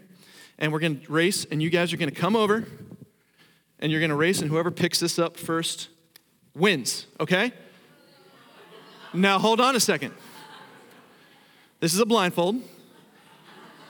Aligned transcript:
And 0.59 0.72
we're 0.72 0.80
going 0.80 1.02
to 1.02 1.11
race, 1.11 1.45
and 1.45 1.61
you 1.61 1.72
guys 1.72 1.91
are 1.91 1.97
going 1.97 2.09
to 2.09 2.16
come 2.16 2.36
over, 2.36 2.66
and 3.80 3.91
you're 3.91 4.00
going 4.00 4.11
to 4.11 4.16
race, 4.16 4.41
and 4.41 4.50
whoever 4.50 4.69
picks 4.69 5.00
this 5.00 5.17
up 5.17 5.38
first 5.38 5.89
wins, 6.56 7.08
okay? 7.19 7.52
Now, 9.13 9.39
hold 9.39 9.59
on 9.59 9.75
a 9.75 9.80
second. 9.80 10.13
This 11.80 11.94
is 11.94 12.00
a 12.00 12.06
blindfold 12.06 12.61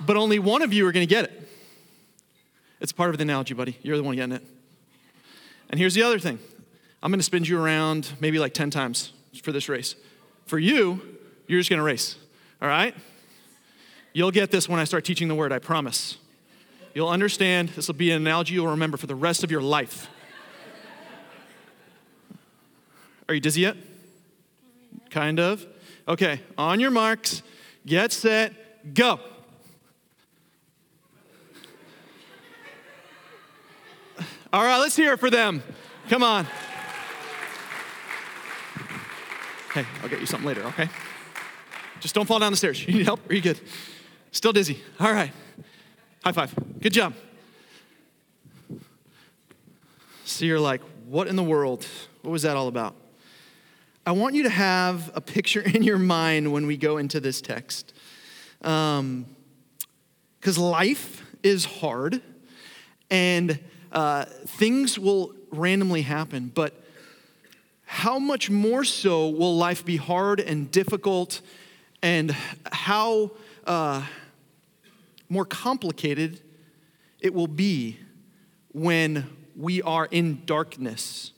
but 0.06 0.18
only 0.18 0.40
one 0.40 0.62
of 0.62 0.74
you 0.74 0.88
are 0.88 0.92
going 0.92 1.08
to 1.08 1.10
get 1.10 1.26
it. 1.26 1.50
It's 2.80 2.92
part 2.92 3.12
of 3.12 3.18
the 3.18 3.24
analogy, 3.24 3.54
buddy. 3.54 3.78
You're 3.84 3.98
the 3.98 4.04
one 4.04 4.16
getting 4.16 4.36
it. 4.36 4.44
And 5.72 5.80
here's 5.80 5.94
the 5.94 6.04
other 6.04 6.20
thing 6.20 6.38
I'm 7.02 7.12
to 7.20 7.24
spin 7.24 7.44
you 7.46 7.60
around 7.60 8.14
maybe 8.20 8.38
like 8.38 8.54
10 8.54 8.70
times 8.70 9.14
for 9.42 9.52
this 9.52 9.68
race. 9.68 9.96
For 10.46 10.60
you, 10.60 11.02
you're 11.48 11.60
just 11.60 11.70
to 11.80 11.84
race, 11.84 12.18
all 12.62 12.68
right? 12.68 12.94
You'll 14.14 14.32
get 14.32 14.52
this 14.52 14.68
when 14.68 14.80
I 14.80 14.84
start 14.84 15.06
teaching 15.06 15.30
the 15.30 15.36
word, 15.36 15.54
I 15.54 15.60
promise. 15.60 16.18
You'll 16.94 17.08
understand. 17.08 17.70
This 17.70 17.88
will 17.88 17.96
be 17.96 18.12
an 18.12 18.18
analogy 18.18 18.56
you'll 18.56 18.68
remember 18.68 18.98
for 18.98 19.08
the 19.08 19.16
rest 19.16 19.46
of 19.46 19.52
your 19.52 19.62
life. 19.62 20.10
Are 23.30 23.34
you 23.34 23.40
dizzy 23.40 23.62
yet? 23.62 23.78
Kind 25.10 25.40
of. 25.40 25.66
Okay, 26.06 26.42
on 26.58 26.82
your 26.82 26.92
marks, 26.92 27.44
get 27.86 28.12
set, 28.12 28.94
go. 28.94 29.22
All 34.54 34.62
right, 34.62 34.80
let's 34.80 34.98
hear 34.98 35.14
it 35.14 35.20
for 35.22 35.30
them. 35.30 35.64
Come 36.10 36.24
on. 36.24 36.46
Hey, 39.74 39.86
I'll 40.04 40.10
get 40.10 40.20
you 40.20 40.26
something 40.26 40.46
later, 40.46 40.64
okay? 40.64 40.90
Just 42.02 42.14
don't 42.14 42.26
fall 42.26 42.40
down 42.40 42.52
the 42.52 42.58
stairs. 42.58 42.86
You 42.86 42.96
need 42.96 43.06
help? 43.06 43.30
Are 43.30 43.34
you 43.34 43.40
good? 43.40 43.62
Still 44.32 44.52
dizzy. 44.52 44.82
All 45.00 45.14
right. 45.14 45.32
High 46.26 46.34
five. 46.34 46.54
Good 46.82 46.92
job. 46.92 47.14
So 50.26 50.44
you're 50.44 50.60
like, 50.60 50.82
what 51.08 51.28
in 51.28 51.38
the 51.38 51.44
world? 51.44 51.88
What 52.22 52.32
was 52.32 52.42
that 52.42 52.58
all 52.58 52.68
about? 52.68 52.96
I 54.06 54.12
want 54.12 54.36
you 54.36 54.44
to 54.44 54.50
have 54.50 55.12
a 55.16 55.22
picture 55.22 55.62
in 55.66 55.84
your 55.84 55.98
mind 55.98 56.52
when 56.52 56.68
we 56.68 56.76
go 56.76 56.98
into 56.98 57.22
this 57.22 57.40
text. 57.40 57.94
Because 58.60 58.90
um, 58.90 59.26
life 60.58 61.24
is 61.42 61.64
hard 61.64 62.22
and 63.10 63.58
uh, 63.92 64.26
things 64.26 64.98
will 64.98 65.34
randomly 65.52 66.02
happen, 66.04 66.52
but 66.54 66.74
how 67.86 68.20
much 68.20 68.50
more 68.50 68.84
so 68.84 69.30
will 69.30 69.58
life 69.58 69.84
be 69.84 69.98
hard 69.98 70.40
and 70.40 70.72
difficult, 70.72 71.42
and 72.02 72.32
how 72.72 73.32
uh, 73.66 74.04
more 75.30 75.46
complicated 75.46 76.40
it 77.20 77.34
will 77.34 77.48
be 77.48 77.98
when 78.74 79.28
we 79.56 79.82
are 79.82 80.08
in 80.10 80.42
darkness 80.46 81.32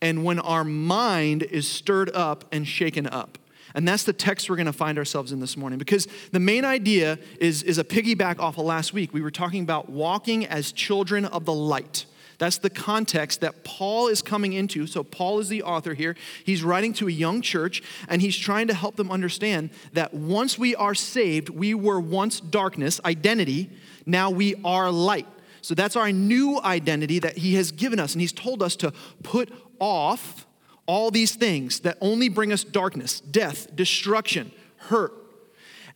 and 0.00 0.24
when 0.24 0.38
our 0.38 0.64
mind 0.64 1.42
is 1.42 1.66
stirred 1.66 2.10
up 2.14 2.44
and 2.52 2.66
shaken 2.66 3.06
up. 3.06 3.38
And 3.74 3.86
that's 3.86 4.04
the 4.04 4.12
text 4.12 4.48
we're 4.48 4.56
going 4.56 4.66
to 4.66 4.72
find 4.72 4.98
ourselves 4.98 5.32
in 5.32 5.40
this 5.40 5.56
morning 5.56 5.78
because 5.78 6.08
the 6.32 6.40
main 6.40 6.64
idea 6.64 7.18
is, 7.40 7.62
is 7.62 7.78
a 7.78 7.84
piggyback 7.84 8.38
off 8.38 8.58
of 8.58 8.64
last 8.64 8.92
week. 8.92 9.12
We 9.12 9.20
were 9.20 9.30
talking 9.30 9.62
about 9.62 9.88
walking 9.88 10.46
as 10.46 10.72
children 10.72 11.24
of 11.24 11.44
the 11.44 11.52
light. 11.52 12.06
That's 12.38 12.58
the 12.58 12.70
context 12.70 13.40
that 13.40 13.64
Paul 13.64 14.06
is 14.06 14.22
coming 14.22 14.52
into. 14.52 14.86
So, 14.86 15.02
Paul 15.02 15.40
is 15.40 15.48
the 15.48 15.64
author 15.64 15.92
here. 15.92 16.16
He's 16.44 16.62
writing 16.62 16.92
to 16.94 17.08
a 17.08 17.10
young 17.10 17.42
church, 17.42 17.82
and 18.08 18.22
he's 18.22 18.36
trying 18.36 18.68
to 18.68 18.74
help 18.74 18.94
them 18.94 19.10
understand 19.10 19.70
that 19.92 20.14
once 20.14 20.56
we 20.56 20.76
are 20.76 20.94
saved, 20.94 21.48
we 21.48 21.74
were 21.74 21.98
once 21.98 22.38
darkness, 22.38 23.00
identity, 23.04 23.70
now 24.06 24.30
we 24.30 24.54
are 24.64 24.90
light. 24.90 25.26
So, 25.62 25.74
that's 25.74 25.96
our 25.96 26.12
new 26.12 26.60
identity 26.62 27.18
that 27.18 27.38
he 27.38 27.56
has 27.56 27.72
given 27.72 27.98
us. 27.98 28.14
And 28.14 28.20
he's 28.20 28.32
told 28.32 28.62
us 28.62 28.76
to 28.76 28.92
put 29.24 29.52
off 29.80 30.46
all 30.88 31.10
these 31.10 31.36
things 31.36 31.80
that 31.80 31.98
only 32.00 32.28
bring 32.28 32.50
us 32.50 32.64
darkness, 32.64 33.20
death, 33.20 33.76
destruction, 33.76 34.50
hurt. 34.78 35.12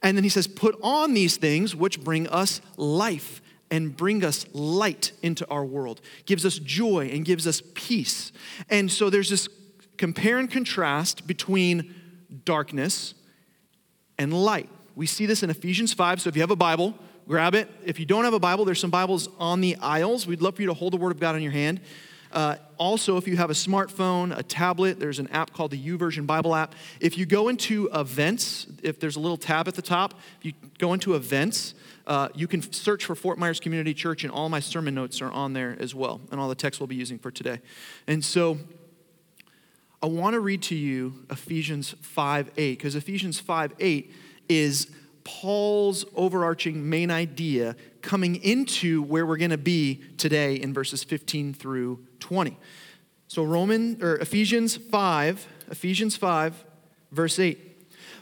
And 0.02 0.16
then 0.16 0.22
he 0.22 0.30
says, 0.30 0.46
put 0.46 0.78
on 0.82 1.14
these 1.14 1.38
things 1.38 1.74
which 1.74 2.04
bring 2.04 2.28
us 2.28 2.60
life 2.76 3.40
and 3.70 3.96
bring 3.96 4.22
us 4.22 4.44
light 4.52 5.12
into 5.22 5.48
our 5.48 5.64
world, 5.64 6.02
gives 6.26 6.44
us 6.44 6.58
joy 6.58 7.08
and 7.10 7.24
gives 7.24 7.46
us 7.46 7.62
peace. 7.74 8.32
And 8.68 8.92
so 8.92 9.08
there's 9.08 9.30
this 9.30 9.48
compare 9.96 10.38
and 10.38 10.50
contrast 10.50 11.26
between 11.26 11.94
darkness 12.44 13.14
and 14.18 14.34
light. 14.34 14.68
We 14.94 15.06
see 15.06 15.24
this 15.24 15.42
in 15.42 15.48
Ephesians 15.48 15.94
5. 15.94 16.20
So 16.20 16.28
if 16.28 16.36
you 16.36 16.42
have 16.42 16.50
a 16.50 16.56
Bible, 16.56 16.94
grab 17.26 17.54
it. 17.54 17.70
If 17.82 17.98
you 17.98 18.04
don't 18.04 18.24
have 18.24 18.34
a 18.34 18.40
Bible, 18.40 18.66
there's 18.66 18.80
some 18.80 18.90
Bibles 18.90 19.28
on 19.38 19.62
the 19.62 19.76
aisles. 19.76 20.26
We'd 20.26 20.42
love 20.42 20.56
for 20.56 20.62
you 20.62 20.68
to 20.68 20.74
hold 20.74 20.92
the 20.92 20.98
Word 20.98 21.12
of 21.12 21.20
God 21.20 21.34
in 21.34 21.42
your 21.42 21.52
hand. 21.52 21.80
Uh, 22.32 22.56
also, 22.78 23.16
if 23.16 23.28
you 23.28 23.36
have 23.36 23.50
a 23.50 23.54
smartphone, 23.54 24.36
a 24.36 24.42
tablet, 24.42 24.98
there's 24.98 25.18
an 25.18 25.28
app 25.28 25.52
called 25.52 25.70
the 25.70 25.82
YouVersion 25.82 26.26
Bible 26.26 26.54
app. 26.54 26.74
If 27.00 27.18
you 27.18 27.26
go 27.26 27.48
into 27.48 27.88
events, 27.94 28.66
if 28.82 28.98
there's 28.98 29.16
a 29.16 29.20
little 29.20 29.36
tab 29.36 29.68
at 29.68 29.74
the 29.74 29.82
top, 29.82 30.14
if 30.38 30.46
you 30.46 30.52
go 30.78 30.92
into 30.94 31.14
events, 31.14 31.74
uh, 32.06 32.28
you 32.34 32.48
can 32.48 32.60
search 32.72 33.04
for 33.04 33.14
Fort 33.14 33.38
Myers 33.38 33.60
Community 33.60 33.94
Church, 33.94 34.24
and 34.24 34.32
all 34.32 34.48
my 34.48 34.60
sermon 34.60 34.94
notes 34.94 35.20
are 35.20 35.30
on 35.30 35.52
there 35.52 35.76
as 35.78 35.94
well, 35.94 36.20
and 36.30 36.40
all 36.40 36.48
the 36.48 36.54
text 36.54 36.80
we'll 36.80 36.86
be 36.86 36.96
using 36.96 37.18
for 37.18 37.30
today. 37.30 37.60
And 38.06 38.24
so 38.24 38.58
I 40.02 40.06
want 40.06 40.34
to 40.34 40.40
read 40.40 40.62
to 40.62 40.74
you 40.74 41.24
Ephesians 41.30 41.94
5 42.00 42.50
8, 42.56 42.78
because 42.78 42.96
Ephesians 42.96 43.38
5 43.38 43.74
8 43.78 44.12
is 44.48 44.90
Paul's 45.24 46.04
overarching 46.16 46.88
main 46.88 47.10
idea 47.10 47.76
coming 48.00 48.36
into 48.42 49.02
where 49.02 49.24
we're 49.24 49.36
going 49.36 49.50
to 49.50 49.58
be 49.58 50.02
today 50.16 50.56
in 50.56 50.74
verses 50.74 51.04
15 51.04 51.54
through 51.54 52.04
20. 52.22 52.56
So 53.28 53.42
Roman 53.44 54.02
or 54.02 54.16
Ephesians 54.16 54.76
5, 54.76 55.46
Ephesians 55.70 56.16
5 56.16 56.64
verse 57.12 57.38
8. 57.38 57.58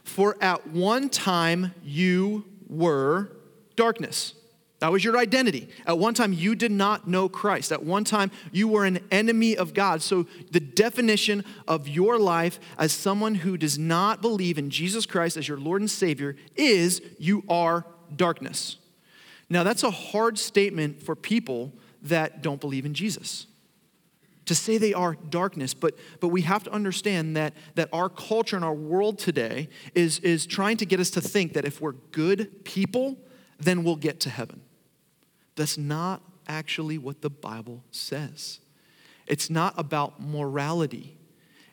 For 0.05 0.37
at 0.41 0.67
one 0.69 1.09
time 1.09 1.75
you 1.85 2.45
were 2.69 3.31
darkness. 3.77 4.35
That 4.81 4.93
was 4.93 5.05
your 5.05 5.19
identity. 5.19 5.69
At 5.87 5.99
one 5.99 6.15
time, 6.15 6.33
you 6.33 6.55
did 6.55 6.73
not 6.73 7.07
know 7.07 7.29
Christ. 7.29 7.71
At 7.71 7.85
one 7.85 8.03
time, 8.03 8.31
you 8.51 8.67
were 8.67 8.87
an 8.87 9.01
enemy 9.11 9.55
of 9.55 9.75
God. 9.75 10.01
So, 10.01 10.27
the 10.53 10.61
definition 10.61 11.45
of 11.69 11.87
your 11.87 12.19
life 12.19 12.59
as 12.79 12.91
someone 12.91 13.35
who 13.35 13.59
does 13.59 13.79
not 13.79 14.23
believe 14.23 14.57
in 14.57 14.71
Jesus 14.71 15.05
Christ 15.05 15.37
as 15.37 15.47
your 15.47 15.59
Lord 15.59 15.83
and 15.83 15.91
Savior 15.91 16.35
is 16.57 17.03
you 17.19 17.45
are 17.47 17.85
darkness. 18.17 18.79
Now, 19.51 19.65
that's 19.65 19.83
a 19.83 19.91
hard 19.91 20.39
statement 20.39 21.03
for 21.03 21.15
people 21.15 21.75
that 22.05 22.41
don't 22.41 22.61
believe 22.61 22.87
in 22.87 22.95
Jesus. 22.95 23.47
To 24.51 24.55
say 24.57 24.79
they 24.79 24.93
are 24.93 25.15
darkness, 25.15 25.75
but, 25.75 25.95
but 26.19 26.27
we 26.27 26.43
have 26.43 26.65
to 26.65 26.73
understand 26.73 27.37
that, 27.37 27.55
that 27.77 27.89
our 27.93 28.09
culture 28.09 28.57
and 28.57 28.65
our 28.65 28.75
world 28.75 29.17
today 29.17 29.69
is, 29.95 30.19
is 30.19 30.45
trying 30.45 30.77
to 30.79 30.85
get 30.85 30.99
us 30.99 31.09
to 31.11 31.21
think 31.21 31.53
that 31.53 31.65
if 31.65 31.81
we're 31.81 31.93
good 31.93 32.65
people, 32.65 33.17
then 33.61 33.85
we'll 33.85 33.95
get 33.95 34.19
to 34.19 34.29
heaven. 34.29 34.61
That's 35.55 35.79
not 35.79 36.21
actually 36.49 36.99
what 36.99 37.21
the 37.21 37.31
Bible 37.31 37.85
says. 37.93 38.59
It's 39.29 39.51
not 39.51 39.73
about 39.77 40.21
morality, 40.21 41.17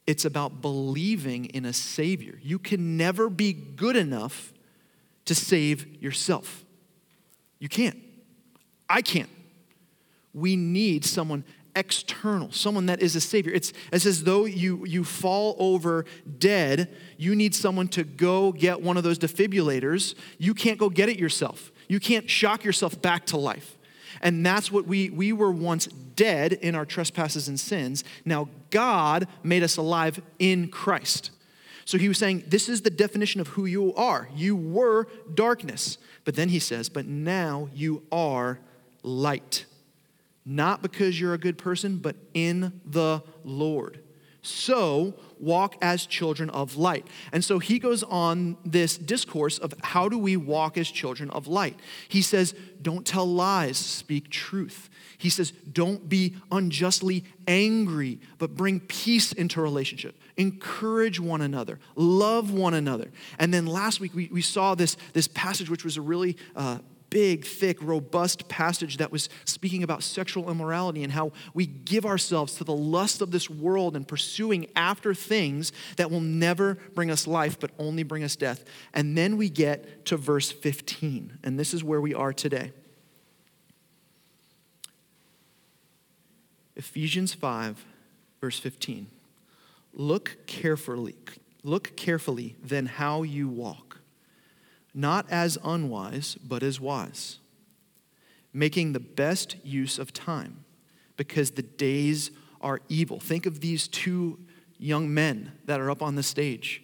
it's 0.05 0.23
about 0.23 0.61
believing 0.61 1.45
in 1.45 1.65
a 1.65 1.73
Savior. 1.73 2.37
You 2.43 2.59
can 2.59 2.95
never 2.95 3.27
be 3.27 3.53
good 3.53 3.95
enough 3.95 4.53
to 5.25 5.33
save 5.33 5.99
yourself. 5.99 6.63
You 7.57 7.69
can't. 7.69 7.97
I 8.87 9.01
can't. 9.01 9.29
We 10.31 10.55
need 10.55 11.05
someone 11.05 11.43
external, 11.77 12.51
someone 12.51 12.87
that 12.87 13.01
is 13.01 13.15
a 13.15 13.21
savior. 13.21 13.53
It's, 13.53 13.71
it's 13.93 14.05
as 14.05 14.23
though 14.23 14.45
you, 14.45 14.85
you 14.85 15.03
fall 15.03 15.55
over 15.59 16.05
dead. 16.39 16.93
You 17.17 17.35
need 17.35 17.53
someone 17.53 17.87
to 17.89 18.03
go 18.03 18.51
get 18.51 18.81
one 18.81 18.97
of 18.97 19.03
those 19.03 19.19
defibrillators. 19.19 20.15
You 20.37 20.53
can't 20.53 20.79
go 20.79 20.89
get 20.89 21.07
it 21.07 21.19
yourself. 21.19 21.71
You 21.87 21.99
can't 21.99 22.29
shock 22.29 22.63
yourself 22.63 23.01
back 23.01 23.27
to 23.27 23.37
life. 23.37 23.77
And 24.21 24.45
that's 24.45 24.71
what 24.71 24.87
we, 24.87 25.09
we 25.11 25.31
were 25.31 25.51
once 25.51 25.85
dead 25.85 26.53
in 26.53 26.73
our 26.73 26.85
trespasses 26.85 27.47
and 27.47 27.59
sins. 27.59 28.03
Now, 28.25 28.49
God 28.71 29.27
made 29.43 29.61
us 29.61 29.77
alive 29.77 30.19
in 30.39 30.69
Christ. 30.69 31.31
So 31.85 31.97
he 31.97 32.07
was 32.07 32.17
saying, 32.17 32.45
This 32.47 32.67
is 32.67 32.81
the 32.81 32.89
definition 32.89 33.39
of 33.39 33.49
who 33.49 33.65
you 33.65 33.93
are. 33.93 34.27
You 34.35 34.55
were 34.55 35.07
darkness. 35.33 35.99
But 36.25 36.35
then 36.35 36.49
he 36.49 36.59
says, 36.59 36.89
But 36.89 37.05
now 37.05 37.69
you 37.73 38.03
are 38.11 38.59
light. 39.03 39.65
Not 40.49 40.81
because 40.81 41.19
you're 41.19 41.33
a 41.33 41.37
good 41.37 41.57
person, 41.57 41.97
but 41.97 42.15
in 42.33 42.79
the 42.85 43.21
Lord. 43.43 43.99
So 44.41 45.15
walk 45.39 45.75
as 45.81 46.05
children 46.05 46.49
of 46.51 46.77
light. 46.77 47.05
And 47.33 47.43
so 47.43 47.59
he 47.59 47.79
goes 47.79 48.01
on 48.03 48.55
this 48.63 48.97
discourse 48.97 49.57
of 49.57 49.73
how 49.83 50.07
do 50.07 50.17
we 50.17 50.37
walk 50.37 50.77
as 50.77 50.89
children 50.89 51.29
of 51.31 51.47
light. 51.47 51.77
He 52.07 52.21
says, 52.21 52.55
Don't 52.81 53.05
tell 53.05 53.25
lies, 53.25 53.77
speak 53.77 54.29
truth. 54.29 54.89
He 55.17 55.29
says, 55.29 55.51
Don't 55.69 56.07
be 56.07 56.37
unjustly 56.49 57.25
angry, 57.45 58.21
but 58.37 58.55
bring 58.55 58.79
peace 58.79 59.33
into 59.33 59.61
relationship. 59.61 60.17
Encourage 60.37 61.19
one 61.19 61.41
another, 61.41 61.77
love 61.97 62.53
one 62.53 62.73
another. 62.73 63.11
And 63.37 63.53
then 63.53 63.65
last 63.65 63.99
week 63.99 64.15
we, 64.15 64.29
we 64.31 64.41
saw 64.41 64.75
this, 64.75 64.95
this 65.11 65.27
passage, 65.27 65.69
which 65.69 65.83
was 65.83 65.97
a 65.97 66.01
really 66.01 66.37
uh, 66.55 66.77
big, 67.09 67.45
thick, 67.45 67.81
robust 67.81 68.47
passage 68.47 68.97
that 68.97 69.11
was 69.11 69.29
speaking 69.45 69.83
about 69.83 70.03
sexual 70.03 70.49
immorality 70.49 71.03
and 71.03 71.13
how 71.13 71.31
we 71.53 71.65
give 71.65 72.05
ourselves 72.05 72.55
to 72.55 72.63
the 72.63 72.75
lust 72.75 73.21
of 73.21 73.31
this 73.31 73.49
world 73.49 73.95
and 73.95 74.07
pursuing 74.07 74.67
after 74.75 75.13
things 75.13 75.71
that 75.95 76.11
will 76.11 76.21
never 76.21 76.75
bring 76.95 77.09
us 77.09 77.27
life 77.27 77.59
but 77.59 77.71
only 77.79 78.03
bring 78.03 78.23
us 78.23 78.35
death. 78.35 78.65
And 78.93 79.17
then 79.17 79.37
we 79.37 79.49
get 79.49 80.05
to 80.05 80.17
verse 80.17 80.51
15, 80.51 81.39
and 81.43 81.57
this 81.59 81.73
is 81.73 81.83
where 81.83 82.01
we 82.01 82.13
are 82.13 82.33
today. 82.33 82.71
Ephesians 86.75 87.33
5, 87.33 87.83
verse 88.39 88.59
15. 88.59 89.07
Look 89.93 90.37
carefully, 90.45 91.15
look 91.63 91.95
carefully 91.95 92.55
then 92.63 92.85
how 92.85 93.23
you 93.23 93.47
walk, 93.47 93.86
not 94.97 95.27
as 95.29 95.59
unwise, 95.63 96.35
but 96.43 96.63
as 96.63 96.81
wise, 96.81 97.37
making 98.51 98.93
the 98.93 98.99
best 98.99 99.55
use 99.63 99.99
of 99.99 100.11
time, 100.11 100.65
because 101.17 101.51
the 101.51 101.61
days 101.61 102.31
are 102.61 102.81
evil. 102.89 103.19
Think 103.19 103.45
of 103.45 103.59
these 103.59 103.87
two 103.87 104.39
young 104.79 105.13
men 105.13 105.51
that 105.65 105.79
are 105.79 105.91
up 105.91 106.01
on 106.01 106.15
the 106.15 106.23
stage. 106.23 106.81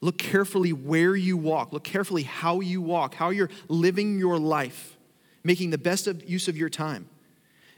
Look 0.00 0.16
carefully 0.16 0.72
where 0.72 1.14
you 1.14 1.36
walk. 1.36 1.74
Look 1.74 1.84
carefully 1.84 2.22
how 2.22 2.60
you 2.60 2.80
walk, 2.80 3.14
how 3.14 3.28
you're 3.28 3.50
living 3.68 4.18
your 4.18 4.38
life, 4.38 4.96
making 5.44 5.68
the 5.68 5.78
best 5.78 6.06
of 6.06 6.26
use 6.26 6.48
of 6.48 6.56
your 6.56 6.70
time. 6.70 7.06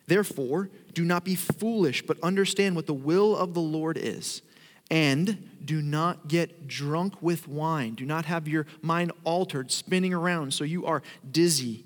Therefore, 0.06 0.70
do 0.94 1.04
not 1.04 1.24
be 1.24 1.34
foolish, 1.34 2.06
but 2.06 2.16
understand 2.22 2.76
what 2.76 2.86
the 2.86 2.94
will 2.94 3.36
of 3.36 3.54
the 3.54 3.60
Lord 3.60 3.98
is. 3.98 4.42
And 4.90 5.48
do 5.64 5.80
not 5.80 6.28
get 6.28 6.66
drunk 6.66 7.22
with 7.22 7.48
wine. 7.48 7.94
Do 7.94 8.04
not 8.04 8.26
have 8.26 8.48
your 8.48 8.66
mind 8.80 9.12
altered, 9.24 9.70
spinning 9.70 10.12
around 10.12 10.52
so 10.52 10.64
you 10.64 10.84
are 10.86 11.02
dizzy, 11.30 11.84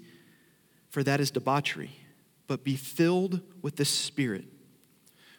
for 0.90 1.02
that 1.02 1.20
is 1.20 1.30
debauchery. 1.30 1.98
But 2.46 2.64
be 2.64 2.76
filled 2.76 3.40
with 3.62 3.76
the 3.76 3.84
Spirit, 3.84 4.44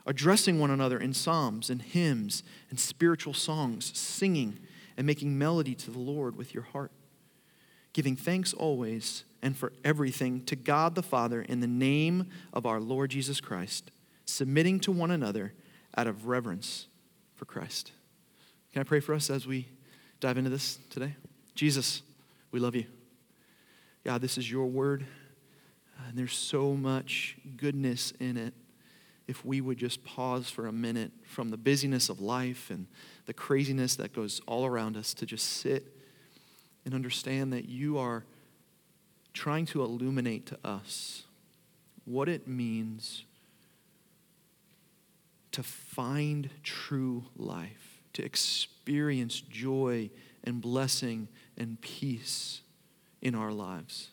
addressing 0.05 0.59
one 0.59 0.71
another 0.71 0.97
in 0.97 1.13
psalms 1.13 1.69
and 1.69 1.81
hymns 1.81 2.43
and 2.69 2.79
spiritual 2.79 3.33
songs, 3.33 3.97
singing 3.97 4.59
and 4.97 5.07
making 5.07 5.37
melody 5.37 5.75
to 5.75 5.91
the 5.91 5.99
Lord 5.99 6.35
with 6.35 6.53
your 6.53 6.63
heart, 6.63 6.91
giving 7.93 8.15
thanks 8.15 8.53
always 8.53 9.23
and 9.41 9.55
for 9.55 9.71
everything 9.83 10.43
to 10.45 10.55
God 10.55 10.95
the 10.95 11.03
Father 11.03 11.41
in 11.41 11.59
the 11.59 11.67
name 11.67 12.27
of 12.51 12.65
our 12.65 12.79
Lord 12.79 13.11
Jesus 13.11 13.39
Christ, 13.39 13.91
submitting 14.25 14.79
to 14.81 14.91
one 14.91 15.11
another 15.11 15.53
out 15.95 16.07
of 16.07 16.27
reverence 16.27 16.87
for 17.37 17.45
Christ. 17.45 17.93
Can 18.73 18.81
I 18.81 18.83
pray 18.83 18.99
for 18.99 19.13
us 19.13 19.29
as 19.29 19.47
we 19.47 19.67
dive 20.19 20.37
into 20.37 20.49
this 20.49 20.79
today? 20.89 21.15
Jesus, 21.55 22.01
we 22.51 22.59
love 22.59 22.75
you. 22.75 22.85
God, 24.03 24.21
this 24.21 24.37
is 24.37 24.49
your 24.51 24.65
word, 24.65 25.05
and 26.07 26.17
there's 26.17 26.35
so 26.35 26.73
much 26.73 27.37
goodness 27.55 28.11
in 28.19 28.37
it. 28.37 28.53
If 29.27 29.43
we 29.45 29.61
would 29.61 29.77
just 29.77 30.03
pause 30.03 30.49
for 30.49 30.67
a 30.67 30.71
minute 30.71 31.11
from 31.25 31.49
the 31.49 31.57
busyness 31.57 32.09
of 32.09 32.21
life 32.21 32.69
and 32.69 32.87
the 33.25 33.33
craziness 33.33 33.95
that 33.97 34.13
goes 34.13 34.41
all 34.47 34.65
around 34.65 34.95
us 34.97 35.13
to 35.15 35.25
just 35.25 35.45
sit 35.45 35.85
and 36.85 36.93
understand 36.93 37.51
that 37.51 37.67
you 37.67 37.97
are 37.97 38.23
trying 39.33 39.65
to 39.67 39.83
illuminate 39.83 40.45
to 40.47 40.57
us 40.63 41.23
what 42.05 42.29
it 42.29 42.47
means 42.47 43.25
to 45.57 45.63
find 45.63 46.51
true 46.61 47.25
life, 47.35 48.03
to 48.13 48.23
experience 48.23 49.41
joy 49.41 50.07
and 50.43 50.61
blessing 50.61 51.27
and 51.57 51.81
peace 51.81 52.61
in 53.23 53.33
our 53.33 53.51
lives. 53.51 54.09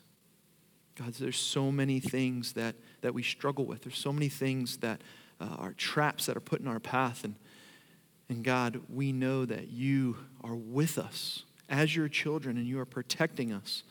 God, 0.98 1.12
there's 1.12 1.36
so 1.36 1.70
many 1.70 2.00
things 2.00 2.54
that, 2.54 2.76
that 3.02 3.12
we 3.12 3.22
struggle 3.22 3.66
with. 3.66 3.82
There's 3.82 3.98
so 3.98 4.10
many 4.10 4.30
things 4.30 4.78
that 4.78 5.02
uh, 5.38 5.56
are 5.58 5.74
traps 5.74 6.24
that 6.24 6.36
are 6.38 6.40
put 6.40 6.62
in 6.62 6.66
our 6.66 6.80
path. 6.80 7.24
And, 7.24 7.34
and 8.30 8.42
God, 8.42 8.80
we 8.88 9.12
know 9.12 9.44
that 9.44 9.68
you 9.68 10.16
are 10.42 10.56
with 10.56 10.96
us 10.96 11.42
as 11.68 11.94
your 11.94 12.08
children 12.08 12.56
and 12.56 12.66
you 12.66 12.80
are 12.80 12.86
protecting 12.86 13.52
us. 13.52 13.82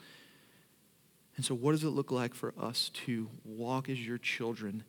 And 1.35 1.45
so, 1.45 1.53
what 1.53 1.73
does 1.73 1.83
it 1.83 1.89
look 1.89 2.09
like 2.09 2.33
for 2.33 2.55
us 2.59 2.89
to 3.05 3.29
walk 3.45 3.89
as 3.89 4.03
your 4.03 4.17
children 4.17 4.83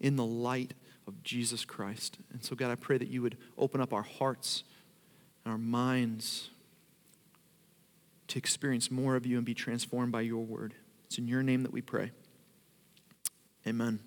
in 0.00 0.16
the 0.16 0.26
light 0.26 0.74
of 1.08 1.22
Jesus 1.22 1.64
Christ? 1.64 2.18
And 2.32 2.44
so, 2.44 2.54
God, 2.54 2.70
I 2.70 2.74
pray 2.74 2.98
that 2.98 3.08
you 3.08 3.22
would 3.22 3.36
open 3.56 3.80
up 3.80 3.92
our 3.92 4.02
hearts 4.02 4.62
and 5.44 5.50
our 5.50 5.58
minds 5.58 6.50
to 8.28 8.38
experience 8.38 8.90
more 8.90 9.16
of 9.16 9.26
you 9.26 9.38
and 9.38 9.46
be 9.46 9.54
transformed 9.54 10.12
by 10.12 10.20
your 10.20 10.44
word. 10.44 10.74
It's 11.06 11.18
in 11.18 11.26
your 11.26 11.42
name 11.42 11.62
that 11.62 11.72
we 11.72 11.80
pray. 11.80 12.12
Amen. 13.66 14.00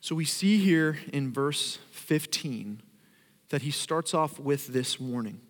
So, 0.00 0.14
we 0.14 0.24
see 0.24 0.58
here 0.58 0.98
in 1.12 1.32
verse 1.32 1.78
15 1.90 2.80
that 3.48 3.62
he 3.62 3.70
starts 3.70 4.14
off 4.14 4.38
with 4.38 4.68
this 4.68 5.00
warning. 5.00 5.40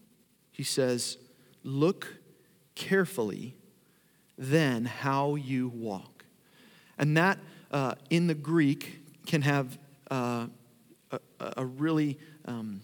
He 0.50 0.62
says, 0.62 1.18
Look 1.62 2.16
carefully 2.74 3.56
then 4.38 4.84
how 4.84 5.34
you 5.34 5.68
walk. 5.68 6.24
And 6.98 7.16
that 7.16 7.38
uh, 7.70 7.94
in 8.10 8.26
the 8.26 8.34
Greek 8.34 9.00
can 9.26 9.42
have 9.42 9.78
uh, 10.10 10.46
a, 11.10 11.20
a, 11.56 11.64
really 11.64 12.18
um, 12.46 12.80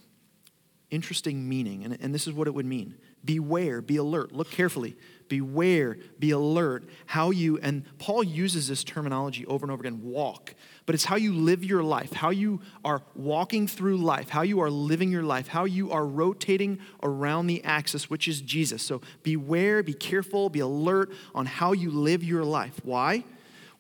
interesting 0.91 1.49
meaning. 1.49 1.85
And, 1.85 1.99
and 2.01 2.15
this 2.15 2.27
is 2.27 2.33
what 2.33 2.47
it 2.47 2.55
would 2.55 2.67
mean 2.67 2.97
Beware, 3.25 3.81
be 3.81 3.97
alert, 3.97 4.33
look 4.33 4.51
carefully. 4.51 4.97
Beware, 5.29 5.97
be 6.19 6.33
alert 6.33 6.85
how 7.07 7.31
you, 7.31 7.59
and 7.59 7.85
Paul 7.99 8.23
uses 8.23 8.69
this 8.69 8.85
terminology 8.85 9.47
over 9.47 9.65
and 9.65 9.73
over 9.73 9.81
again 9.81 10.03
walk, 10.03 10.55
but 10.85 10.95
it's 10.95 11.05
how 11.05 11.17
you 11.17 11.33
live 11.33 11.65
your 11.65 11.83
life, 11.83 12.13
how 12.13 12.29
you 12.29 12.61
are 12.85 13.01
walking 13.15 13.67
through 13.67 13.97
life, 13.97 14.29
how 14.29 14.43
you 14.43 14.61
are 14.61 14.69
living 14.69 15.11
your 15.11 15.23
life, 15.23 15.49
how 15.49 15.65
you 15.65 15.91
are 15.91 16.05
rotating 16.05 16.81
around 17.03 17.47
the 17.47 17.65
axis, 17.65 18.11
which 18.11 18.29
is 18.29 18.43
Jesus. 18.43 18.83
So 18.83 19.01
beware, 19.23 19.83
be 19.83 19.95
careful, 19.95 20.51
be 20.51 20.61
alert 20.61 21.11
on 21.35 21.47
how 21.47 21.73
you 21.73 21.91
live 21.91 22.23
your 22.23 22.45
life. 22.45 22.79
Why? 22.85 23.25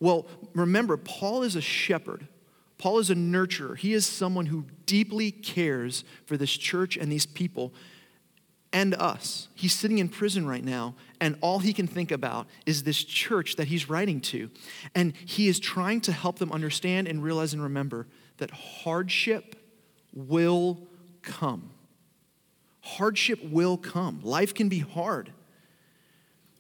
Well, 0.01 0.27
remember, 0.55 0.97
Paul 0.97 1.43
is 1.43 1.55
a 1.55 1.61
shepherd. 1.61 2.29
Paul 2.83 2.99
is 2.99 3.11
a 3.11 3.15
nurturer. 3.15 3.79
He 3.79 3.93
is 3.93 4.05
someone 4.05 4.47
who 4.47 4.67
deeply 4.87 5.31
cares 5.31 6.03
for 6.27 6.37
this 6.37 6.51
church 6.51 6.97
and 6.97 7.13
these 7.13 7.27
people 7.27 7.73
and 8.73 8.93
us. 8.95 9.47
He's 9.55 9.73
sitting 9.73 9.99
in 9.99 10.09
prison 10.09 10.49
right 10.49 10.65
now, 10.65 10.97
and 11.21 11.39
all 11.43 11.61
he 11.61 11.73
can 11.73 11.87
think 11.87 12.11
about 12.11 12.49
is 12.67 12.83
this 12.83 13.05
church 13.05 13.55
that 13.55 13.69
he's 13.69 13.89
writing 13.89 14.21
to. 14.23 14.51
And 14.97 15.15
he 15.25 15.47
is 15.47 15.61
trying 15.61 16.01
to 16.01 16.13
help 16.13 16.41
them 16.41 16.51
understand 16.51 17.07
and 17.07 17.23
realize 17.23 17.53
and 17.53 17.63
remember 17.63 18.09
that 18.39 18.51
hardship 18.51 19.55
will 20.13 20.81
come. 21.23 21.71
Hardship 22.81 23.45
will 23.45 23.77
come. 23.77 24.23
Life 24.25 24.55
can 24.55 24.69
be 24.69 24.81
hard. 24.81 25.33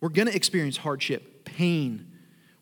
We're 0.00 0.11
going 0.11 0.29
to 0.29 0.37
experience 0.37 0.76
hardship, 0.76 1.45
pain. 1.45 2.12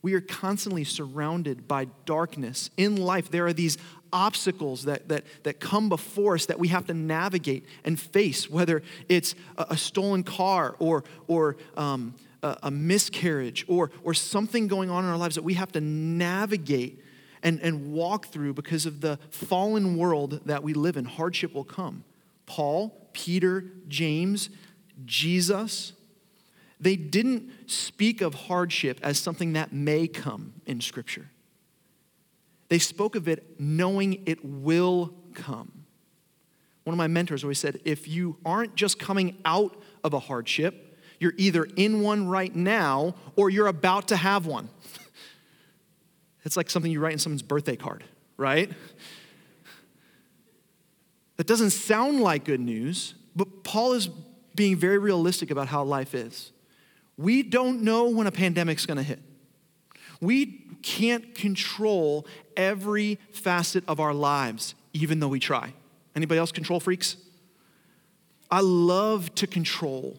We 0.02 0.14
are 0.14 0.21
constantly 0.21 0.85
surrounded 0.85 1.69
by 1.69 1.87
darkness. 2.04 2.71
In 2.76 2.97
life, 2.97 3.30
there 3.30 3.47
are 3.47 3.52
these 3.52 3.76
obstacles 4.12 4.85
that, 4.85 5.09
that, 5.09 5.25
that 5.45 5.61
come 5.61 5.88
before 5.88 6.35
us 6.35 6.47
that 6.47 6.59
we 6.59 6.69
have 6.69 6.87
to 6.87 6.95
navigate 6.95 7.64
and 7.85 7.99
face, 7.99 8.49
whether 8.50 8.83
it's 9.09 9.35
a, 9.57 9.66
a 9.71 9.76
stolen 9.76 10.23
car 10.23 10.75
or, 10.78 11.04
or 11.28 11.57
um, 11.76 12.14
a, 12.42 12.57
a, 12.64 12.71
miscarriage 12.71 13.64
or, 13.69 13.90
or 14.02 14.14
something 14.14 14.66
going 14.66 14.90
on 14.90 15.04
in 15.04 15.11
our 15.11 15.16
lives 15.16 15.35
that 15.35 15.45
we 15.45 15.54
have 15.54 15.71
to 15.73 15.80
navigate 15.80 17.04
and, 17.42 17.61
and 17.61 17.92
walk 17.92 18.26
through 18.26 18.54
because 18.54 18.87
of 18.87 19.00
the 19.00 19.19
fallen 19.30 19.97
world 19.97 20.40
that 20.47 20.62
we 20.62 20.75
live 20.75 20.97
in. 20.97 21.04
Hardship 21.04 21.54
will 21.54 21.64
come. 21.64 22.04
Paul, 22.47 23.09
Peter, 23.12 23.64
James, 23.88 24.50
Jesus, 25.04 25.92
they 26.81 26.97
didn't 26.97 27.51
speak 27.71 28.21
of 28.21 28.35
hardship 28.35 28.99
as 29.03 29.19
something 29.19 29.53
that 29.53 29.73
may 29.73 30.09
come 30.09 30.55
in 30.65 30.81
Scripture. 30.81 31.31
They 32.69 32.79
spoke 32.79 33.17
of 33.17 33.29
it 33.29 33.61
knowing 33.61 34.23
it 34.27 34.45
will 34.45 35.15
come. 35.35 35.85
One 36.85 36.95
of 36.95 36.99
my 36.99 37.09
mentors 37.09 37.45
always 37.45 37.59
said 37.59 37.81
if 37.85 38.09
you 38.09 38.39
aren't 38.45 38.75
just 38.75 38.99
coming 38.99 39.37
out 39.45 39.77
of 40.03 40.15
a 40.15 40.19
hardship, 40.19 40.99
you're 41.19 41.35
either 41.37 41.65
in 41.77 42.01
one 42.01 42.27
right 42.27 42.55
now 42.55 43.15
or 43.37 43.51
you're 43.51 43.67
about 43.67 44.09
to 44.09 44.17
have 44.17 44.47
one. 44.47 44.71
it's 46.45 46.57
like 46.57 46.71
something 46.71 46.91
you 46.91 47.01
write 47.01 47.13
in 47.13 47.19
someone's 47.19 47.43
birthday 47.43 47.77
card, 47.77 48.05
right? 48.39 48.73
That 51.37 51.47
doesn't 51.47 51.71
sound 51.71 52.21
like 52.21 52.45
good 52.45 52.61
news, 52.61 53.15
but 53.37 53.65
Paul 53.65 53.93
is 53.93 54.09
being 54.55 54.77
very 54.77 54.99
realistic 54.99 55.51
about 55.51 55.69
how 55.69 55.85
life 55.85 56.15
is. 56.15 56.53
We 57.21 57.43
don't 57.43 57.83
know 57.83 58.09
when 58.09 58.27
a 58.27 58.33
pandemic's 58.33 58.87
gonna 58.87 59.03
hit. 59.03 59.19
We 60.23 60.47
can't 60.81 61.35
control 61.35 62.27
every 62.57 63.19
facet 63.31 63.85
of 63.87 64.00
our 64.00 64.15
lives, 64.15 64.75
even 64.95 65.21
though 65.21 65.29
we 65.29 65.39
try. 65.39 65.75
Anybody 66.17 66.39
else 66.39 66.50
control 66.50 66.81
freaks? 66.81 67.19
I 68.50 68.61
love 68.61 69.35
to 69.35 69.47
control, 69.47 70.19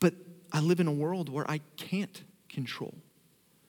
but 0.00 0.14
I 0.50 0.60
live 0.60 0.80
in 0.80 0.86
a 0.86 0.92
world 0.92 1.28
where 1.28 1.48
I 1.48 1.60
can't 1.76 2.24
control. 2.48 2.94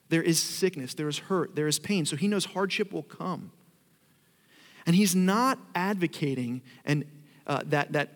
There 0.08 0.24
is 0.24 0.42
sickness, 0.42 0.94
there 0.94 1.10
is 1.10 1.20
hurt, 1.20 1.58
there 1.58 1.68
is 1.68 1.78
pain. 1.78 2.06
So 2.06 2.16
he 2.16 2.30
knows 2.30 2.46
hardship 2.46 2.94
will 2.94 3.04
come. 3.04 3.52
And 4.86 4.96
he's 4.96 5.14
not 5.14 5.60
advocating 5.76 6.62
and 6.86 7.04
uh, 7.46 7.64
that, 7.66 7.92
that 7.92 8.14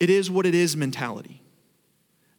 it 0.00 0.10
is 0.10 0.28
what 0.28 0.44
it 0.44 0.56
is 0.56 0.76
mentality. 0.76 1.40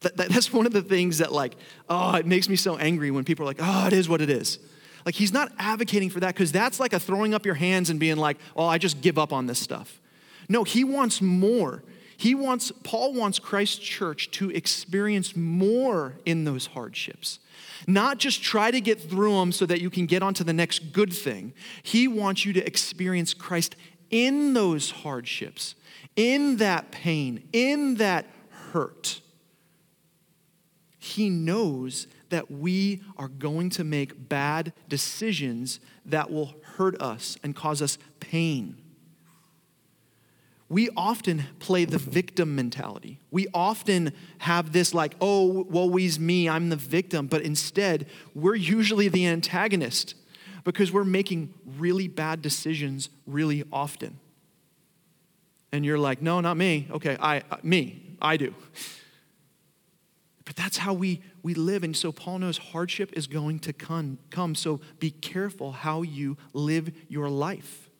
That, 0.00 0.16
that, 0.16 0.30
that's 0.30 0.52
one 0.52 0.66
of 0.66 0.72
the 0.72 0.82
things 0.82 1.18
that, 1.18 1.32
like, 1.32 1.56
oh, 1.88 2.14
it 2.14 2.26
makes 2.26 2.48
me 2.48 2.56
so 2.56 2.76
angry 2.76 3.10
when 3.10 3.24
people 3.24 3.44
are 3.44 3.46
like, 3.46 3.60
oh, 3.60 3.86
it 3.86 3.92
is 3.92 4.08
what 4.08 4.20
it 4.20 4.30
is. 4.30 4.58
Like, 5.04 5.14
he's 5.14 5.32
not 5.32 5.52
advocating 5.58 6.10
for 6.10 6.20
that 6.20 6.34
because 6.34 6.52
that's 6.52 6.80
like 6.80 6.92
a 6.92 7.00
throwing 7.00 7.34
up 7.34 7.44
your 7.44 7.54
hands 7.54 7.90
and 7.90 8.00
being 8.00 8.16
like, 8.16 8.38
oh, 8.56 8.66
I 8.66 8.78
just 8.78 9.00
give 9.00 9.18
up 9.18 9.32
on 9.32 9.46
this 9.46 9.58
stuff. 9.58 10.00
No, 10.48 10.64
he 10.64 10.84
wants 10.84 11.22
more. 11.22 11.82
He 12.16 12.34
wants, 12.34 12.70
Paul 12.82 13.14
wants 13.14 13.38
Christ's 13.38 13.78
church 13.78 14.30
to 14.32 14.50
experience 14.50 15.34
more 15.34 16.16
in 16.26 16.44
those 16.44 16.66
hardships. 16.66 17.38
Not 17.86 18.18
just 18.18 18.42
try 18.42 18.70
to 18.70 18.80
get 18.80 19.00
through 19.00 19.38
them 19.38 19.52
so 19.52 19.64
that 19.64 19.80
you 19.80 19.88
can 19.88 20.04
get 20.04 20.22
onto 20.22 20.44
the 20.44 20.52
next 20.52 20.92
good 20.92 21.12
thing. 21.12 21.54
He 21.82 22.08
wants 22.08 22.44
you 22.44 22.52
to 22.52 22.66
experience 22.66 23.32
Christ 23.32 23.74
in 24.10 24.52
those 24.52 24.90
hardships, 24.90 25.76
in 26.14 26.58
that 26.58 26.90
pain, 26.90 27.48
in 27.52 27.94
that 27.94 28.26
hurt. 28.72 29.19
He 31.02 31.30
knows 31.30 32.06
that 32.28 32.50
we 32.50 33.02
are 33.16 33.28
going 33.28 33.70
to 33.70 33.84
make 33.84 34.28
bad 34.28 34.74
decisions 34.86 35.80
that 36.04 36.30
will 36.30 36.54
hurt 36.76 37.00
us 37.00 37.38
and 37.42 37.56
cause 37.56 37.80
us 37.80 37.96
pain. 38.20 38.76
We 40.68 40.90
often 40.96 41.44
play 41.58 41.86
the 41.86 41.98
victim 41.98 42.54
mentality. 42.54 43.18
We 43.30 43.48
often 43.54 44.12
have 44.38 44.72
this, 44.72 44.92
like, 44.92 45.14
oh, 45.22 45.64
woe 45.68 45.96
is 45.96 46.20
me, 46.20 46.50
I'm 46.50 46.68
the 46.68 46.76
victim. 46.76 47.26
But 47.26 47.42
instead, 47.42 48.06
we're 48.34 48.54
usually 48.54 49.08
the 49.08 49.26
antagonist 49.26 50.14
because 50.64 50.92
we're 50.92 51.02
making 51.02 51.54
really 51.78 52.08
bad 52.08 52.42
decisions 52.42 53.08
really 53.26 53.64
often. 53.72 54.20
And 55.72 55.82
you're 55.84 55.98
like, 55.98 56.20
no, 56.20 56.40
not 56.40 56.58
me. 56.58 56.88
Okay, 56.90 57.16
I, 57.18 57.38
uh, 57.50 57.56
me, 57.62 58.16
I 58.20 58.36
do. 58.36 58.54
But 60.44 60.56
that's 60.56 60.78
how 60.78 60.94
we, 60.94 61.20
we 61.42 61.54
live. 61.54 61.84
And 61.84 61.96
so 61.96 62.12
Paul 62.12 62.38
knows 62.38 62.58
hardship 62.58 63.12
is 63.12 63.26
going 63.26 63.58
to 63.60 63.72
come, 63.72 64.18
come. 64.30 64.54
So 64.54 64.80
be 64.98 65.10
careful 65.10 65.72
how 65.72 66.02
you 66.02 66.36
live 66.52 66.90
your 67.08 67.28
life. 67.28 67.90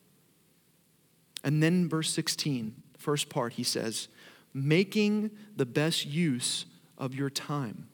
And 1.43 1.61
then 1.61 1.87
verse 1.87 2.11
16, 2.11 2.75
first 2.97 3.29
part, 3.29 3.53
he 3.53 3.63
says, 3.63 4.07
making 4.53 5.31
the 5.55 5.65
best 5.65 6.05
use 6.05 6.65
of 6.97 7.15
your 7.15 7.29
time. 7.29 7.87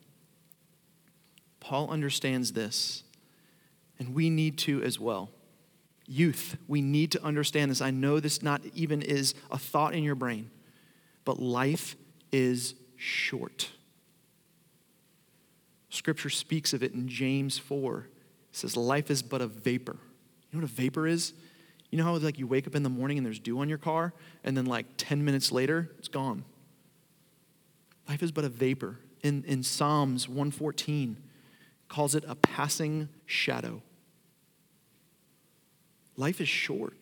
Paul 1.60 1.90
understands 1.90 2.54
this, 2.54 3.04
and 4.00 4.14
we 4.14 4.30
need 4.30 4.58
to 4.60 4.82
as 4.84 5.00
well. 5.00 5.30
Youth, 6.08 6.58
we 6.68 6.82
need 6.82 7.12
to 7.12 7.24
understand 7.24 7.72
this. 7.72 7.82
I 7.82 7.92
know 7.92 8.20
this 8.20 8.42
not 8.42 8.62
even 8.74 9.02
is 9.02 9.34
a 9.52 9.58
thought 9.58 9.94
in 9.94 10.04
your 10.04 10.16
brain, 10.16 10.50
but 11.26 11.42
life 11.42 11.96
is 12.32 12.76
short. 12.96 13.72
Scripture 15.90 16.30
speaks 16.30 16.74
of 16.74 16.84
it 16.84 16.94
in 16.94 17.08
James 17.08 17.58
4. 17.58 18.00
It 18.00 18.08
says, 18.52 18.76
Life 18.76 19.10
is 19.10 19.22
but 19.22 19.42
a 19.42 19.48
vapor. 19.48 19.98
You 20.52 20.60
know 20.60 20.64
what 20.64 20.72
a 20.72 20.74
vapor 20.74 21.08
is? 21.08 21.34
You 21.90 21.98
know 21.98 22.04
how 22.04 22.16
like 22.18 22.38
you 22.38 22.48
wake 22.48 22.68
up 22.68 22.76
in 22.76 22.84
the 22.84 22.90
morning 22.90 23.18
and 23.18 23.26
there's 23.26 23.40
dew 23.40 23.60
on 23.60 23.70
your 23.70 23.78
car, 23.78 24.14
and 24.44 24.58
then 24.58 24.66
like 24.66 24.86
10 24.98 25.24
minutes 25.24 25.52
later, 25.52 25.90
it's 25.98 26.10
gone. 26.10 26.44
Life 28.10 28.24
is 28.24 28.32
but 28.32 28.44
a 28.44 28.50
vapor. 28.50 29.00
In, 29.24 29.44
in 29.46 29.64
Psalms 29.64 30.28
114, 30.28 31.18
calls 31.88 32.16
it 32.16 32.24
a 32.28 32.36
passing 32.36 33.10
shadow. 33.26 33.82
Life 36.16 36.42
is 36.42 36.50
short. 36.50 36.94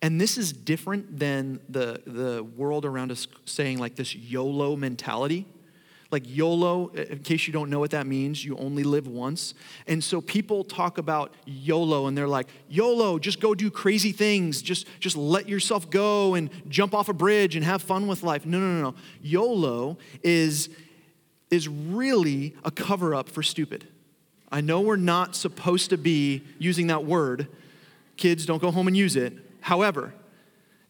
And 0.00 0.20
this 0.20 0.38
is 0.38 0.52
different 0.52 1.18
than 1.18 1.60
the, 1.68 2.02
the 2.06 2.44
world 2.44 2.84
around 2.84 3.10
us 3.10 3.26
saying 3.46 3.78
like 3.78 3.96
this 3.96 4.14
YOLO 4.14 4.76
mentality. 4.76 5.46
Like 6.10 6.24
YOLO, 6.26 6.88
in 6.88 7.18
case 7.18 7.46
you 7.46 7.52
don't 7.52 7.68
know 7.68 7.78
what 7.78 7.90
that 7.90 8.06
means, 8.06 8.42
you 8.42 8.56
only 8.56 8.82
live 8.82 9.06
once. 9.06 9.52
And 9.86 10.02
so 10.02 10.22
people 10.22 10.64
talk 10.64 10.96
about 10.96 11.34
YOLO 11.44 12.06
and 12.06 12.16
they're 12.16 12.26
like, 12.26 12.48
YOLO, 12.68 13.18
just 13.18 13.40
go 13.40 13.54
do 13.54 13.70
crazy 13.70 14.12
things. 14.12 14.62
Just, 14.62 14.86
just 15.00 15.16
let 15.16 15.48
yourself 15.48 15.90
go 15.90 16.34
and 16.34 16.48
jump 16.68 16.94
off 16.94 17.10
a 17.10 17.12
bridge 17.12 17.56
and 17.56 17.64
have 17.64 17.82
fun 17.82 18.06
with 18.06 18.22
life. 18.22 18.46
No, 18.46 18.58
no, 18.58 18.80
no, 18.80 18.90
no. 18.90 18.94
YOLO 19.20 19.98
is, 20.22 20.70
is 21.50 21.68
really 21.68 22.56
a 22.64 22.70
cover 22.70 23.14
up 23.14 23.28
for 23.28 23.42
stupid. 23.42 23.86
I 24.50 24.62
know 24.62 24.80
we're 24.80 24.96
not 24.96 25.36
supposed 25.36 25.90
to 25.90 25.98
be 25.98 26.42
using 26.58 26.86
that 26.86 27.04
word. 27.04 27.48
Kids, 28.16 28.46
don't 28.46 28.62
go 28.62 28.70
home 28.70 28.88
and 28.88 28.96
use 28.96 29.14
it. 29.14 29.34
However, 29.60 30.14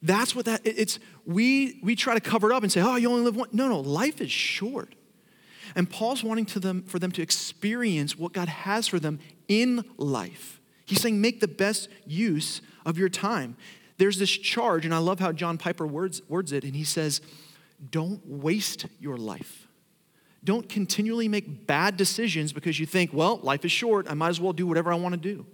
that's 0.00 0.34
what 0.36 0.44
that 0.44 0.60
it's 0.64 1.00
we 1.26 1.80
we 1.82 1.96
try 1.96 2.14
to 2.14 2.20
cover 2.20 2.52
it 2.52 2.54
up 2.54 2.62
and 2.62 2.70
say, 2.70 2.80
"Oh, 2.80 2.94
you 2.94 3.10
only 3.10 3.24
live 3.24 3.34
one." 3.34 3.48
No, 3.50 3.68
no, 3.68 3.80
life 3.80 4.20
is 4.20 4.30
short. 4.30 4.94
And 5.78 5.88
Paul's 5.88 6.24
wanting 6.24 6.46
to 6.46 6.58
them, 6.58 6.82
for 6.82 6.98
them 6.98 7.12
to 7.12 7.22
experience 7.22 8.18
what 8.18 8.32
God 8.32 8.48
has 8.48 8.88
for 8.88 8.98
them 8.98 9.20
in 9.46 9.84
life. 9.96 10.60
He's 10.84 11.00
saying, 11.00 11.20
make 11.20 11.38
the 11.38 11.46
best 11.46 11.88
use 12.04 12.60
of 12.84 12.98
your 12.98 13.08
time. 13.08 13.56
There's 13.96 14.18
this 14.18 14.30
charge, 14.30 14.84
and 14.84 14.92
I 14.92 14.98
love 14.98 15.20
how 15.20 15.30
John 15.30 15.56
Piper 15.56 15.86
words, 15.86 16.20
words 16.28 16.50
it, 16.50 16.64
and 16.64 16.74
he 16.74 16.82
says, 16.82 17.20
don't 17.92 18.20
waste 18.26 18.86
your 18.98 19.16
life. 19.16 19.68
Don't 20.42 20.68
continually 20.68 21.28
make 21.28 21.68
bad 21.68 21.96
decisions 21.96 22.52
because 22.52 22.80
you 22.80 22.86
think, 22.86 23.12
well, 23.12 23.38
life 23.44 23.64
is 23.64 23.70
short, 23.70 24.10
I 24.10 24.14
might 24.14 24.30
as 24.30 24.40
well 24.40 24.52
do 24.52 24.66
whatever 24.66 24.92
I 24.92 24.96
want 24.96 25.12
to 25.12 25.20
do. 25.20 25.46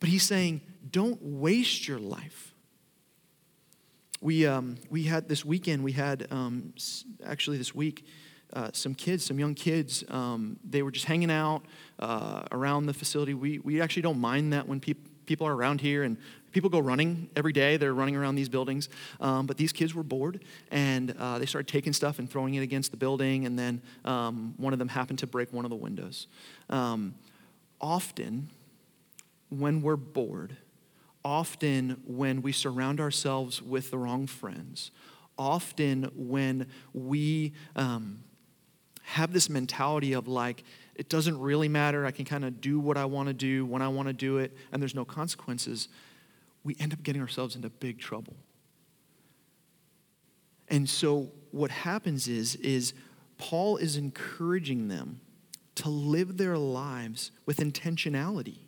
But 0.00 0.08
he's 0.08 0.22
saying, 0.22 0.62
don't 0.90 1.20
waste 1.20 1.86
your 1.86 1.98
life. 1.98 2.54
We, 4.22 4.46
um, 4.46 4.78
we 4.88 5.02
had 5.02 5.28
this 5.28 5.44
weekend, 5.44 5.84
we 5.84 5.92
had 5.92 6.26
um, 6.30 6.72
actually 7.26 7.58
this 7.58 7.74
week, 7.74 8.06
uh, 8.52 8.70
some 8.72 8.94
kids, 8.94 9.24
some 9.24 9.38
young 9.38 9.54
kids, 9.54 10.04
um, 10.08 10.58
they 10.68 10.82
were 10.82 10.90
just 10.90 11.06
hanging 11.06 11.30
out 11.30 11.62
uh, 11.98 12.42
around 12.52 12.86
the 12.86 12.94
facility. 12.94 13.34
We, 13.34 13.58
we 13.58 13.80
actually 13.80 14.02
don't 14.02 14.18
mind 14.18 14.52
that 14.52 14.66
when 14.66 14.80
peop- 14.80 15.26
people 15.26 15.46
are 15.46 15.54
around 15.54 15.80
here 15.80 16.02
and 16.02 16.16
people 16.52 16.70
go 16.70 16.78
running 16.78 17.28
every 17.36 17.52
day. 17.52 17.76
They're 17.76 17.94
running 17.94 18.16
around 18.16 18.34
these 18.34 18.48
buildings. 18.48 18.88
Um, 19.20 19.46
but 19.46 19.58
these 19.58 19.72
kids 19.72 19.94
were 19.94 20.02
bored 20.02 20.42
and 20.70 21.14
uh, 21.18 21.38
they 21.38 21.46
started 21.46 21.70
taking 21.70 21.92
stuff 21.92 22.18
and 22.18 22.28
throwing 22.28 22.54
it 22.54 22.62
against 22.62 22.90
the 22.90 22.96
building. 22.96 23.44
And 23.46 23.58
then 23.58 23.82
um, 24.04 24.54
one 24.56 24.72
of 24.72 24.78
them 24.78 24.88
happened 24.88 25.18
to 25.20 25.26
break 25.26 25.52
one 25.52 25.64
of 25.64 25.70
the 25.70 25.76
windows. 25.76 26.26
Um, 26.70 27.14
often, 27.80 28.50
when 29.50 29.82
we're 29.82 29.96
bored, 29.96 30.56
often 31.24 32.00
when 32.06 32.42
we 32.42 32.52
surround 32.52 33.00
ourselves 33.00 33.62
with 33.62 33.90
the 33.90 33.98
wrong 33.98 34.26
friends, 34.26 34.90
often 35.38 36.10
when 36.14 36.66
we 36.92 37.52
um, 37.76 38.24
have 39.08 39.32
this 39.32 39.48
mentality 39.48 40.12
of 40.12 40.28
like, 40.28 40.64
it 40.94 41.08
doesn't 41.08 41.40
really 41.40 41.68
matter. 41.68 42.04
I 42.04 42.10
can 42.10 42.26
kind 42.26 42.44
of 42.44 42.60
do 42.60 42.78
what 42.78 42.98
I 42.98 43.06
want 43.06 43.28
to 43.28 43.32
do 43.32 43.64
when 43.64 43.80
I 43.80 43.88
want 43.88 44.08
to 44.08 44.12
do 44.12 44.36
it, 44.36 44.54
and 44.70 44.82
there's 44.82 44.94
no 44.94 45.06
consequences. 45.06 45.88
We 46.62 46.76
end 46.78 46.92
up 46.92 47.02
getting 47.02 47.22
ourselves 47.22 47.56
into 47.56 47.70
big 47.70 47.98
trouble. 47.98 48.36
And 50.68 50.86
so 50.86 51.32
what 51.52 51.70
happens 51.70 52.28
is, 52.28 52.56
is 52.56 52.92
Paul 53.38 53.78
is 53.78 53.96
encouraging 53.96 54.88
them 54.88 55.22
to 55.76 55.88
live 55.88 56.36
their 56.36 56.58
lives 56.58 57.30
with 57.46 57.58
intentionality. 57.58 58.58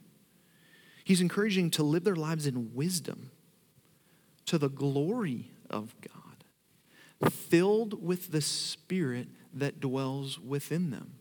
He's 1.04 1.20
encouraging 1.20 1.70
to 1.72 1.82
live 1.82 2.04
their 2.04 2.16
lives 2.16 2.46
in 2.46 2.74
wisdom 2.74 3.30
to 4.46 4.56
the 4.56 4.70
glory 4.70 5.50
of 5.68 5.94
God, 6.00 7.30
filled 7.30 8.02
with 8.02 8.32
the 8.32 8.40
Spirit 8.40 9.28
that 9.54 9.80
dwells 9.80 10.38
within 10.38 10.90
them. 10.90 11.12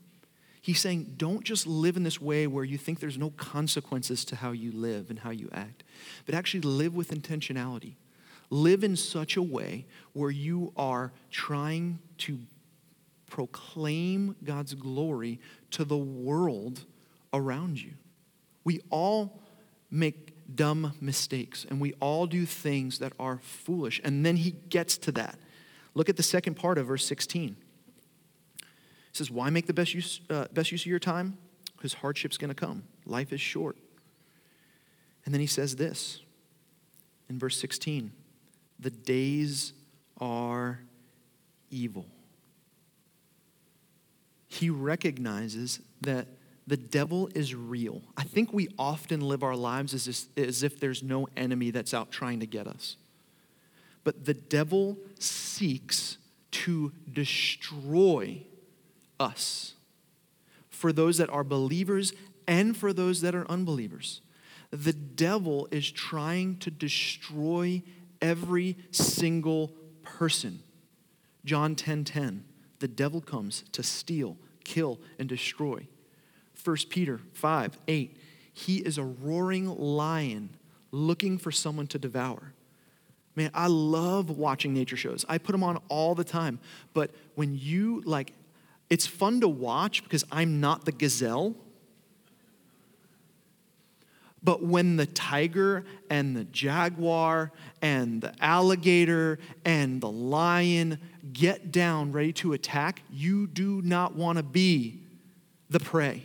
He's 0.62 0.80
saying, 0.80 1.14
don't 1.16 1.42
just 1.42 1.66
live 1.66 1.96
in 1.96 2.02
this 2.02 2.20
way 2.20 2.46
where 2.46 2.64
you 2.64 2.76
think 2.76 3.00
there's 3.00 3.16
no 3.16 3.30
consequences 3.30 4.24
to 4.26 4.36
how 4.36 4.52
you 4.52 4.72
live 4.72 5.08
and 5.08 5.18
how 5.18 5.30
you 5.30 5.48
act, 5.52 5.84
but 6.26 6.34
actually 6.34 6.60
live 6.60 6.94
with 6.94 7.10
intentionality. 7.10 7.94
Live 8.50 8.84
in 8.84 8.96
such 8.96 9.36
a 9.36 9.42
way 9.42 9.86
where 10.12 10.30
you 10.30 10.72
are 10.76 11.12
trying 11.30 11.98
to 12.18 12.38
proclaim 13.28 14.36
God's 14.44 14.74
glory 14.74 15.40
to 15.70 15.84
the 15.84 15.96
world 15.96 16.84
around 17.32 17.80
you. 17.80 17.92
We 18.64 18.80
all 18.90 19.40
make 19.90 20.34
dumb 20.54 20.92
mistakes 21.00 21.64
and 21.68 21.80
we 21.80 21.94
all 22.00 22.26
do 22.26 22.44
things 22.44 22.98
that 22.98 23.12
are 23.18 23.38
foolish. 23.38 24.00
And 24.04 24.26
then 24.26 24.36
he 24.36 24.50
gets 24.50 24.98
to 24.98 25.12
that. 25.12 25.38
Look 25.94 26.08
at 26.08 26.16
the 26.16 26.22
second 26.22 26.54
part 26.54 26.76
of 26.76 26.86
verse 26.86 27.04
16. 27.06 27.56
He 29.12 29.16
says, 29.16 29.30
Why 29.30 29.50
make 29.50 29.66
the 29.66 29.74
best 29.74 29.94
use, 29.94 30.20
uh, 30.30 30.46
best 30.52 30.72
use 30.72 30.82
of 30.82 30.86
your 30.86 30.98
time? 30.98 31.36
Because 31.76 31.94
hardship's 31.94 32.36
going 32.36 32.50
to 32.50 32.54
come. 32.54 32.84
Life 33.06 33.32
is 33.32 33.40
short. 33.40 33.76
And 35.24 35.34
then 35.34 35.40
he 35.40 35.46
says 35.46 35.76
this 35.76 36.20
in 37.28 37.38
verse 37.38 37.56
16 37.58 38.12
The 38.78 38.90
days 38.90 39.72
are 40.20 40.80
evil. 41.70 42.06
He 44.48 44.68
recognizes 44.68 45.80
that 46.00 46.26
the 46.66 46.76
devil 46.76 47.28
is 47.34 47.54
real. 47.54 48.02
I 48.16 48.24
think 48.24 48.52
we 48.52 48.68
often 48.78 49.20
live 49.20 49.42
our 49.42 49.56
lives 49.56 49.94
as, 49.94 50.28
as 50.36 50.62
if 50.62 50.78
there's 50.78 51.02
no 51.02 51.28
enemy 51.36 51.70
that's 51.70 51.94
out 51.94 52.10
trying 52.10 52.40
to 52.40 52.46
get 52.46 52.66
us. 52.66 52.96
But 54.02 54.24
the 54.24 54.34
devil 54.34 54.98
seeks 55.18 56.18
to 56.52 56.92
destroy 57.12 58.42
us 59.20 59.74
for 60.68 60.92
those 60.92 61.18
that 61.18 61.30
are 61.30 61.44
believers 61.44 62.12
and 62.48 62.76
for 62.76 62.92
those 62.92 63.20
that 63.20 63.34
are 63.34 63.48
unbelievers. 63.50 64.22
The 64.70 64.92
devil 64.92 65.68
is 65.70 65.90
trying 65.90 66.56
to 66.58 66.70
destroy 66.70 67.82
every 68.20 68.76
single 68.90 69.72
person. 70.02 70.62
John 71.44 71.74
10:10. 71.74 71.76
10, 71.76 72.04
10, 72.04 72.44
the 72.78 72.88
devil 72.88 73.20
comes 73.20 73.64
to 73.72 73.82
steal, 73.82 74.36
kill 74.64 74.98
and 75.18 75.28
destroy. 75.28 75.86
1 76.62 76.76
Peter 76.88 77.20
5 77.32 77.78
8. 77.88 78.16
He 78.52 78.78
is 78.78 78.98
a 78.98 79.04
roaring 79.04 79.66
lion 79.66 80.50
looking 80.90 81.38
for 81.38 81.52
someone 81.52 81.86
to 81.88 81.98
devour. 81.98 82.52
Man, 83.36 83.50
I 83.54 83.68
love 83.68 84.30
watching 84.30 84.74
nature 84.74 84.96
shows. 84.96 85.24
I 85.28 85.38
put 85.38 85.52
them 85.52 85.62
on 85.62 85.78
all 85.88 86.14
the 86.14 86.24
time. 86.24 86.58
But 86.92 87.12
when 87.36 87.56
you 87.56 88.02
like 88.04 88.32
it's 88.90 89.06
fun 89.06 89.40
to 89.40 89.48
watch 89.48 90.02
because 90.02 90.24
I'm 90.32 90.60
not 90.60 90.84
the 90.84 90.92
gazelle. 90.92 91.54
But 94.42 94.64
when 94.64 94.96
the 94.96 95.06
tiger 95.06 95.84
and 96.08 96.34
the 96.34 96.44
jaguar 96.44 97.52
and 97.82 98.20
the 98.20 98.34
alligator 98.42 99.38
and 99.64 100.00
the 100.00 100.10
lion 100.10 100.98
get 101.32 101.70
down 101.70 102.10
ready 102.12 102.32
to 102.34 102.54
attack, 102.54 103.02
you 103.12 103.46
do 103.46 103.80
not 103.82 104.16
want 104.16 104.38
to 104.38 104.42
be 104.42 105.02
the 105.68 105.78
prey. 105.78 106.24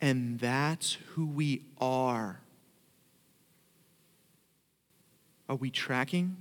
And 0.00 0.38
that's 0.38 0.96
who 1.14 1.26
we 1.26 1.64
are. 1.80 2.40
Are 5.48 5.56
we 5.56 5.70
tracking? 5.70 6.36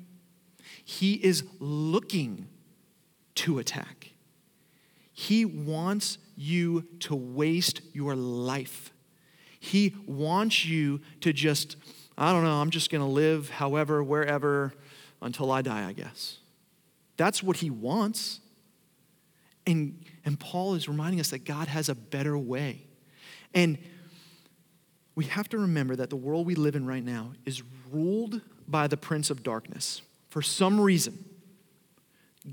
He 0.85 1.15
is 1.15 1.43
looking 1.59 2.47
to 3.35 3.59
attack. 3.59 4.11
He 5.11 5.45
wants 5.45 6.17
you 6.35 6.87
to 7.01 7.15
waste 7.15 7.81
your 7.93 8.15
life. 8.15 8.91
He 9.59 9.95
wants 10.05 10.65
you 10.65 11.01
to 11.21 11.31
just, 11.31 11.77
I 12.17 12.33
don't 12.33 12.43
know, 12.43 12.55
I'm 12.55 12.71
just 12.71 12.89
going 12.89 13.01
to 13.01 13.07
live 13.07 13.49
however, 13.49 14.03
wherever, 14.03 14.73
until 15.21 15.51
I 15.51 15.61
die, 15.61 15.87
I 15.87 15.93
guess. 15.93 16.39
That's 17.15 17.43
what 17.43 17.57
he 17.57 17.69
wants. 17.69 18.39
And, 19.65 20.03
and 20.25 20.39
Paul 20.39 20.75
is 20.75 20.89
reminding 20.89 21.19
us 21.19 21.29
that 21.29 21.45
God 21.45 21.67
has 21.67 21.87
a 21.89 21.95
better 21.95 22.37
way. 22.37 22.87
And 23.53 23.77
we 25.15 25.25
have 25.25 25.47
to 25.49 25.57
remember 25.59 25.95
that 25.95 26.09
the 26.09 26.15
world 26.15 26.47
we 26.47 26.55
live 26.55 26.75
in 26.75 26.85
right 26.85 27.03
now 27.03 27.33
is 27.45 27.61
ruled 27.91 28.41
by 28.67 28.87
the 28.87 28.97
prince 28.97 29.29
of 29.29 29.43
darkness. 29.43 30.01
For 30.29 30.41
some 30.41 30.81
reason, 30.81 31.23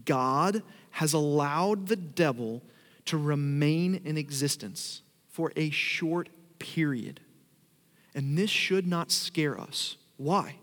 God 0.04 0.62
has 0.90 1.12
allowed 1.12 1.88
the 1.88 1.96
devil 1.96 2.62
to 3.06 3.16
remain 3.16 4.00
in 4.04 4.16
existence 4.16 5.02
for 5.28 5.52
a 5.56 5.70
short 5.70 6.28
period. 6.58 7.20
And 8.14 8.36
this 8.36 8.50
should 8.50 8.86
not 8.86 9.10
scare 9.10 9.58
us. 9.58 9.96
Why? 10.16 10.56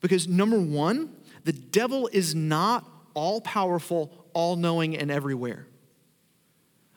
Because 0.00 0.28
number 0.28 0.60
one, 0.60 1.14
the 1.44 1.52
devil 1.52 2.08
is 2.12 2.34
not 2.34 2.88
all 3.14 3.40
powerful, 3.40 4.10
all 4.32 4.56
knowing, 4.56 4.96
and 4.96 5.10
everywhere. 5.10 5.66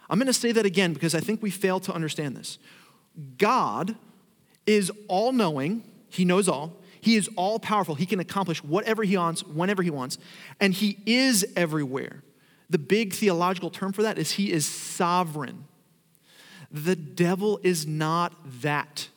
I'm 0.10 0.18
going 0.18 0.28
to 0.28 0.34
say 0.34 0.52
that 0.54 0.66
again 0.66 0.94
because 0.94 1.14
I 1.14 1.20
think 1.20 1.42
we 1.42 1.50
fail 1.50 1.80
to 1.82 1.94
understand 1.94 2.36
this. 2.36 2.58
God 3.38 3.96
is 4.66 4.92
all 5.08 5.32
knowing, 5.32 5.84
He 6.10 6.26
knows 6.26 6.48
all. 6.48 6.78
He 7.02 7.16
is 7.16 7.30
all 7.36 7.60
powerful. 7.60 7.96
He 7.96 8.06
can 8.06 8.20
accomplish 8.20 8.64
whatever 8.64 9.04
He 9.04 9.18
wants, 9.18 9.44
whenever 9.44 9.84
He 9.84 9.90
wants, 9.90 10.18
and 10.60 10.74
He 10.74 10.98
is 11.06 11.46
everywhere. 11.56 12.24
The 12.70 12.80
big 12.80 13.14
theological 13.14 13.70
term 13.70 13.94
for 13.94 14.04
that 14.04 14.18
is 14.18 14.32
He 14.32 14.52
is 14.52 14.66
sovereign. 14.66 15.66
The 16.72 16.96
devil 16.96 17.60
is 17.64 17.88
not 17.88 18.34
that. 18.62 19.10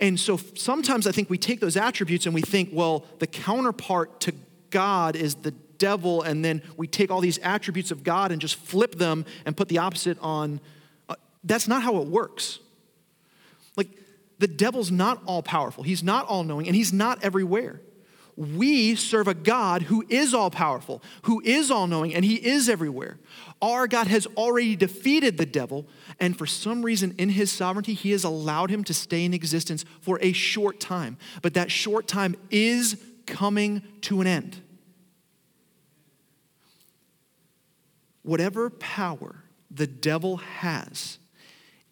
And 0.00 0.18
so 0.18 0.36
sometimes 0.54 1.06
I 1.06 1.12
think 1.12 1.30
we 1.30 1.38
take 1.38 1.60
those 1.60 1.76
attributes 1.76 2.26
and 2.26 2.34
we 2.34 2.42
think, 2.42 2.70
well, 2.72 3.06
the 3.18 3.26
counterpart 3.26 4.20
to 4.20 4.32
God 4.70 5.14
is 5.14 5.36
the 5.36 5.52
devil, 5.78 6.22
and 6.22 6.44
then 6.44 6.62
we 6.76 6.86
take 6.86 7.10
all 7.10 7.20
these 7.20 7.38
attributes 7.38 7.90
of 7.90 8.02
God 8.02 8.32
and 8.32 8.40
just 8.40 8.56
flip 8.56 8.96
them 8.96 9.24
and 9.44 9.56
put 9.56 9.68
the 9.68 9.78
opposite 9.78 10.18
on. 10.20 10.60
Uh, 11.08 11.14
that's 11.42 11.68
not 11.68 11.82
how 11.82 11.98
it 11.98 12.08
works. 12.08 12.58
Like, 13.76 13.88
the 14.44 14.48
devil's 14.48 14.90
not 14.90 15.22
all 15.26 15.42
powerful, 15.42 15.84
he's 15.84 16.02
not 16.02 16.26
all 16.26 16.44
knowing, 16.44 16.66
and 16.66 16.76
he's 16.76 16.92
not 16.92 17.22
everywhere. 17.24 17.80
We 18.36 18.96
serve 18.96 19.28
a 19.28 19.34
God 19.34 19.82
who 19.82 20.04
is 20.08 20.34
all 20.34 20.50
powerful, 20.50 21.02
who 21.22 21.40
is 21.44 21.70
all 21.70 21.86
knowing, 21.86 22.12
and 22.12 22.24
he 22.24 22.34
is 22.34 22.68
everywhere. 22.68 23.18
Our 23.62 23.86
God 23.86 24.08
has 24.08 24.26
already 24.36 24.74
defeated 24.74 25.38
the 25.38 25.46
devil, 25.46 25.86
and 26.18 26.36
for 26.36 26.46
some 26.46 26.84
reason 26.84 27.14
in 27.16 27.28
his 27.28 27.52
sovereignty, 27.52 27.94
he 27.94 28.10
has 28.10 28.24
allowed 28.24 28.70
him 28.70 28.82
to 28.84 28.94
stay 28.94 29.24
in 29.24 29.32
existence 29.32 29.84
for 30.00 30.18
a 30.20 30.32
short 30.32 30.80
time. 30.80 31.16
But 31.42 31.54
that 31.54 31.70
short 31.70 32.08
time 32.08 32.34
is 32.50 33.00
coming 33.26 33.82
to 34.02 34.20
an 34.20 34.26
end. 34.26 34.60
whatever 38.24 38.70
power 38.70 39.44
the 39.70 39.86
devil 39.86 40.38
has, 40.38 41.18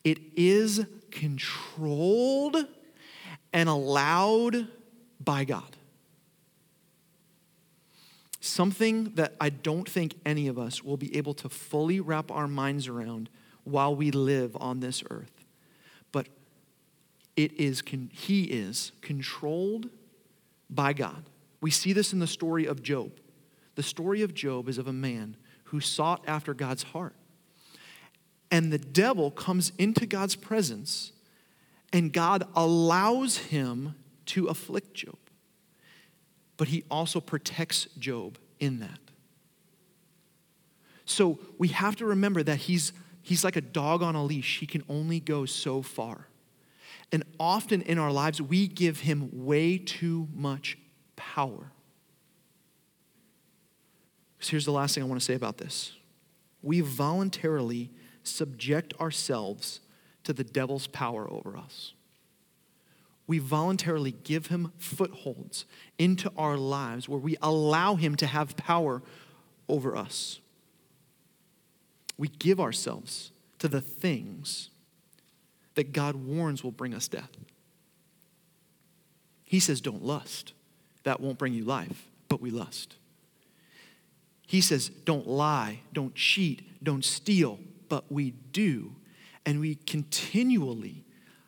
it 0.02 0.18
is 0.34 0.84
controlled 1.12 2.56
and 3.52 3.68
allowed 3.68 4.66
by 5.20 5.44
God. 5.44 5.76
Something 8.40 9.14
that 9.14 9.36
I 9.40 9.50
don't 9.50 9.88
think 9.88 10.16
any 10.26 10.48
of 10.48 10.58
us 10.58 10.82
will 10.82 10.96
be 10.96 11.16
able 11.16 11.34
to 11.34 11.48
fully 11.48 12.00
wrap 12.00 12.30
our 12.32 12.48
minds 12.48 12.88
around 12.88 13.28
while 13.62 13.94
we 13.94 14.10
live 14.10 14.56
on 14.58 14.80
this 14.80 15.04
earth. 15.10 15.44
But 16.10 16.26
it 17.36 17.52
is 17.52 17.82
he 18.12 18.44
is 18.44 18.90
controlled 19.00 19.90
by 20.68 20.92
God. 20.92 21.24
We 21.60 21.70
see 21.70 21.92
this 21.92 22.12
in 22.12 22.18
the 22.18 22.26
story 22.26 22.66
of 22.66 22.82
Job. 22.82 23.12
The 23.76 23.82
story 23.82 24.22
of 24.22 24.34
Job 24.34 24.68
is 24.68 24.78
of 24.78 24.88
a 24.88 24.92
man 24.92 25.36
who 25.64 25.80
sought 25.80 26.24
after 26.26 26.52
God's 26.52 26.82
heart. 26.82 27.14
And 28.52 28.70
the 28.70 28.78
devil 28.78 29.30
comes 29.30 29.72
into 29.78 30.04
God's 30.04 30.36
presence, 30.36 31.12
and 31.90 32.12
God 32.12 32.46
allows 32.54 33.38
him 33.38 33.94
to 34.26 34.46
afflict 34.46 34.92
Job. 34.92 35.16
But 36.58 36.68
he 36.68 36.84
also 36.90 37.18
protects 37.18 37.86
Job 37.98 38.38
in 38.60 38.78
that. 38.80 38.98
So 41.06 41.40
we 41.58 41.68
have 41.68 41.96
to 41.96 42.06
remember 42.06 42.42
that 42.42 42.58
he's, 42.58 42.92
he's 43.22 43.42
like 43.42 43.56
a 43.56 43.62
dog 43.62 44.02
on 44.02 44.14
a 44.14 44.22
leash. 44.22 44.60
He 44.60 44.66
can 44.66 44.84
only 44.88 45.18
go 45.18 45.46
so 45.46 45.80
far. 45.80 46.28
And 47.10 47.24
often 47.40 47.80
in 47.82 47.98
our 47.98 48.12
lives, 48.12 48.40
we 48.40 48.68
give 48.68 49.00
him 49.00 49.30
way 49.32 49.78
too 49.78 50.28
much 50.34 50.76
power. 51.16 51.72
So 54.40 54.50
here's 54.50 54.66
the 54.66 54.72
last 54.72 54.94
thing 54.94 55.02
I 55.02 55.06
want 55.06 55.20
to 55.20 55.24
say 55.24 55.34
about 55.34 55.56
this 55.56 55.92
we 56.62 56.80
voluntarily 56.80 57.90
subject 58.22 58.94
ourselves 59.00 59.80
to 60.24 60.32
the 60.32 60.44
devil's 60.44 60.86
power 60.86 61.30
over 61.30 61.56
us. 61.56 61.94
We 63.26 63.38
voluntarily 63.38 64.12
give 64.12 64.48
him 64.48 64.72
footholds 64.78 65.64
into 65.98 66.30
our 66.36 66.56
lives 66.56 67.08
where 67.08 67.18
we 67.18 67.36
allow 67.40 67.94
him 67.94 68.16
to 68.16 68.26
have 68.26 68.56
power 68.56 69.02
over 69.68 69.96
us. 69.96 70.40
We 72.18 72.28
give 72.28 72.60
ourselves 72.60 73.32
to 73.58 73.68
the 73.68 73.80
things 73.80 74.70
that 75.74 75.92
God 75.92 76.16
warns 76.16 76.62
will 76.62 76.72
bring 76.72 76.94
us 76.94 77.08
death. 77.08 77.30
He 79.44 79.60
says, 79.60 79.80
Don't 79.80 80.04
lust. 80.04 80.52
That 81.04 81.20
won't 81.20 81.38
bring 81.38 81.54
you 81.54 81.64
life, 81.64 82.08
but 82.28 82.40
we 82.40 82.50
lust. 82.50 82.96
He 84.46 84.60
says, 84.60 84.88
Don't 84.88 85.26
lie, 85.26 85.80
don't 85.92 86.14
cheat, 86.14 86.82
don't 86.82 87.04
steal, 87.04 87.58
but 87.92 88.10
we 88.10 88.30
do. 88.30 88.94
And 89.44 89.60
we 89.60 89.74
continually 89.74 91.04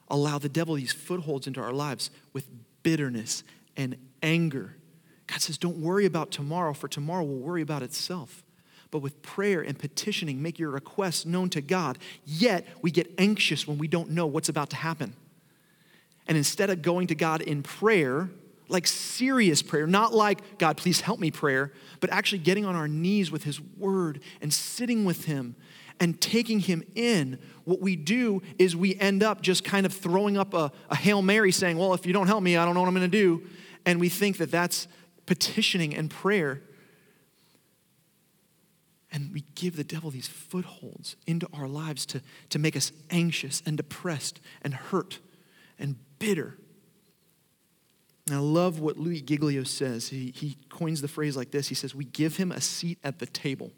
allow 0.09 0.39
the 0.39 0.51
devil 0.51 0.75
these 0.75 0.93
footholds 0.93 1.47
into 1.47 1.59
our 1.59 1.73
lives 1.73 2.11
with 2.35 2.51
bitterness 2.83 3.45
and 3.79 3.97
anger. 4.23 4.77
God 5.27 5.41
says, 5.41 5.57
Don't 5.57 5.79
worry 5.79 6.05
about 6.05 6.31
tomorrow, 6.31 6.75
for 6.75 6.87
tomorrow 6.87 7.25
will 7.25 7.39
worry 7.39 7.63
about 7.63 7.83
itself 7.83 8.45
but 8.91 8.99
with 9.01 9.23
prayer 9.23 9.61
and 9.61 9.77
petitioning, 9.77 10.41
make 10.41 10.57
your 10.57 10.71
requests 10.71 11.27
known 11.27 11.51
to 11.51 11.61
God. 11.61 11.99
Yet 12.25 12.65
we 12.81 12.93
get 12.93 13.13
anxious 13.19 13.67
when 13.67 13.77
we 13.77 13.89
don't 13.89 14.11
know 14.11 14.27
what's 14.27 14.49
about 14.49 14.71
to 14.71 14.77
happen. 14.77 15.17
And 16.29 16.37
instead 16.37 16.71
of 16.71 16.81
going 16.81 17.09
to 17.09 17.17
God 17.17 17.41
in 17.41 17.65
prayer, 17.65 18.31
like 18.69 18.87
serious 18.87 19.63
prayer, 19.63 19.89
not 19.89 20.15
like, 20.15 20.59
God, 20.59 20.77
please 20.77 21.01
help 21.01 21.19
me 21.19 21.33
prayer, 21.33 21.73
but 21.99 22.11
actually 22.11 22.39
getting 22.39 22.65
on 22.65 22.77
our 22.77 22.87
knees 22.87 23.33
with 23.33 23.43
His 23.43 23.61
Word 23.61 24.21
and 24.41 24.53
sitting 24.53 25.05
with 25.05 25.25
Him 25.25 25.57
and 26.01 26.21
taking 26.21 26.61
Him 26.61 26.83
in, 26.95 27.39
what 27.65 27.81
we 27.81 27.97
do 27.97 28.43
is 28.59 28.77
we 28.77 28.97
end 28.97 29.23
up 29.23 29.41
just 29.41 29.65
kind 29.65 29.87
of 29.87 29.93
throwing 29.93 30.37
up 30.37 30.55
a, 30.55 30.71
a 30.91 30.97
Hail 30.97 31.23
Mary 31.23 31.53
saying, 31.53 31.79
Well, 31.79 31.95
if 31.95 32.07
you 32.07 32.13
don't 32.13 32.27
help 32.27 32.43
me, 32.43 32.57
I 32.57 32.65
don't 32.65 32.75
know 32.75 32.81
what 32.81 32.89
I'm 32.89 32.95
going 32.95 33.11
to 33.11 33.17
do. 33.17 33.43
And 33.87 34.01
we 34.01 34.09
think 34.09 34.39
that 34.39 34.51
that's 34.51 34.89
petitioning 35.27 35.95
and 35.95 36.11
prayer. 36.11 36.63
And 39.13 39.33
we 39.33 39.45
give 39.55 39.77
the 39.77 39.85
devil 39.85 40.11
these 40.11 40.27
footholds 40.27 41.15
into 41.27 41.49
our 41.53 41.69
lives 41.69 42.05
to, 42.07 42.21
to 42.51 42.59
make 42.59 42.77
us 42.77 42.91
anxious 43.11 43.63
and 43.65 43.77
depressed 43.77 44.41
and 44.63 44.75
hurt 44.75 45.21
and 45.79 45.97
bitter. 46.19 46.59
And 48.27 48.35
I 48.35 48.41
love 48.41 48.81
what 48.81 48.97
Louis 48.97 49.21
Giglio 49.21 49.65
says. 49.65 50.09
He, 50.09 50.33
he 50.35 50.57
coins 50.69 51.01
the 51.01 51.09
phrase 51.09 51.37
like 51.37 51.51
this 51.51 51.69
He 51.69 51.75
says, 51.75 51.95
We 51.95 52.05
give 52.05 52.37
him 52.37 52.51
a 52.51 52.61
seat 52.61 52.99
at 53.05 53.19
the 53.19 53.27
table. 53.27 53.71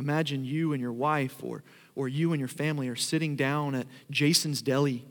Imagine 0.00 0.44
you 0.44 0.72
and 0.72 0.80
your 0.80 0.92
wife 0.92 1.36
or, 1.42 1.62
or 1.94 2.08
you 2.08 2.32
and 2.32 2.40
your 2.40 2.48
family 2.48 2.88
are 2.88 2.96
sitting 2.96 3.36
down 3.36 3.74
at 3.74 3.86
Jason's 4.10 4.62
Deli. 4.62 5.04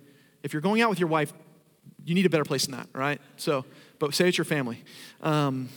If 0.44 0.52
you're 0.52 0.62
going 0.62 0.82
out 0.82 0.90
with 0.90 1.00
your 1.00 1.10
wife, 1.10 1.32
you 2.04 2.16
need 2.16 2.26
a 2.26 2.30
better 2.30 2.44
place 2.44 2.66
than 2.66 2.76
that, 2.76 2.88
right? 2.94 3.22
So, 3.38 3.66
but 4.00 4.14
say 4.14 4.28
it's 4.28 4.38
your 4.38 4.46
family. 4.46 4.84
Um, 5.22 5.70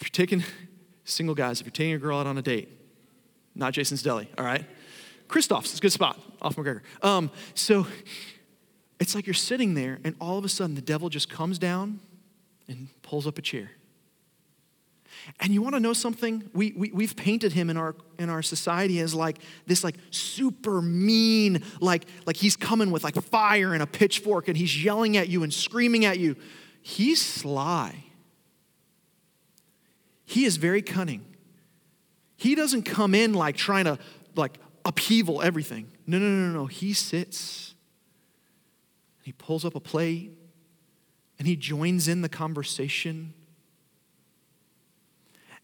if 0.00 0.06
you're 0.06 0.26
taking, 0.26 0.42
Single 1.04 1.34
guys, 1.34 1.60
if 1.60 1.66
you're 1.66 1.72
taking 1.72 1.94
a 1.94 1.98
girl 1.98 2.18
out 2.18 2.26
on 2.26 2.36
a 2.36 2.42
date, 2.42 2.68
not 3.54 3.72
Jason's 3.72 4.02
Deli, 4.02 4.28
all 4.36 4.44
right? 4.44 4.64
Christoph's 5.26 5.72
is 5.72 5.78
a 5.78 5.82
good 5.82 5.92
spot 5.92 6.18
off 6.40 6.56
McGregor. 6.56 6.80
Um, 7.02 7.30
so 7.54 7.86
it's 9.00 9.14
like 9.14 9.26
you're 9.26 9.34
sitting 9.34 9.74
there, 9.74 10.00
and 10.04 10.14
all 10.20 10.38
of 10.38 10.44
a 10.44 10.48
sudden 10.48 10.74
the 10.74 10.82
devil 10.82 11.08
just 11.08 11.28
comes 11.28 11.58
down 11.58 12.00
and 12.66 12.88
pulls 13.02 13.26
up 13.26 13.38
a 13.38 13.42
chair. 13.42 13.70
And 15.40 15.52
you 15.52 15.62
want 15.62 15.74
to 15.74 15.80
know 15.80 15.92
something? 15.92 16.48
We, 16.52 16.72
we, 16.76 16.90
we've 16.90 17.14
painted 17.14 17.52
him 17.52 17.70
in 17.70 17.76
our, 17.76 17.94
in 18.18 18.28
our 18.28 18.42
society 18.42 18.98
as 19.00 19.14
like 19.14 19.38
this 19.66 19.84
like 19.84 19.96
super 20.10 20.82
mean, 20.82 21.62
like, 21.80 22.06
like 22.26 22.36
he's 22.36 22.56
coming 22.56 22.90
with 22.90 23.04
like 23.04 23.14
fire 23.14 23.74
and 23.74 23.82
a 23.82 23.86
pitchfork 23.86 24.48
and 24.48 24.56
he's 24.56 24.82
yelling 24.82 25.16
at 25.16 25.28
you 25.28 25.42
and 25.42 25.52
screaming 25.52 26.04
at 26.04 26.18
you. 26.18 26.36
He's 26.82 27.24
sly. 27.24 28.04
He 30.24 30.44
is 30.44 30.56
very 30.56 30.82
cunning. 30.82 31.24
He 32.36 32.54
doesn't 32.54 32.82
come 32.82 33.14
in 33.14 33.34
like 33.34 33.56
trying 33.56 33.84
to 33.84 33.98
like 34.34 34.58
upheaval 34.84 35.42
everything. 35.42 35.90
No, 36.06 36.18
no, 36.18 36.28
no, 36.28 36.52
no. 36.52 36.66
He 36.66 36.92
sits. 36.92 37.74
He 39.22 39.32
pulls 39.32 39.64
up 39.64 39.74
a 39.74 39.80
plate 39.80 40.32
and 41.38 41.46
he 41.46 41.56
joins 41.56 42.08
in 42.08 42.22
the 42.22 42.28
conversation. 42.28 43.34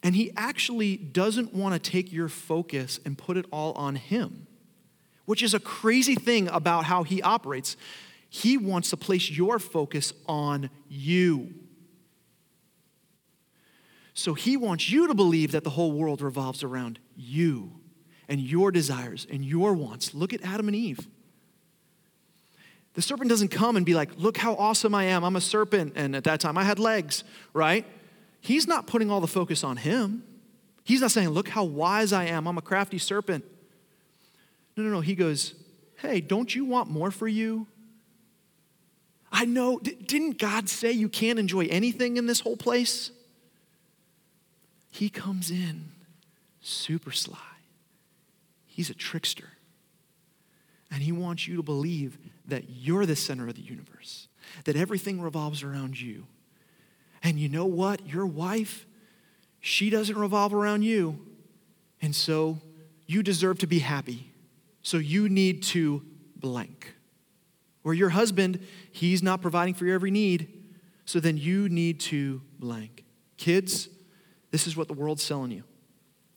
And 0.05 0.15
he 0.15 0.31
actually 0.37 0.99
doesn't 0.99 1.55
want 1.55 1.73
to 1.73 1.91
take 1.91 2.13
your 2.13 2.29
focus 2.29 3.01
and 3.07 3.17
put 3.17 3.39
it 3.39 3.47
all 3.51 3.73
on 3.73 3.97
him, 3.97 4.47
which 5.25 5.43
is 5.43 5.55
a 5.55 5.59
crazy 5.59 6.15
thing 6.15 6.47
about 6.49 6.85
how 6.85 7.05
he 7.05 7.23
operates. 7.23 7.79
He 8.29 8.59
wants 8.59 8.91
to 8.91 8.99
place 8.99 9.31
your 9.31 9.59
focus 9.59 10.13
on 10.27 10.69
you. 10.89 11.55
So 14.13 14.35
he 14.35 14.59
wants 14.59 14.91
you 14.91 15.09
to 15.09 15.15
believe 15.15 15.53
that 15.53 15.65
the 15.65 15.71
whole 15.71 15.93
world 15.93 16.21
revolves 16.21 16.63
around 16.63 16.99
you 17.17 17.73
and 18.29 18.39
your 18.39 18.71
desires 18.71 19.27
and 19.31 19.43
your 19.43 19.73
wants. 19.73 20.13
Look 20.13 20.35
at 20.35 20.45
Adam 20.45 20.69
and 20.69 20.77
Eve. 20.77 21.09
The 22.93 23.03
serpent 23.03 23.31
doesn't 23.31 23.49
come 23.49 23.77
and 23.77 23.87
be 23.87 23.95
like, 23.95 24.11
Look 24.19 24.37
how 24.37 24.55
awesome 24.55 24.95
I 24.95 25.05
am. 25.05 25.25
I'm 25.25 25.35
a 25.35 25.41
serpent. 25.41 25.95
And 25.97 26.15
at 26.15 26.25
that 26.25 26.41
time, 26.41 26.59
I 26.59 26.63
had 26.63 26.79
legs, 26.79 27.25
right? 27.55 27.87
He's 28.45 28.67
not 28.67 28.87
putting 28.87 29.11
all 29.11 29.23
the 29.23 29.27
focus 29.27 29.65
on 29.65 29.79
him. 29.79 30.23
He's 30.85 31.01
not 31.01 31.11
saying, 31.11 31.31
Look 31.31 31.49
how 31.49 31.65
wise 31.65 32.13
I 32.13 32.27
am. 32.27 32.47
I'm 32.47 32.59
a 32.59 32.63
crafty 32.63 32.99
serpent. 32.99 33.43
No, 34.77 34.83
no, 34.83 34.91
no. 34.91 35.01
He 35.01 35.15
goes, 35.15 35.55
Hey, 35.97 36.21
don't 36.21 36.55
you 36.55 36.67
want 36.67 36.91
more 36.91 37.11
for 37.11 37.27
you? 37.27 37.67
I 39.33 39.47
know. 39.47 39.79
Didn't 39.79 40.37
God 40.37 40.69
say 40.69 40.93
you 40.93 41.09
can't 41.09 41.39
enjoy 41.39 41.67
anything 41.71 42.19
in 42.19 42.27
this 42.27 42.41
whole 42.41 42.57
place? 42.57 43.11
He 44.91 45.09
comes 45.09 45.51
in 45.51 45.87
super 46.61 47.13
sly. 47.13 47.39
He's 48.67 48.91
a 48.91 48.95
trickster. 48.95 49.49
And 50.91 51.03
he 51.03 51.13
wants 51.13 51.49
you 51.49 51.57
to 51.57 51.63
believe 51.63 52.19
that 52.47 52.65
you're 52.69 53.07
the 53.07 53.17
center 53.17 53.49
of 53.49 53.55
the 53.55 53.63
universe, 53.63 54.29
that 54.65 54.77
everything 54.77 55.23
revolves 55.23 55.63
around 55.63 55.99
you. 55.99 56.27
And 57.25 57.41
you 57.41 57.49
know 57.49 57.65
what? 57.65 58.07
Your 58.07 58.27
wife, 58.27 58.87
she 59.59 59.89
doesn't 59.89 60.17
revolve 60.17 60.53
around 60.55 60.83
you. 60.83 61.19
And 62.03 62.15
so 62.15 62.59
you 63.07 63.23
deserve 63.23 63.59
to 63.61 63.67
be 63.67 63.79
happy. 63.79 64.31
So 64.83 64.99
you 64.99 65.31
need 65.31 65.63
to 65.65 66.03
blank. 66.37 66.95
Or 67.83 67.95
your 67.95 68.11
husband, 68.11 68.61
he's 68.93 69.23
not 69.23 69.41
providing 69.41 69.73
for 69.73 69.87
your 69.87 69.95
every 69.95 70.11
need. 70.11 70.65
So 71.07 71.19
then 71.19 71.39
you 71.39 71.69
need 71.71 72.01
to 72.01 72.43
blank. 72.59 73.05
Kids, 73.39 73.89
this 74.51 74.67
is 74.67 74.77
what 74.77 74.89
the 74.89 74.95
world's 74.95 75.23
selling 75.23 75.51
you. 75.51 75.65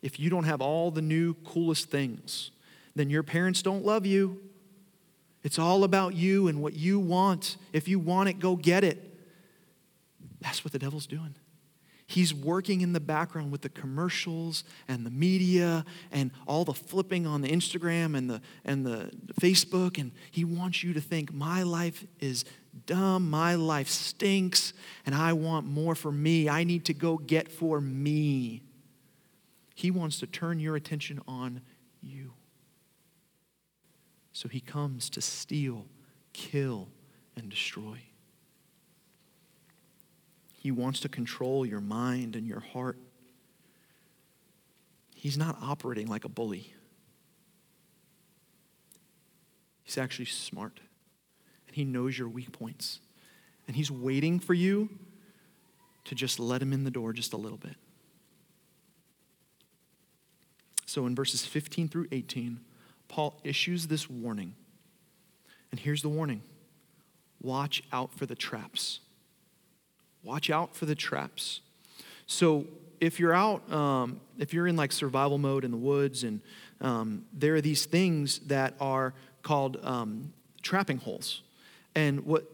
If 0.01 0.19
you 0.19 0.29
don't 0.29 0.45
have 0.45 0.61
all 0.61 0.89
the 0.89 1.01
new, 1.01 1.33
coolest 1.33 1.89
things, 1.89 2.51
then 2.95 3.09
your 3.09 3.23
parents 3.23 3.61
don't 3.61 3.83
love 3.83 4.05
you. 4.05 4.39
It's 5.43 5.59
all 5.59 5.83
about 5.83 6.15
you 6.15 6.47
and 6.47 6.61
what 6.61 6.73
you 6.73 6.99
want. 6.99 7.57
If 7.73 7.87
you 7.87 7.99
want 7.99 8.29
it, 8.29 8.39
go 8.39 8.55
get 8.55 8.83
it. 8.83 9.06
That's 10.41 10.63
what 10.63 10.71
the 10.71 10.79
devil's 10.79 11.07
doing. 11.07 11.35
He's 12.09 12.33
working 12.33 12.79
in 12.81 12.93
the 12.93 13.01
background 13.01 13.51
with 13.51 13.61
the 13.61 13.69
commercials 13.69 14.63
and 14.87 15.05
the 15.05 15.09
media 15.09 15.83
and 16.09 16.31
all 16.45 16.63
the 16.63 16.73
flipping 16.73 17.27
on 17.27 17.41
the 17.41 17.49
Instagram 17.49 18.17
and 18.17 18.29
the, 18.29 18.41
and 18.63 18.85
the 18.85 19.11
Facebook. 19.41 19.97
And 19.99 20.13
he 20.31 20.45
wants 20.45 20.83
you 20.83 20.93
to 20.93 21.01
think, 21.01 21.33
my 21.33 21.63
life 21.63 22.05
is 22.21 22.45
dumb. 22.85 23.29
My 23.29 23.55
life 23.55 23.89
stinks, 23.89 24.73
and 25.05 25.13
I 25.13 25.33
want 25.33 25.65
more 25.65 25.95
for 25.95 26.11
me. 26.11 26.47
I 26.47 26.63
need 26.63 26.85
to 26.85 26.93
go 26.93 27.17
get 27.17 27.51
for 27.51 27.81
me. 27.81 28.61
He 29.75 29.91
wants 29.91 30.19
to 30.19 30.27
turn 30.27 30.59
your 30.59 30.75
attention 30.75 31.21
on 31.27 31.61
you. 32.01 32.33
So 34.31 34.47
he 34.47 34.59
comes 34.59 35.09
to 35.11 35.21
steal, 35.21 35.85
kill, 36.33 36.87
and 37.35 37.49
destroy. 37.49 37.99
He 40.57 40.71
wants 40.71 40.99
to 41.01 41.09
control 41.09 41.65
your 41.65 41.79
mind 41.79 42.35
and 42.35 42.45
your 42.45 42.59
heart. 42.59 42.97
He's 45.15 45.37
not 45.37 45.57
operating 45.61 46.07
like 46.07 46.25
a 46.25 46.29
bully. 46.29 46.73
He's 49.83 49.97
actually 49.97 50.25
smart. 50.25 50.79
And 51.67 51.75
he 51.75 51.85
knows 51.85 52.17
your 52.17 52.27
weak 52.27 52.51
points. 52.51 52.99
And 53.67 53.75
he's 53.75 53.89
waiting 53.89 54.39
for 54.39 54.53
you 54.53 54.89
to 56.05 56.15
just 56.15 56.39
let 56.39 56.61
him 56.61 56.73
in 56.73 56.83
the 56.83 56.91
door 56.91 57.13
just 57.13 57.33
a 57.33 57.37
little 57.37 57.57
bit. 57.57 57.75
So 60.85 61.05
in 61.05 61.15
verses 61.15 61.45
15 61.45 61.89
through 61.89 62.07
18, 62.11 62.59
Paul 63.07 63.39
issues 63.43 63.87
this 63.87 64.09
warning. 64.09 64.55
And 65.71 65.79
here's 65.79 66.01
the 66.01 66.09
warning 66.09 66.41
watch 67.41 67.83
out 67.91 68.13
for 68.13 68.25
the 68.25 68.35
traps. 68.35 69.01
Watch 70.23 70.49
out 70.49 70.75
for 70.75 70.85
the 70.85 70.95
traps. 70.95 71.61
So 72.25 72.65
if 72.99 73.19
you're 73.19 73.33
out, 73.33 73.71
um, 73.71 74.19
if 74.37 74.53
you're 74.53 74.67
in 74.67 74.75
like 74.75 74.91
survival 74.91 75.37
mode 75.37 75.63
in 75.63 75.71
the 75.71 75.77
woods, 75.77 76.23
and 76.23 76.41
um, 76.81 77.25
there 77.33 77.55
are 77.55 77.61
these 77.61 77.85
things 77.85 78.39
that 78.39 78.73
are 78.79 79.13
called 79.43 79.77
um, 79.83 80.33
trapping 80.61 80.97
holes. 80.97 81.41
And 81.95 82.25
what 82.25 82.51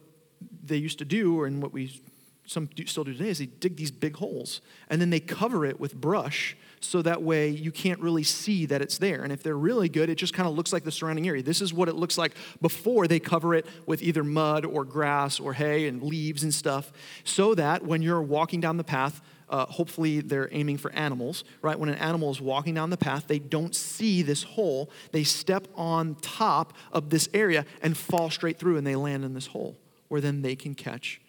they 0.63 0.77
used 0.77 0.99
to 0.99 1.05
do, 1.05 1.43
and 1.43 1.61
what 1.61 1.73
we 1.73 2.01
some 2.45 2.67
do, 2.67 2.85
still 2.85 3.03
do 3.03 3.13
today, 3.13 3.29
is 3.29 3.39
they 3.39 3.45
dig 3.45 3.77
these 3.77 3.91
big 3.91 4.17
holes 4.17 4.61
and 4.89 4.99
then 4.99 5.09
they 5.09 5.19
cover 5.19 5.65
it 5.65 5.79
with 5.79 5.95
brush 5.95 6.57
so 6.81 7.01
that 7.01 7.21
way 7.21 7.49
you 7.49 7.71
can't 7.71 7.99
really 8.01 8.23
see 8.23 8.65
that 8.65 8.81
it's 8.81 8.97
there. 8.97 9.23
And 9.23 9.31
if 9.31 9.41
they're 9.41 9.57
really 9.57 9.87
good, 9.87 10.09
it 10.09 10.15
just 10.15 10.33
kind 10.33 10.47
of 10.47 10.55
looks 10.55 10.73
like 10.73 10.83
the 10.83 10.91
surrounding 10.91 11.27
area. 11.27 11.41
This 11.41 11.61
is 11.61 11.73
what 11.73 11.87
it 11.87 11.95
looks 11.95 12.17
like 12.17 12.33
before 12.61 13.07
they 13.07 13.19
cover 13.19 13.55
it 13.55 13.65
with 13.85 14.01
either 14.01 14.23
mud 14.23 14.65
or 14.65 14.83
grass 14.83 15.39
or 15.39 15.53
hay 15.53 15.87
and 15.87 16.03
leaves 16.03 16.43
and 16.43 16.53
stuff, 16.53 16.91
so 17.23 17.55
that 17.55 17.85
when 17.85 18.01
you're 18.01 18.21
walking 18.21 18.59
down 18.59 18.75
the 18.75 18.83
path, 18.83 19.21
uh, 19.49 19.65
hopefully 19.67 20.19
they're 20.19 20.49
aiming 20.51 20.77
for 20.77 20.91
animals, 20.91 21.43
right? 21.61 21.79
When 21.79 21.89
an 21.89 21.95
animal 21.95 22.31
is 22.31 22.41
walking 22.41 22.73
down 22.73 22.89
the 22.89 22.97
path, 22.97 23.27
they 23.27 23.39
don't 23.39 23.75
see 23.75 24.21
this 24.21 24.43
hole. 24.43 24.89
They 25.11 25.23
step 25.23 25.67
on 25.75 26.15
top 26.15 26.73
of 26.91 27.09
this 27.09 27.29
area 27.33 27.65
and 27.81 27.95
fall 27.95 28.29
straight 28.29 28.59
through, 28.59 28.77
and 28.77 28.85
they 28.85 28.95
land 28.95 29.23
in 29.23 29.33
this 29.33 29.47
hole 29.47 29.77
where 30.09 30.21
then 30.21 30.41
they 30.41 30.55
can 30.55 30.75
catch 30.75 31.21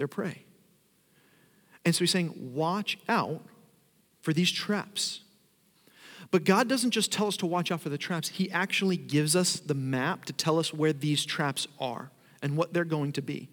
their 0.00 0.08
prey. 0.08 0.44
And 1.84 1.94
so 1.94 2.00
he's 2.00 2.10
saying, 2.10 2.34
watch 2.36 2.98
out 3.08 3.42
for 4.22 4.32
these 4.32 4.50
traps. 4.50 5.20
But 6.30 6.44
God 6.44 6.68
doesn't 6.68 6.90
just 6.90 7.12
tell 7.12 7.26
us 7.26 7.36
to 7.38 7.46
watch 7.46 7.70
out 7.70 7.80
for 7.80 7.90
the 7.90 7.98
traps, 7.98 8.28
He 8.28 8.50
actually 8.50 8.96
gives 8.96 9.36
us 9.36 9.60
the 9.60 9.74
map 9.74 10.24
to 10.24 10.32
tell 10.32 10.58
us 10.58 10.72
where 10.72 10.92
these 10.92 11.24
traps 11.24 11.68
are 11.78 12.10
and 12.42 12.56
what 12.56 12.72
they're 12.72 12.84
going 12.84 13.12
to 13.12 13.22
be. 13.22 13.48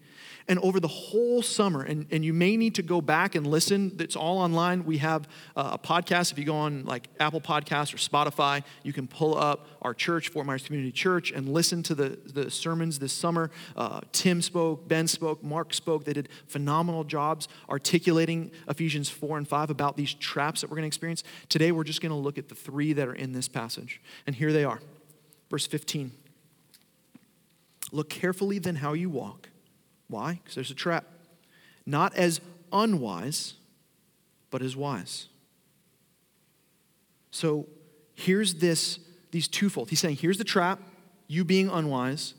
And 0.48 0.58
over 0.60 0.80
the 0.80 0.88
whole 0.88 1.42
summer, 1.42 1.82
and, 1.82 2.06
and 2.10 2.24
you 2.24 2.32
may 2.32 2.56
need 2.56 2.74
to 2.76 2.82
go 2.82 3.02
back 3.02 3.34
and 3.34 3.46
listen, 3.46 3.94
it's 3.98 4.16
all 4.16 4.38
online. 4.38 4.86
We 4.86 4.96
have 4.98 5.28
a 5.54 5.78
podcast. 5.78 6.32
If 6.32 6.38
you 6.38 6.46
go 6.46 6.56
on 6.56 6.86
like 6.86 7.08
Apple 7.20 7.42
Podcasts 7.42 7.92
or 7.92 7.98
Spotify, 7.98 8.64
you 8.82 8.94
can 8.94 9.06
pull 9.06 9.36
up 9.36 9.66
our 9.82 9.92
church, 9.92 10.30
Fort 10.30 10.46
Myers 10.46 10.62
Community 10.62 10.90
Church, 10.90 11.32
and 11.32 11.50
listen 11.50 11.82
to 11.84 11.94
the, 11.94 12.18
the 12.24 12.50
sermons 12.50 12.98
this 12.98 13.12
summer. 13.12 13.50
Uh, 13.76 14.00
Tim 14.12 14.40
spoke, 14.40 14.88
Ben 14.88 15.06
spoke, 15.06 15.44
Mark 15.44 15.74
spoke. 15.74 16.04
They 16.04 16.14
did 16.14 16.30
phenomenal 16.46 17.04
jobs 17.04 17.46
articulating 17.68 18.50
Ephesians 18.68 19.10
4 19.10 19.36
and 19.36 19.46
5 19.46 19.68
about 19.68 19.98
these 19.98 20.14
traps 20.14 20.62
that 20.62 20.70
we're 20.70 20.76
going 20.76 20.84
to 20.84 20.88
experience. 20.88 21.24
Today, 21.50 21.72
we're 21.72 21.84
just 21.84 22.00
going 22.00 22.10
to 22.10 22.16
look 22.16 22.38
at 22.38 22.48
the 22.48 22.54
three 22.54 22.94
that 22.94 23.06
are 23.06 23.14
in 23.14 23.32
this 23.32 23.48
passage. 23.48 24.00
And 24.26 24.34
here 24.34 24.52
they 24.52 24.64
are. 24.64 24.80
Verse 25.50 25.66
15. 25.66 26.12
Look 27.92 28.10
carefully 28.10 28.58
then 28.58 28.76
how 28.76 28.92
you 28.92 29.10
walk 29.10 29.48
why? 30.08 30.40
Because 30.42 30.54
there's 30.54 30.70
a 30.70 30.74
trap. 30.74 31.04
Not 31.86 32.14
as 32.16 32.40
unwise, 32.72 33.54
but 34.50 34.62
as 34.62 34.74
wise. 34.74 35.28
So 37.30 37.66
here's 38.14 38.54
this, 38.54 38.98
these 39.30 39.48
twofold. 39.48 39.90
He's 39.90 40.00
saying, 40.00 40.16
here's 40.16 40.38
the 40.38 40.44
trap, 40.44 40.80
you 41.28 41.44
being 41.44 41.68
unwise. 41.68 42.34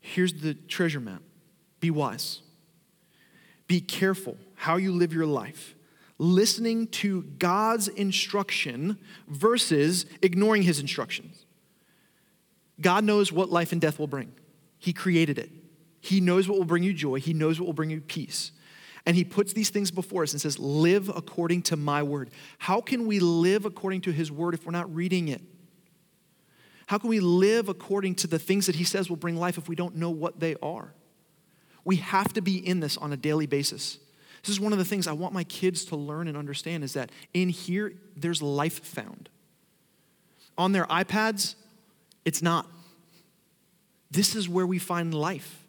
Here's 0.00 0.32
the 0.34 0.54
treasure 0.54 1.00
map. 1.00 1.22
Be 1.80 1.90
wise. 1.90 2.40
Be 3.66 3.80
careful 3.80 4.36
how 4.54 4.76
you 4.76 4.92
live 4.92 5.12
your 5.12 5.26
life. 5.26 5.74
Listening 6.18 6.86
to 6.88 7.22
God's 7.38 7.88
instruction 7.88 8.98
versus 9.28 10.06
ignoring 10.22 10.62
his 10.62 10.80
instructions. 10.80 11.45
God 12.80 13.04
knows 13.04 13.32
what 13.32 13.50
life 13.50 13.72
and 13.72 13.80
death 13.80 13.98
will 13.98 14.06
bring. 14.06 14.32
He 14.78 14.92
created 14.92 15.38
it. 15.38 15.50
He 16.00 16.20
knows 16.20 16.48
what 16.48 16.58
will 16.58 16.64
bring 16.64 16.82
you 16.82 16.92
joy, 16.92 17.20
He 17.20 17.32
knows 17.32 17.58
what 17.58 17.66
will 17.66 17.72
bring 17.72 17.90
you 17.90 18.00
peace. 18.00 18.52
And 19.04 19.16
He 19.16 19.24
puts 19.24 19.52
these 19.52 19.70
things 19.70 19.90
before 19.90 20.24
us 20.24 20.32
and 20.32 20.40
says, 20.40 20.58
Live 20.58 21.08
according 21.08 21.62
to 21.62 21.76
my 21.76 22.02
word. 22.02 22.30
How 22.58 22.80
can 22.80 23.06
we 23.06 23.20
live 23.20 23.64
according 23.64 24.02
to 24.02 24.12
His 24.12 24.30
word 24.30 24.54
if 24.54 24.66
we're 24.66 24.72
not 24.72 24.92
reading 24.94 25.28
it? 25.28 25.42
How 26.86 26.98
can 26.98 27.10
we 27.10 27.20
live 27.20 27.68
according 27.68 28.16
to 28.16 28.26
the 28.26 28.38
things 28.38 28.66
that 28.66 28.76
He 28.76 28.84
says 28.84 29.08
will 29.08 29.16
bring 29.16 29.36
life 29.36 29.58
if 29.58 29.68
we 29.68 29.76
don't 29.76 29.96
know 29.96 30.10
what 30.10 30.40
they 30.40 30.56
are? 30.62 30.92
We 31.84 31.96
have 31.96 32.32
to 32.34 32.40
be 32.40 32.56
in 32.56 32.80
this 32.80 32.96
on 32.96 33.12
a 33.12 33.16
daily 33.16 33.46
basis. 33.46 33.98
This 34.42 34.50
is 34.50 34.60
one 34.60 34.72
of 34.72 34.78
the 34.78 34.84
things 34.84 35.06
I 35.06 35.12
want 35.12 35.34
my 35.34 35.44
kids 35.44 35.84
to 35.86 35.96
learn 35.96 36.28
and 36.28 36.36
understand 36.36 36.84
is 36.84 36.92
that 36.92 37.10
in 37.32 37.48
here, 37.48 37.94
there's 38.16 38.42
life 38.42 38.84
found. 38.84 39.28
On 40.58 40.72
their 40.72 40.84
iPads, 40.86 41.54
it's 42.26 42.42
not. 42.42 42.66
This 44.10 44.34
is 44.34 44.48
where 44.48 44.66
we 44.66 44.78
find 44.78 45.14
life. 45.14 45.64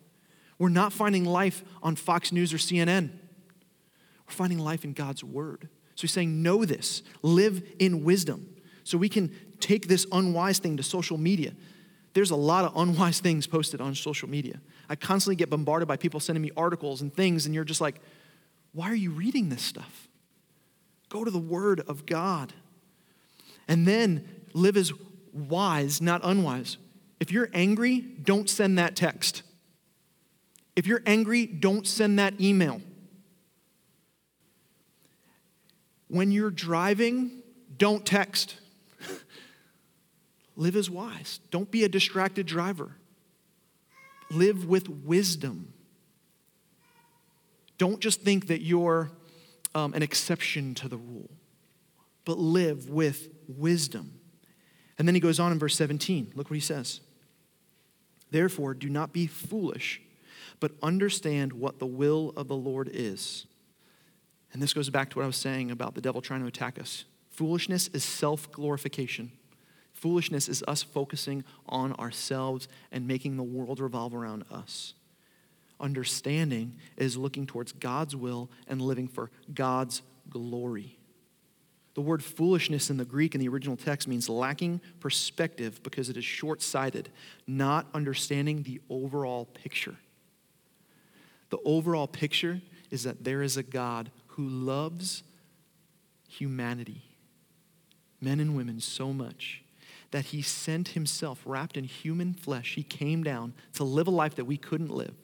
We're 0.60 0.70
not 0.70 0.91
finding 0.91 1.24
life 1.24 1.63
on 1.84 1.96
Fox 1.96 2.32
News 2.32 2.52
or 2.52 2.58
CNN. 2.58 3.12
We're 4.28 4.34
finding 4.34 4.60
life 4.60 4.84
in 4.84 4.93
God's 4.93 5.24
Word. 5.24 5.70
So 5.96 6.02
he's 6.02 6.12
saying, 6.12 6.41
Know 6.41 6.65
this, 6.65 7.04
live 7.22 7.63
in 7.80 8.04
wisdom. 8.04 8.56
So 8.84 8.98
we 8.98 9.08
can 9.08 9.34
take 9.60 9.88
this 9.88 10.08
unwise 10.12 10.60
thing 10.60 10.78
to 10.78 10.84
social 10.84 11.17
media. 11.17 11.54
There's 12.13 12.32
a 12.32 12.36
lot 12.36 12.65
of 12.65 12.76
unwise 12.76 13.20
things 13.20 13.46
posted 13.46 13.80
on 13.80 13.93
social 13.93 14.28
media. 14.28 14.60
I 14.89 14.96
constantly 14.96 15.36
get 15.36 15.52
bombarded 15.52 15.88
by 15.88 15.98
people 15.98 16.20
sending 16.20 16.41
me 16.41 16.50
articles 16.58 17.02
and 17.02 17.13
things, 17.13 17.46
and 17.46 17.54
you're 17.54 17.63
just 17.63 17.82
like, 17.82 18.02
Why 18.74 18.89
are 18.89 18.96
you 18.96 19.12
reading 19.12 19.50
this 19.50 19.62
stuff? 19.62 20.08
Go 21.10 21.24
to 21.24 21.30
the 21.30 21.38
Word 21.38 21.82
of 21.88 22.08
God. 22.08 22.54
And 23.67 23.86
then 23.86 24.28
live 24.54 24.78
as 24.78 24.91
wise, 25.38 26.02
not 26.02 26.21
unwise. 26.23 26.78
If 27.19 27.32
you're 27.32 27.50
angry, 27.54 28.00
don't 28.00 28.50
send 28.50 28.78
that 28.78 28.95
text. 28.95 29.43
If 30.76 30.86
you're 30.86 31.02
angry, 31.06 31.45
don't 31.45 31.88
send 31.88 32.19
that 32.19 32.39
email. 32.39 32.82
When 36.08 36.32
you're 36.32 36.52
driving, 36.52 37.41
don't 37.78 38.06
text. 38.06 38.56
Live 40.56 40.76
as 40.76 40.89
wise. 40.89 41.39
Don't 41.52 41.69
be 41.69 41.84
a 41.84 41.89
distracted 41.89 42.45
driver. 42.45 42.91
Live 44.30 44.65
with 44.65 44.88
wisdom. 44.88 45.73
Don't 47.78 48.00
just 48.00 48.21
think 48.21 48.47
that 48.47 48.62
you're 48.62 49.12
um, 49.76 49.93
an 49.93 50.02
exception 50.02 50.73
to 50.76 50.88
the 50.88 50.97
rule, 50.97 51.30
but 52.26 52.39
live 52.39 52.89
with 52.89 53.30
wisdom. 53.47 54.19
And 54.98 55.08
then 55.08 55.16
he 55.16 55.22
goes 55.22 55.40
on 55.40 55.52
in 55.52 55.60
verse 55.60 55.76
17. 55.76 56.34
Look 56.36 56.50
what 56.50 56.56
he 56.56 56.60
says. 56.60 57.02
Therefore, 58.32 58.74
do 58.74 58.90
not 58.90 59.14
be 59.14 59.28
foolish 59.28 60.02
but 60.60 60.72
understand 60.82 61.54
what 61.54 61.80
the 61.80 61.86
will 61.86 62.34
of 62.36 62.48
the 62.48 62.56
Lord 62.56 62.90
is. 62.92 63.46
And 64.54 64.62
this 64.62 64.74
goes 64.74 64.90
back 64.90 65.10
to 65.10 65.18
what 65.18 65.24
I 65.24 65.28
was 65.28 65.36
saying 65.36 65.72
about 65.72 65.96
the 65.96 66.02
devil 66.02 66.22
trying 66.22 66.42
to 66.42 66.48
attack 66.48 66.80
us. 66.80 67.06
Foolishness 67.30 67.90
is 67.90 68.04
self 68.04 68.52
glorification. 68.52 69.32
Foolishness 69.94 70.48
is 70.48 70.64
us 70.68 70.84
focusing 70.84 71.44
on 71.68 71.94
ourselves 71.94 72.68
and 72.92 73.08
making 73.08 73.36
the 73.36 73.44
world 73.44 73.80
revolve 73.80 74.14
around 74.14 74.46
us. 74.52 74.94
Understanding 75.80 76.76
is 76.98 77.18
looking 77.18 77.46
towards 77.46 77.72
God's 77.72 78.16
will 78.16 78.50
and 78.68 78.82
living 78.82 79.08
for 79.08 79.32
God's 79.54 80.02
glory. 80.30 80.97
The 81.98 82.02
word 82.02 82.24
foolishness 82.24 82.92
in 82.92 82.98
the 82.98 83.06
Greek 83.06 83.34
in 83.34 83.42
the 83.42 83.48
original 83.48 83.76
text 83.76 84.08
means 84.08 84.30
lacking 84.30 84.82
perspective 85.00 85.82
because 85.82 86.10
it 86.10 86.16
is 86.16 86.24
short 86.24 86.62
sighted, 86.62 87.10
not 87.48 87.88
understanding 87.92 88.62
the 88.62 88.80
overall 88.88 89.46
picture. 89.46 89.96
The 91.50 91.58
overall 91.66 92.06
picture 92.06 92.62
is 92.92 93.02
that 93.02 93.24
there 93.24 93.42
is 93.42 93.58
a 93.58 93.64
God 93.64 94.12
who 94.28 94.48
loves 94.48 95.24
humanity, 96.30 97.02
men 98.22 98.40
and 98.40 98.56
women, 98.56 98.80
so 98.80 99.12
much 99.12 99.64
that 100.12 100.26
he 100.26 100.44
sent 100.44 100.90
himself 100.90 101.42
wrapped 101.46 101.78
in 101.78 101.84
human 101.86 102.36
flesh. 102.36 102.76
He 102.76 102.84
came 102.84 103.24
down 103.24 103.56
to 103.74 103.84
live 103.84 104.06
a 104.06 104.12
life 104.12 104.36
that 104.36 104.46
we 104.46 104.58
couldn't 104.58 104.92
live, 104.92 105.16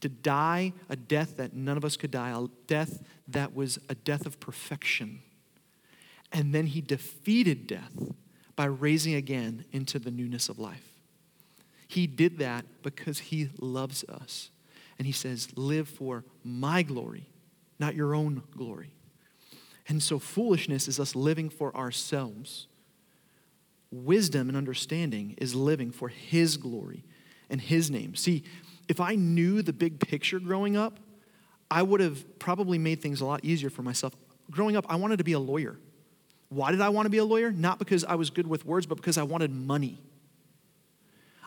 to 0.00 0.08
die 0.08 0.74
a 0.88 0.94
death 0.94 1.38
that 1.38 1.54
none 1.54 1.76
of 1.76 1.84
us 1.84 1.96
could 1.96 2.12
die, 2.12 2.30
a 2.30 2.46
death 2.68 3.02
that 3.26 3.52
was 3.52 3.80
a 3.88 3.96
death 3.96 4.26
of 4.26 4.38
perfection. 4.38 5.20
And 6.32 6.54
then 6.54 6.66
he 6.66 6.80
defeated 6.80 7.66
death 7.66 7.92
by 8.56 8.66
raising 8.66 9.14
again 9.14 9.64
into 9.72 9.98
the 9.98 10.10
newness 10.10 10.48
of 10.48 10.58
life. 10.58 10.94
He 11.86 12.06
did 12.06 12.38
that 12.38 12.64
because 12.82 13.18
He 13.20 13.50
loves 13.60 14.04
us. 14.04 14.50
And 14.98 15.06
He 15.06 15.12
says, 15.12 15.48
Live 15.56 15.88
for 15.88 16.24
my 16.42 16.82
glory, 16.82 17.28
not 17.78 17.94
your 17.94 18.14
own 18.14 18.42
glory. 18.56 18.90
And 19.88 20.02
so, 20.02 20.18
foolishness 20.18 20.88
is 20.88 20.98
us 20.98 21.14
living 21.14 21.50
for 21.50 21.74
ourselves. 21.76 22.68
Wisdom 23.90 24.48
and 24.48 24.56
understanding 24.56 25.34
is 25.38 25.54
living 25.54 25.92
for 25.92 26.08
His 26.08 26.56
glory 26.56 27.04
and 27.50 27.60
His 27.60 27.90
name. 27.90 28.14
See, 28.14 28.42
if 28.88 29.00
I 29.00 29.14
knew 29.14 29.62
the 29.62 29.72
big 29.72 30.00
picture 30.00 30.40
growing 30.40 30.76
up, 30.76 30.98
I 31.70 31.82
would 31.82 32.00
have 32.00 32.38
probably 32.38 32.78
made 32.78 33.00
things 33.00 33.20
a 33.20 33.24
lot 33.24 33.44
easier 33.44 33.70
for 33.70 33.82
myself. 33.82 34.14
Growing 34.50 34.76
up, 34.76 34.84
I 34.88 34.96
wanted 34.96 35.18
to 35.18 35.24
be 35.24 35.32
a 35.32 35.38
lawyer. 35.38 35.78
Why 36.54 36.70
did 36.70 36.80
I 36.80 36.88
want 36.90 37.06
to 37.06 37.10
be 37.10 37.18
a 37.18 37.24
lawyer? 37.24 37.50
Not 37.50 37.80
because 37.80 38.04
I 38.04 38.14
was 38.14 38.30
good 38.30 38.46
with 38.46 38.64
words, 38.64 38.86
but 38.86 38.96
because 38.96 39.18
I 39.18 39.24
wanted 39.24 39.50
money. 39.50 39.98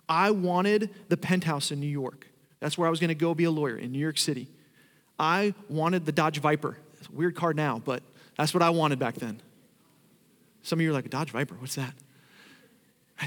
I 0.09 0.31
wanted 0.31 0.89
the 1.07 1.15
penthouse 1.15 1.71
in 1.71 1.79
New 1.79 1.87
York. 1.87 2.27
That's 2.59 2.77
where 2.77 2.87
I 2.87 2.89
was 2.89 2.99
going 2.99 3.09
to 3.09 3.15
go 3.15 3.33
be 3.33 3.45
a 3.45 3.51
lawyer 3.51 3.77
in 3.77 3.91
New 3.91 3.99
York 3.99 4.17
City. 4.17 4.49
I 5.17 5.53
wanted 5.69 6.05
the 6.05 6.11
Dodge 6.11 6.39
Viper. 6.39 6.77
It's 6.99 7.07
a 7.07 7.11
weird 7.11 7.35
car 7.35 7.53
now, 7.53 7.81
but 7.83 8.03
that's 8.37 8.53
what 8.53 8.61
I 8.61 8.69
wanted 8.69 8.99
back 8.99 9.15
then. 9.15 9.41
Some 10.61 10.79
of 10.79 10.83
you 10.83 10.89
are 10.89 10.93
like, 10.93 11.05
a 11.05 11.09
Dodge 11.09 11.31
Viper, 11.31 11.55
what's 11.55 11.75
that? 11.75 11.93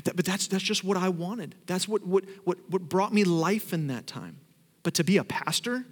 But 0.05 0.25
that's, 0.25 0.49
that's 0.49 0.63
just 0.63 0.85
what 0.85 0.97
I 0.97 1.09
wanted. 1.09 1.55
That's 1.67 1.89
what, 1.89 2.07
what, 2.07 2.25
what, 2.45 2.59
what 2.69 2.89
brought 2.89 3.13
me 3.13 3.25
life 3.25 3.73
in 3.73 3.87
that 3.87 4.07
time. 4.07 4.37
But 4.83 4.95
to 4.95 5.05
be 5.05 5.17
a 5.17 5.25
pastor, 5.25 5.85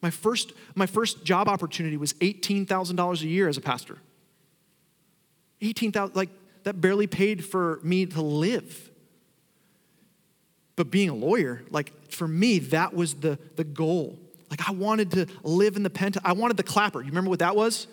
my 0.00 0.10
first, 0.10 0.52
my 0.74 0.86
first 0.86 1.24
job 1.24 1.48
opportunity 1.48 1.96
was 1.96 2.12
$18,000 2.14 3.22
a 3.22 3.26
year 3.26 3.48
as 3.48 3.56
a 3.56 3.60
pastor. 3.60 3.98
18,000, 5.60 6.16
like 6.16 6.30
that 6.64 6.80
barely 6.80 7.06
paid 7.06 7.44
for 7.44 7.80
me 7.82 8.06
to 8.06 8.20
live. 8.20 8.90
But 10.76 10.90
being 10.90 11.08
a 11.08 11.14
lawyer, 11.14 11.62
like 11.70 12.10
for 12.10 12.26
me, 12.26 12.58
that 12.58 12.94
was 12.94 13.14
the, 13.14 13.38
the 13.56 13.64
goal. 13.64 14.18
Like 14.50 14.68
I 14.68 14.72
wanted 14.72 15.10
to 15.12 15.26
live 15.42 15.76
in 15.76 15.82
the 15.82 15.90
pent. 15.90 16.16
I 16.24 16.32
wanted 16.32 16.56
the 16.56 16.62
clapper. 16.62 17.00
You 17.00 17.08
remember 17.08 17.30
what 17.30 17.38
that 17.40 17.54
was? 17.56 17.86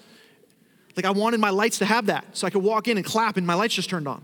Like 0.96 1.06
I 1.06 1.12
wanted 1.12 1.40
my 1.40 1.50
lights 1.50 1.80
to 1.80 1.86
have 1.86 2.08
that 2.08 2.26
so 2.34 2.48
I 2.48 2.50
could 2.50 2.64
walk 2.64 2.88
in 2.88 2.98
and 2.98 3.06
clap 3.06 3.38
and 3.38 3.46
my 3.48 3.54
lights 3.54 3.76
just 3.76 3.90
turned 3.90 4.08
on. 4.08 4.24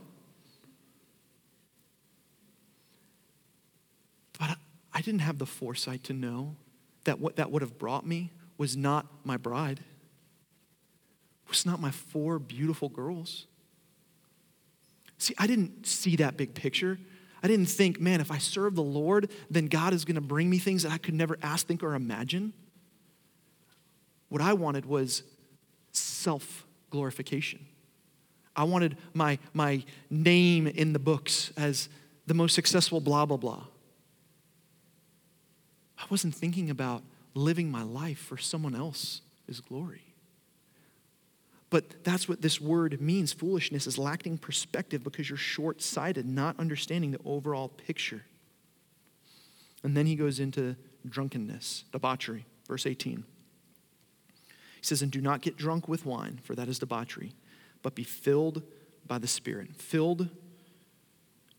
But 4.40 4.58
I 4.94 5.02
didn't 5.02 5.22
have 5.22 5.38
the 5.38 5.46
foresight 5.46 6.04
to 6.06 6.14
know 6.14 6.56
that 7.06 7.20
what 7.20 7.38
that 7.38 7.52
would 7.52 7.62
have 7.62 7.78
brought 7.80 8.06
me 8.06 8.32
was 8.58 8.76
not 8.76 9.06
my 9.24 9.38
bride, 9.38 9.80
was 11.50 11.66
not 11.66 11.80
my 11.80 11.92
four 11.92 12.40
beautiful 12.40 12.90
girls. 12.90 13.46
See, 15.18 15.34
I 15.38 15.48
didn't 15.48 15.86
see 15.86 16.16
that 16.18 16.38
big 16.38 16.54
picture. 16.54 17.00
I 17.42 17.48
didn't 17.48 17.68
think, 17.68 18.00
man, 18.00 18.22
if 18.22 18.32
I 18.32 18.38
serve 18.38 18.76
the 18.76 18.84
Lord, 18.84 19.32
then 19.50 19.68
God 19.68 19.94
is 19.94 20.06
going 20.06 20.16
to 20.16 20.22
bring 20.22 20.50
me 20.50 20.60
things 20.60 20.84
that 20.84 20.92
I 20.92 20.98
could 20.98 21.14
never 21.14 21.38
ask, 21.42 21.66
think, 21.66 21.84
or 21.84 21.96
imagine. 21.96 22.54
What 24.30 24.42
I 24.42 24.54
wanted 24.54 24.86
was 24.86 25.24
self 25.92 26.66
glorification. 26.90 27.66
I 28.56 28.64
wanted 28.64 28.98
my, 29.14 29.38
my 29.54 29.84
name 30.10 30.66
in 30.68 30.94
the 30.94 31.00
books 31.00 31.52
as 31.58 31.90
the 32.26 32.34
most 32.34 32.54
successful 32.54 33.00
blah, 33.00 33.26
blah, 33.26 33.38
blah. 33.38 33.64
I 36.00 36.04
wasn't 36.10 36.34
thinking 36.36 36.70
about 36.70 37.04
living 37.34 37.70
my 37.70 37.84
life 37.84 38.18
for 38.18 38.38
someone 38.38 38.76
else's 38.76 39.60
glory. 39.68 40.07
But 41.70 42.04
that's 42.04 42.30
what 42.30 42.42
this 42.42 42.62
word 42.62 43.02
means. 43.02 43.34
Foolishness 43.34 43.88
is 43.88 43.98
lacking 43.98 44.38
perspective 44.38 45.04
because 45.04 45.30
you're 45.30 45.38
short 45.38 45.82
sighted, 45.82 46.26
not 46.26 46.60
understanding 46.60 47.12
the 47.12 47.20
overall 47.26 47.68
picture. 47.68 48.24
And 49.84 49.96
then 49.96 50.06
he 50.06 50.16
goes 50.16 50.40
into 50.40 50.76
drunkenness, 51.08 51.84
debauchery, 51.92 52.46
verse 52.68 52.86
18. 52.86 53.24
He 54.48 54.54
says, 54.82 55.02
And 55.02 55.12
do 55.12 55.22
not 55.22 55.42
get 55.42 55.58
drunk 55.58 55.88
with 55.88 56.06
wine, 56.06 56.40
for 56.44 56.56
that 56.56 56.70
is 56.70 56.80
debauchery, 56.80 57.34
but 57.82 57.96
be 57.96 58.04
filled 58.04 58.64
by 59.06 59.18
the 59.18 59.28
Spirit. 59.28 59.76
Filled 59.76 60.30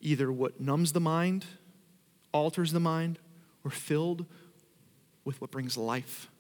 either 0.00 0.32
what 0.32 0.60
numbs 0.60 0.92
the 0.92 1.00
mind, 1.00 1.44
alters 2.32 2.72
the 2.72 2.80
mind, 2.80 3.18
or 3.62 3.70
filled 3.70 4.24
with 5.24 5.40
what 5.40 5.50
brings 5.50 5.76
life 5.76 6.30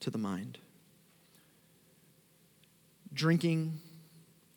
to 0.00 0.10
the 0.10 0.18
mind 0.18 0.58
drinking, 3.12 3.80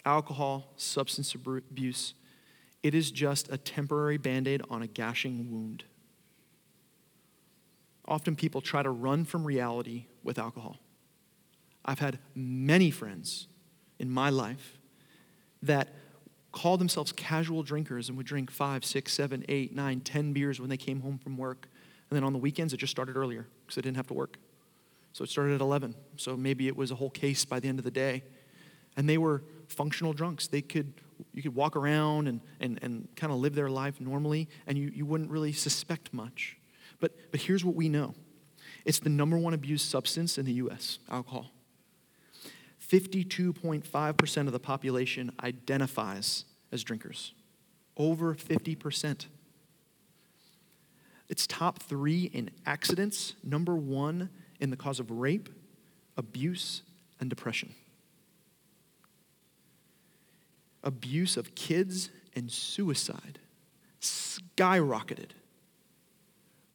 alcohol, 0.05 0.71
substance 0.77 1.35
abuse, 1.35 2.13
it 2.83 2.93
is 2.93 3.11
just 3.11 3.51
a 3.51 3.57
temporary 3.57 4.17
band 4.17 4.47
aid 4.47 4.61
on 4.69 4.81
a 4.81 4.87
gashing 4.87 5.51
wound. 5.51 5.83
Often 8.07 8.35
people 8.35 8.61
try 8.61 8.83
to 8.83 8.91
run 8.91 9.25
from 9.25 9.43
reality 9.43 10.05
with 10.23 10.37
alcohol. 10.37 10.77
I've 11.83 11.99
had 11.99 12.19
many 12.35 12.91
friends 12.91 13.47
in 13.97 14.09
my 14.09 14.29
life 14.29 14.77
that 15.63 15.89
call 16.51 16.77
themselves 16.77 17.11
casual 17.11 17.63
drinkers 17.63 18.07
and 18.07 18.17
would 18.17 18.27
drink 18.27 18.51
five, 18.51 18.85
six, 18.85 19.13
seven, 19.13 19.43
eight, 19.49 19.75
nine, 19.75 19.99
ten 19.99 20.31
beers 20.31 20.59
when 20.59 20.69
they 20.69 20.77
came 20.77 21.01
home 21.01 21.17
from 21.17 21.37
work. 21.37 21.67
And 22.09 22.15
then 22.15 22.23
on 22.23 22.33
the 22.33 22.39
weekends, 22.39 22.73
it 22.73 22.77
just 22.77 22.91
started 22.91 23.17
earlier 23.17 23.47
because 23.65 23.75
they 23.75 23.81
didn't 23.81 23.97
have 23.97 24.07
to 24.07 24.13
work. 24.13 24.37
So 25.13 25.23
it 25.23 25.29
started 25.29 25.55
at 25.55 25.61
11. 25.61 25.95
So 26.17 26.37
maybe 26.37 26.67
it 26.67 26.75
was 26.75 26.91
a 26.91 26.95
whole 26.95 27.09
case 27.09 27.45
by 27.45 27.59
the 27.59 27.67
end 27.67 27.79
of 27.79 27.85
the 27.85 27.91
day 27.91 28.23
and 28.97 29.09
they 29.09 29.17
were 29.17 29.43
functional 29.67 30.13
drunks. 30.13 30.47
They 30.47 30.61
could, 30.61 30.93
you 31.33 31.41
could 31.41 31.55
walk 31.55 31.75
around 31.75 32.27
and, 32.27 32.41
and, 32.59 32.79
and 32.81 33.07
kind 33.15 33.31
of 33.31 33.39
live 33.39 33.55
their 33.55 33.69
life 33.69 33.99
normally, 33.99 34.47
and 34.67 34.77
you, 34.77 34.91
you 34.93 35.05
wouldn't 35.05 35.29
really 35.29 35.51
suspect 35.51 36.13
much. 36.13 36.57
But, 36.99 37.13
but 37.31 37.41
here's 37.41 37.63
what 37.63 37.75
we 37.75 37.89
know 37.89 38.15
it's 38.85 38.99
the 38.99 39.09
number 39.09 39.37
one 39.37 39.53
abused 39.53 39.89
substance 39.89 40.37
in 40.37 40.45
the 40.45 40.53
US 40.53 40.99
alcohol. 41.09 41.51
52.5% 42.87 44.37
of 44.45 44.53
the 44.53 44.59
population 44.59 45.31
identifies 45.43 46.45
as 46.71 46.83
drinkers, 46.83 47.33
over 47.97 48.35
50%. 48.35 49.25
It's 51.27 51.47
top 51.47 51.81
three 51.81 52.25
in 52.25 52.51
accidents, 52.67 53.33
number 53.43 53.75
one 53.75 54.29
in 54.59 54.69
the 54.69 54.77
cause 54.77 54.99
of 54.99 55.09
rape, 55.09 55.49
abuse, 56.15 56.83
and 57.19 57.27
depression 57.27 57.73
abuse 60.85 61.35
of 61.35 61.55
kids 61.55 62.09
and 62.35 62.49
suicide 62.51 63.39
skyrocketed 63.99 65.31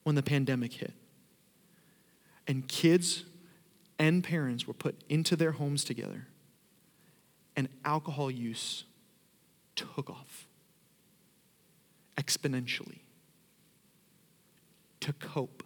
when 0.03 0.17
the 0.17 0.23
pandemic 0.23 0.73
hit. 0.75 0.93
And 2.47 2.67
kids 2.67 3.25
and 3.99 4.25
parents 4.25 4.67
were 4.67 4.75
put 4.75 5.01
into 5.09 5.37
their 5.37 5.53
homes 5.53 5.85
together, 5.85 6.27
and 7.55 7.69
alcohol 7.85 8.31
use 8.31 8.85
took 9.77 10.11
off 10.11 10.47
exponentially 12.17 12.99
to 15.01 15.13
cope, 15.15 15.63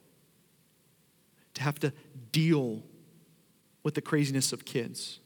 to 1.55 1.63
have 1.63 1.79
to 1.81 1.93
deal 2.33 2.83
with 3.83 3.95
the 3.95 4.01
craziness 4.01 4.53
of 4.53 4.65
kids, 4.65 5.21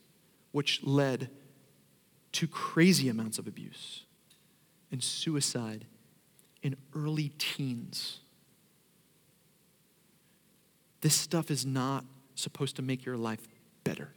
which 0.52 0.82
led 0.84 1.30
to 2.38 2.46
crazy 2.46 3.08
amounts 3.08 3.40
of 3.40 3.48
abuse 3.48 4.04
and 4.92 5.02
suicide 5.02 5.86
in 6.62 6.76
early 6.94 7.32
teens. 7.36 8.20
This 11.00 11.16
stuff 11.16 11.50
is 11.50 11.66
not 11.66 12.04
supposed 12.36 12.76
to 12.76 12.82
make 12.82 13.04
your 13.04 13.16
life 13.16 13.40
better. 13.82 14.10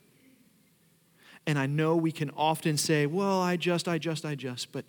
And 1.47 1.57
I 1.57 1.65
know 1.65 1.95
we 1.95 2.11
can 2.11 2.29
often 2.37 2.77
say, 2.77 3.07
well, 3.07 3.41
I 3.41 3.57
just, 3.57 3.87
I 3.87 3.97
just, 3.97 4.23
I 4.23 4.35
just, 4.35 4.71
but 4.71 4.85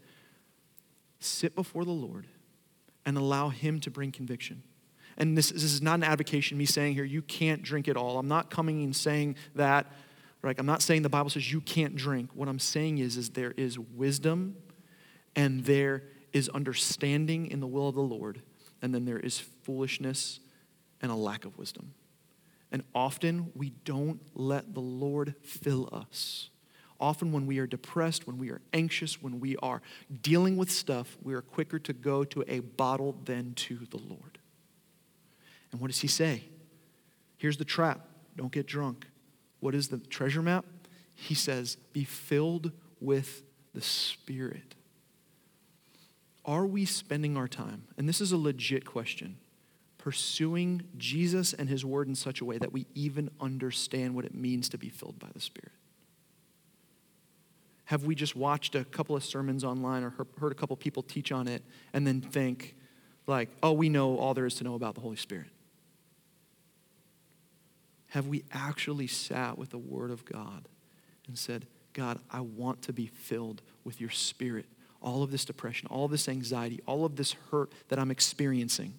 sit 1.19 1.55
before 1.55 1.87
the 1.87 1.91
Lord 1.91 2.27
and 3.07 3.17
allow 3.17 3.49
Him 3.49 3.81
to 3.81 3.91
bring 3.91 4.13
conviction. 4.13 4.63
And 5.17 5.39
this, 5.39 5.49
this 5.49 5.63
is 5.63 5.81
not 5.81 5.95
an 5.95 6.05
advocation, 6.05 6.59
me 6.59 6.67
saying 6.67 6.93
here, 6.93 7.05
you 7.05 7.23
can't 7.23 7.63
drink 7.63 7.89
it 7.89 7.97
all. 7.97 8.19
I'm 8.19 8.29
not 8.29 8.51
coming 8.51 8.85
and 8.85 8.95
saying 8.95 9.37
that 9.55 9.87
Right? 10.43 10.57
I'm 10.59 10.67
not 10.67 10.83
saying 10.83 11.03
the 11.03 11.09
Bible 11.09 11.31
says 11.31 11.53
you 11.53 11.61
can't 11.61 11.95
drink. 11.95 12.31
What 12.35 12.49
I'm 12.49 12.59
saying 12.59 12.99
is, 12.99 13.17
is 13.17 13.31
there 13.31 13.53
is 13.57 13.79
wisdom 13.79 14.57
and 15.37 15.65
there 15.65 16.03
is 16.33 16.49
understanding 16.49 17.47
in 17.47 17.61
the 17.61 17.67
will 17.67 17.89
of 17.89 17.95
the 17.95 18.01
Lord, 18.01 18.43
and 18.81 18.95
then 18.95 19.05
there 19.05 19.19
is 19.19 19.39
foolishness 19.39 20.41
and 21.01 21.13
a 21.13 21.15
lack 21.15 21.45
of 21.45 21.57
wisdom. 21.59 21.95
And 22.71 22.83
often 22.95 23.53
we 23.55 23.71
don't 23.85 24.21
let 24.35 24.75
the 24.75 24.81
Lord 24.81 25.35
fill 25.43 25.89
us. 25.93 26.49
Often, 26.99 27.33
when 27.33 27.47
we 27.47 27.59
are 27.59 27.67
depressed, 27.67 28.29
when 28.29 28.39
we 28.39 28.51
are 28.51 28.61
anxious, 28.73 29.21
when 29.21 29.41
we 29.41 29.57
are 29.57 29.83
dealing 30.23 30.57
with 30.57 30.71
stuff, 30.71 31.19
we 31.21 31.35
are 31.35 31.43
quicker 31.43 31.81
to 31.81 31.93
go 31.93 32.23
to 32.23 32.45
a 32.47 32.61
bottle 32.61 33.17
than 33.25 33.55
to 33.55 33.77
the 33.91 33.99
Lord. 33.99 34.39
And 35.73 35.81
what 35.81 35.89
does 35.89 36.01
he 36.01 36.07
say? 36.07 36.45
Here's 37.39 37.57
the 37.57 37.65
trap 37.65 38.07
don't 38.37 38.53
get 38.53 38.67
drunk. 38.67 39.09
What 39.63 39.77
is 39.77 39.87
the 39.89 39.99
treasure 39.99 40.43
map? 40.43 40.65
He 41.15 41.37
says, 41.37 41.77
be 41.93 42.03
filled 42.03 42.73
with 42.99 43.45
the 43.75 43.81
Spirit. 43.81 44.75
Are 46.45 46.67
we 46.67 46.85
spending 46.85 47.37
our 47.37 47.47
time, 47.47 47.85
and 47.97 48.09
this 48.09 48.21
is 48.21 48.33
a 48.33 48.37
legit 48.37 48.85
question, 48.85 49.39
pursuing 49.99 50.83
Jesus 50.99 51.53
and 51.53 51.69
his 51.69 51.85
word 51.85 52.09
in 52.09 52.17
such 52.17 52.41
a 52.41 52.45
way 52.45 52.59
that 52.59 52.73
we 52.73 52.87
even 52.97 53.31
understand 53.41 54.17
what 54.17 54.25
it 54.25 54.35
means 54.35 54.69
to 54.71 54.79
be 54.79 54.89
filled 54.89 55.21
by 55.21 55.29
the 55.33 55.41
Spirit? 55.41 55.71
Have 57.85 58.05
we 58.05 58.17
just 58.17 58.35
watched 58.35 58.75
a 58.75 58.85
couple 58.85 59.15
of 59.15 59.23
sermons 59.23 59.63
online 59.63 60.03
or 60.03 60.13
heard 60.41 60.51
a 60.51 60.57
couple 60.57 60.75
people 60.75 61.05
teach 61.05 61.31
on 61.31 61.47
it 61.47 61.63
and 61.93 62.05
then 62.05 62.21
think, 62.21 62.75
like, 63.29 63.49
oh, 63.63 63.71
we 63.71 63.89
know 63.89 64.19
all 64.19 64.35
there 64.35 64.47
is 64.47 64.57
to 64.57 64.65
know 64.65 64.75
about 64.75 64.97
the 64.97 65.03
Holy 65.03 65.15
Spirit? 65.15 65.47
Have 68.13 68.27
we 68.27 68.45
actually 68.53 69.07
sat 69.07 69.57
with 69.57 69.71
the 69.71 69.79
Word 69.79 70.11
of 70.11 70.27
God 70.27 70.69
and 71.27 71.39
said, 71.39 71.67
God, 71.95 72.19
I 72.31 72.43
want 72.43 72.83
to 72.83 72.93
be 72.93 73.07
filled 73.07 73.63
with 73.85 74.03
your 74.03 74.11
Spirit? 74.11 74.67
All 75.01 75.23
of 75.23 75.31
this 75.31 75.47
depression, 75.47 75.89
all 75.91 76.09
this 76.09 76.29
anxiety, 76.29 76.81
all 76.85 77.07
of 77.07 77.17
this 77.17 77.35
hurt 77.51 77.73
that 77.89 77.99
I'm 77.99 78.11
experiencing. 78.11 78.93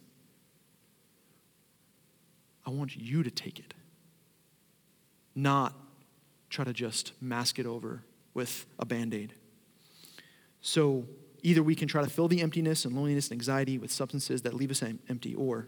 I 2.65 2.71
want 2.71 2.95
you 2.95 3.21
to 3.21 3.29
take 3.29 3.59
it, 3.59 3.75
not 5.35 5.75
try 6.49 6.65
to 6.65 6.73
just 6.73 7.13
mask 7.21 7.59
it 7.59 7.67
over 7.67 8.01
with 8.33 8.65
a 8.79 8.85
band 8.85 9.13
aid. 9.13 9.33
So 10.61 11.05
either 11.43 11.61
we 11.61 11.75
can 11.75 11.87
try 11.87 12.03
to 12.03 12.09
fill 12.09 12.27
the 12.27 12.41
emptiness 12.41 12.83
and 12.83 12.95
loneliness 12.95 13.27
and 13.27 13.33
anxiety 13.33 13.77
with 13.77 13.91
substances 13.91 14.41
that 14.41 14.55
leave 14.55 14.71
us 14.71 14.81
empty, 15.07 15.35
or 15.35 15.67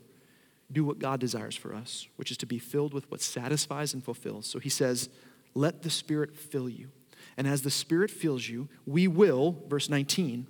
do 0.72 0.84
what 0.84 1.00
God 1.00 1.20
desires 1.20 1.56
for 1.56 1.74
us, 1.74 2.08
which 2.16 2.32
is 2.32 2.38
to 2.38 2.46
be 2.46 2.60
filled 2.60 2.94
with 2.94 3.10
what 3.12 3.22
satisfies 3.22 3.94
and 3.94 4.04
fulfills. 4.04 4.48
So 4.48 4.60
he 4.60 4.70
says, 4.70 5.10
Let 5.54 5.84
the 5.84 5.90
Spirit 5.90 6.36
fill 6.36 6.70
you. 6.70 6.90
And 7.38 7.48
as 7.48 7.62
the 7.62 7.72
Spirit 7.72 8.10
fills 8.10 8.48
you, 8.48 8.70
we 8.86 9.08
will, 9.08 9.64
verse 9.68 9.90
19, 9.90 10.48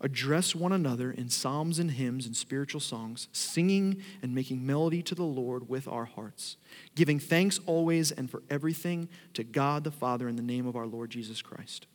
address 0.00 0.54
one 0.54 0.72
another 0.72 1.10
in 1.10 1.28
psalms 1.28 1.78
and 1.78 1.90
hymns 1.90 2.26
and 2.26 2.36
spiritual 2.36 2.80
songs, 2.80 3.28
singing 3.32 4.02
and 4.22 4.34
making 4.34 4.64
melody 4.64 5.02
to 5.02 5.14
the 5.14 5.24
Lord 5.24 5.68
with 5.68 5.86
our 5.88 6.06
hearts, 6.06 6.56
giving 6.94 7.18
thanks 7.18 7.60
always 7.66 8.10
and 8.10 8.30
for 8.30 8.42
everything 8.48 9.08
to 9.34 9.44
God 9.44 9.84
the 9.84 9.90
Father 9.90 10.28
in 10.28 10.36
the 10.36 10.42
name 10.42 10.66
of 10.66 10.76
our 10.76 10.86
Lord 10.86 11.10
Jesus 11.10 11.42
Christ. 11.42 11.86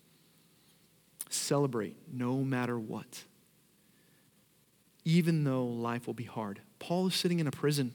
Celebrate 1.29 1.97
no 2.11 2.37
matter 2.37 2.79
what, 2.79 3.23
even 5.03 5.43
though 5.43 5.65
life 5.65 6.05
will 6.05 6.13
be 6.13 6.23
hard. 6.23 6.61
Paul 6.79 7.07
is 7.07 7.15
sitting 7.15 7.39
in 7.39 7.47
a 7.47 7.51
prison. 7.51 7.93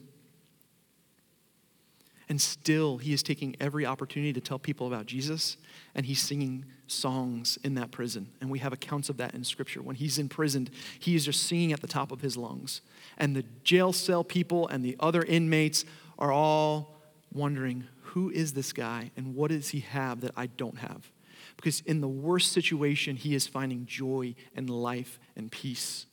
And 2.28 2.40
still, 2.40 2.98
he 2.98 3.12
is 3.12 3.24
taking 3.24 3.56
every 3.58 3.84
opportunity 3.84 4.32
to 4.32 4.40
tell 4.40 4.58
people 4.60 4.86
about 4.86 5.06
Jesus, 5.06 5.56
and 5.96 6.06
he's 6.06 6.20
singing 6.20 6.64
songs 6.86 7.58
in 7.64 7.74
that 7.74 7.90
prison. 7.90 8.28
And 8.40 8.48
we 8.48 8.60
have 8.60 8.72
accounts 8.72 9.08
of 9.08 9.16
that 9.16 9.34
in 9.34 9.42
Scripture. 9.42 9.82
When 9.82 9.96
he's 9.96 10.16
imprisoned, 10.16 10.70
he 11.00 11.16
is 11.16 11.24
just 11.24 11.42
singing 11.42 11.72
at 11.72 11.80
the 11.80 11.88
top 11.88 12.12
of 12.12 12.20
his 12.20 12.36
lungs. 12.36 12.82
And 13.18 13.34
the 13.34 13.44
jail 13.64 13.92
cell 13.92 14.22
people 14.22 14.68
and 14.68 14.84
the 14.84 14.96
other 15.00 15.24
inmates 15.24 15.84
are 16.20 16.30
all 16.30 17.00
wondering 17.32 17.88
who 18.02 18.30
is 18.30 18.52
this 18.52 18.72
guy 18.72 19.10
and 19.16 19.34
what 19.34 19.50
does 19.50 19.70
he 19.70 19.80
have 19.80 20.20
that 20.20 20.32
I 20.36 20.46
don't 20.46 20.78
have? 20.78 21.10
Because 21.56 21.80
in 21.80 22.00
the 22.00 22.08
worst 22.08 22.52
situation, 22.52 23.16
he 23.16 23.34
is 23.34 23.48
finding 23.48 23.86
joy 23.86 24.36
and 24.54 24.70
life 24.70 25.18
and 25.36 25.50
peace 25.50 26.06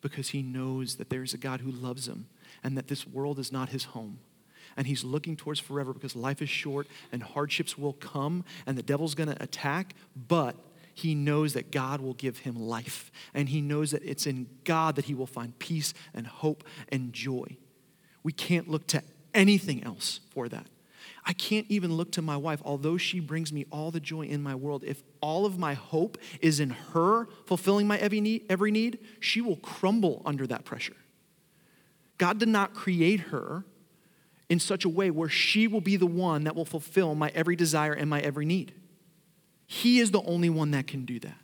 because 0.00 0.30
he 0.30 0.42
knows 0.42 0.96
that 0.96 1.10
there 1.10 1.22
is 1.22 1.34
a 1.34 1.38
God 1.38 1.60
who 1.60 1.70
loves 1.70 2.08
him 2.08 2.26
and 2.62 2.76
that 2.76 2.88
this 2.88 3.06
world 3.06 3.38
is 3.38 3.52
not 3.52 3.70
his 3.70 3.84
home. 3.84 4.18
And 4.76 4.86
he's 4.86 5.04
looking 5.04 5.36
towards 5.36 5.60
forever 5.60 5.92
because 5.92 6.14
life 6.14 6.40
is 6.40 6.48
short 6.48 6.86
and 7.10 7.22
hardships 7.22 7.76
will 7.76 7.92
come 7.94 8.44
and 8.66 8.78
the 8.78 8.82
devil's 8.82 9.14
going 9.14 9.28
to 9.28 9.42
attack, 9.42 9.94
but 10.28 10.56
he 10.94 11.14
knows 11.14 11.54
that 11.54 11.70
God 11.70 12.00
will 12.00 12.14
give 12.14 12.38
him 12.38 12.56
life. 12.56 13.10
And 13.34 13.48
he 13.48 13.60
knows 13.60 13.90
that 13.90 14.04
it's 14.04 14.26
in 14.26 14.48
God 14.64 14.96
that 14.96 15.06
he 15.06 15.14
will 15.14 15.26
find 15.26 15.58
peace 15.58 15.94
and 16.14 16.26
hope 16.26 16.64
and 16.88 17.12
joy. 17.12 17.56
We 18.22 18.32
can't 18.32 18.68
look 18.68 18.86
to 18.88 19.02
anything 19.34 19.82
else 19.82 20.20
for 20.30 20.48
that. 20.48 20.66
I 21.30 21.32
can't 21.32 21.66
even 21.68 21.92
look 21.92 22.10
to 22.12 22.22
my 22.22 22.36
wife, 22.36 22.60
although 22.64 22.96
she 22.96 23.20
brings 23.20 23.52
me 23.52 23.64
all 23.70 23.92
the 23.92 24.00
joy 24.00 24.22
in 24.22 24.42
my 24.42 24.56
world. 24.56 24.82
If 24.84 25.04
all 25.20 25.46
of 25.46 25.60
my 25.60 25.74
hope 25.74 26.18
is 26.40 26.58
in 26.58 26.70
her 26.70 27.28
fulfilling 27.46 27.86
my 27.86 27.98
every 27.98 28.20
need, 28.20 28.46
every 28.50 28.72
need, 28.72 28.98
she 29.20 29.40
will 29.40 29.54
crumble 29.54 30.22
under 30.26 30.44
that 30.48 30.64
pressure. 30.64 30.96
God 32.18 32.40
did 32.40 32.48
not 32.48 32.74
create 32.74 33.20
her 33.20 33.64
in 34.48 34.58
such 34.58 34.84
a 34.84 34.88
way 34.88 35.12
where 35.12 35.28
she 35.28 35.68
will 35.68 35.80
be 35.80 35.94
the 35.94 36.04
one 36.04 36.42
that 36.42 36.56
will 36.56 36.64
fulfill 36.64 37.14
my 37.14 37.30
every 37.32 37.54
desire 37.54 37.92
and 37.92 38.10
my 38.10 38.18
every 38.18 38.44
need. 38.44 38.74
He 39.68 40.00
is 40.00 40.10
the 40.10 40.22
only 40.22 40.50
one 40.50 40.72
that 40.72 40.88
can 40.88 41.04
do 41.04 41.20
that. 41.20 41.38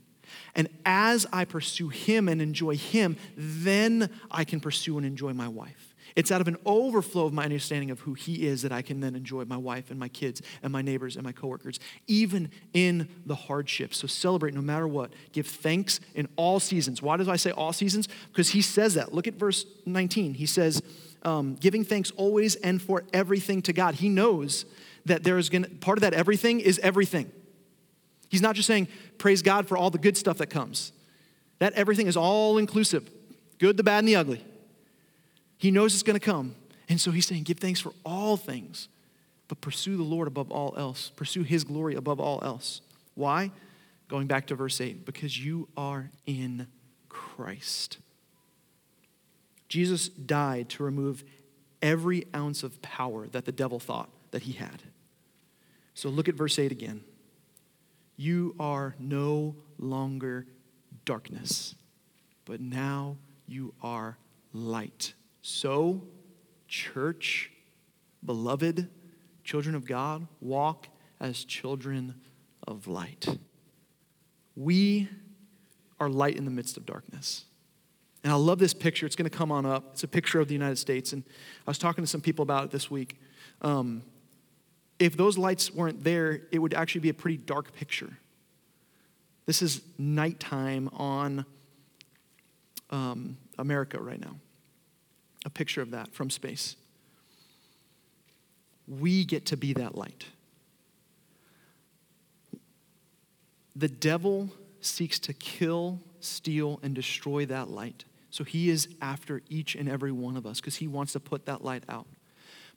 And 0.57 0.69
as 0.85 1.27
I 1.33 1.45
pursue 1.45 1.91
Him 1.91 2.29
and 2.29 2.43
enjoy 2.43 2.77
Him, 2.77 3.17
then 3.37 4.11
I 4.33 4.43
can 4.43 4.59
pursue 4.59 4.97
and 4.97 5.07
enjoy 5.07 5.33
my 5.33 5.47
wife. 5.47 5.95
It's 6.17 6.33
out 6.33 6.41
of 6.41 6.49
an 6.49 6.57
overflow 6.65 7.27
of 7.27 7.35
my 7.35 7.45
understanding 7.45 7.91
of 7.91 8.01
who 8.01 8.15
He 8.15 8.47
is 8.47 8.63
that 8.63 8.73
I 8.73 8.81
can 8.81 9.01
then 9.01 9.15
enjoy 9.15 9.45
my 9.45 9.59
wife 9.59 9.91
and 9.91 10.01
my 10.01 10.09
kids 10.09 10.41
and 10.63 10.73
my 10.73 10.81
neighbors 10.81 11.15
and 11.15 11.25
my 11.25 11.33
coworkers, 11.33 11.79
even 12.07 12.51
in 12.73 13.09
the 13.27 13.35
hardships. 13.35 13.99
So 13.99 14.07
celebrate 14.07 14.55
no 14.55 14.63
matter 14.63 14.89
what. 14.89 15.13
Give 15.33 15.47
thanks 15.47 16.01
in 16.15 16.27
all 16.37 16.59
seasons. 16.59 17.03
Why 17.03 17.19
does 17.19 17.29
I 17.29 17.37
say 17.37 17.51
all 17.51 17.75
seasons? 17.75 18.09
Because 18.33 18.51
He 18.51 18.63
says 18.63 18.95
that. 18.95 19.13
Look 19.13 19.27
at 19.27 19.35
verse 19.35 19.67
19. 19.85 20.35
He 20.35 20.47
says, 20.47 20.83
um, 21.23 21.55
giving 21.57 21.85
thanks 21.85 22.11
always 22.13 22.55
and 22.57 22.81
for 22.81 23.05
everything 23.13 23.61
to 23.63 23.75
God. 23.75 23.97
He 23.97 24.09
knows 24.09 24.65
that 25.05 25.23
there 25.23 25.37
is 25.37 25.51
going 25.51 25.65
to, 25.65 25.71
part 25.71 25.99
of 25.99 26.03
that 26.03 26.15
everything 26.15 26.61
is 26.61 26.79
everything. 26.79 27.31
He's 28.31 28.43
not 28.43 28.57
just 28.57 28.67
saying, 28.67 28.89
praise 29.19 29.43
God 29.43 29.69
for 29.69 29.77
all 29.77 29.91
the 29.91 29.99
good 29.99 30.17
stuff 30.17 30.39
that 30.39 30.49
comes. 30.49 30.93
That 31.59 31.75
everything 31.75 32.07
is 32.07 32.17
all 32.17 32.57
inclusive 32.59 33.11
good, 33.59 33.77
the 33.77 33.83
bad, 33.83 34.01
and 34.01 34.09
the 34.09 34.17
ugly. 34.17 34.45
He 35.59 35.71
knows 35.71 35.95
it's 35.95 36.03
going 36.03 36.19
to 36.19 36.25
come. 36.25 36.55
And 36.89 37.01
so 37.01 37.11
he's 37.11 37.27
saying, 37.27 37.45
give 37.45 37.59
thanks 37.59 37.81
for 37.81 37.93
all 38.05 38.37
things, 38.37 38.89
but 39.49 39.61
pursue 39.61 39.97
the 39.97 40.03
Lord 40.03 40.29
above 40.29 40.51
all 40.51 40.75
else. 40.77 41.11
Pursue 41.17 41.43
his 41.43 41.65
glory 41.65 41.95
above 41.95 42.21
all 42.21 42.41
else. 42.43 42.81
Why? 43.15 43.51
Going 44.09 44.27
back 44.27 44.47
to 44.49 44.55
verse 44.55 44.81
8, 44.81 45.05
because 45.05 45.43
you 45.43 45.69
are 45.77 46.11
in 46.27 46.69
Christ. 47.09 47.99
Jesus 49.69 50.09
died 50.09 50.69
to 50.71 50.85
remove 50.85 51.25
every 51.83 52.27
ounce 52.35 52.63
of 52.63 52.81
power 52.83 53.27
that 53.29 53.45
the 53.45 53.53
devil 53.53 53.81
thought 53.81 54.11
that 54.31 54.43
he 54.43 54.53
had. 54.53 54.83
So 55.95 56.09
look 56.09 56.29
at 56.29 56.35
verse 56.35 56.59
8 56.59 56.71
again. 56.71 57.03
You 58.17 58.55
are 58.61 58.95
no 58.99 59.57
longer 59.79 60.47
darkness, 61.05 61.75
but 62.45 62.61
now 62.61 63.17
you 63.47 63.75
are 63.83 64.19
light. 64.53 65.15
So, 65.49 66.03
church, 66.67 67.53
beloved, 68.25 68.89
children 69.45 69.77
of 69.77 69.87
God, 69.87 70.27
walk 70.41 70.89
as 71.21 71.45
children 71.45 72.17
of 72.67 72.89
light. 72.89 73.29
We 74.57 75.09
are 76.01 76.09
light 76.09 76.35
in 76.35 76.47
the 76.47 76.51
midst 76.51 76.77
of 76.77 76.85
darkness. 76.85 77.45
And 78.25 78.33
I 78.33 78.37
love 78.37 78.59
this 78.59 78.75
picture. 78.75 79.07
It's 79.07 79.15
going 79.15 79.31
to 79.31 79.39
come 79.39 79.53
on 79.53 79.65
up. 79.65 79.91
It's 79.93 80.03
a 80.03 80.09
picture 80.09 80.41
of 80.41 80.49
the 80.49 80.55
United 80.55 80.79
States. 80.79 81.13
And 81.13 81.23
I 81.65 81.71
was 81.71 81.79
talking 81.79 82.03
to 82.03 82.11
some 82.11 82.21
people 82.21 82.43
about 82.43 82.65
it 82.65 82.71
this 82.73 82.91
week. 82.91 83.21
Um, 83.63 84.03
if 84.99 85.17
those 85.17 85.39
lights 85.39 85.73
weren't 85.73 86.03
there, 86.03 86.41
it 86.51 86.59
would 86.59 86.75
actually 86.75 87.03
be 87.03 87.11
a 87.11 87.15
pretty 87.15 87.37
dark 87.37 87.73
picture. 87.73 88.19
This 89.45 89.63
is 89.63 89.81
nighttime 89.97 90.91
on 90.93 91.47
um, 92.91 93.37
America 93.57 94.03
right 94.03 94.21
now. 94.21 94.41
A 95.47 95.51
picture 95.51 95.81
of 95.81 95.93
that 95.93 96.13
from 96.13 96.29
space. 96.29 96.77
We 98.87 99.25
get 99.25 99.47
to 99.47 99.57
be 99.57 99.73
that 99.75 99.95
light. 99.97 100.27
The 103.75 103.89
devil 103.89 104.51
seeks 104.81 105.19
to 105.21 105.33
kill, 105.33 106.01
steal, 106.21 106.81
and 106.83 106.95
destroy 106.95 107.47
that 107.47 107.69
light. 107.69 108.05
So 108.31 108.43
he 108.45 108.71
is 108.71 108.89
after 109.01 109.41
each 109.49 109.77
and 109.77 109.89
every 109.89 110.13
one 110.13 110.37
of 110.37 110.47
us 110.47 110.61
because 110.61 110.77
he 110.77 110.89
wants 110.89 111.13
to 111.13 111.21
put 111.21 111.47
that 111.47 111.65
light 111.65 111.85
out. 111.89 112.07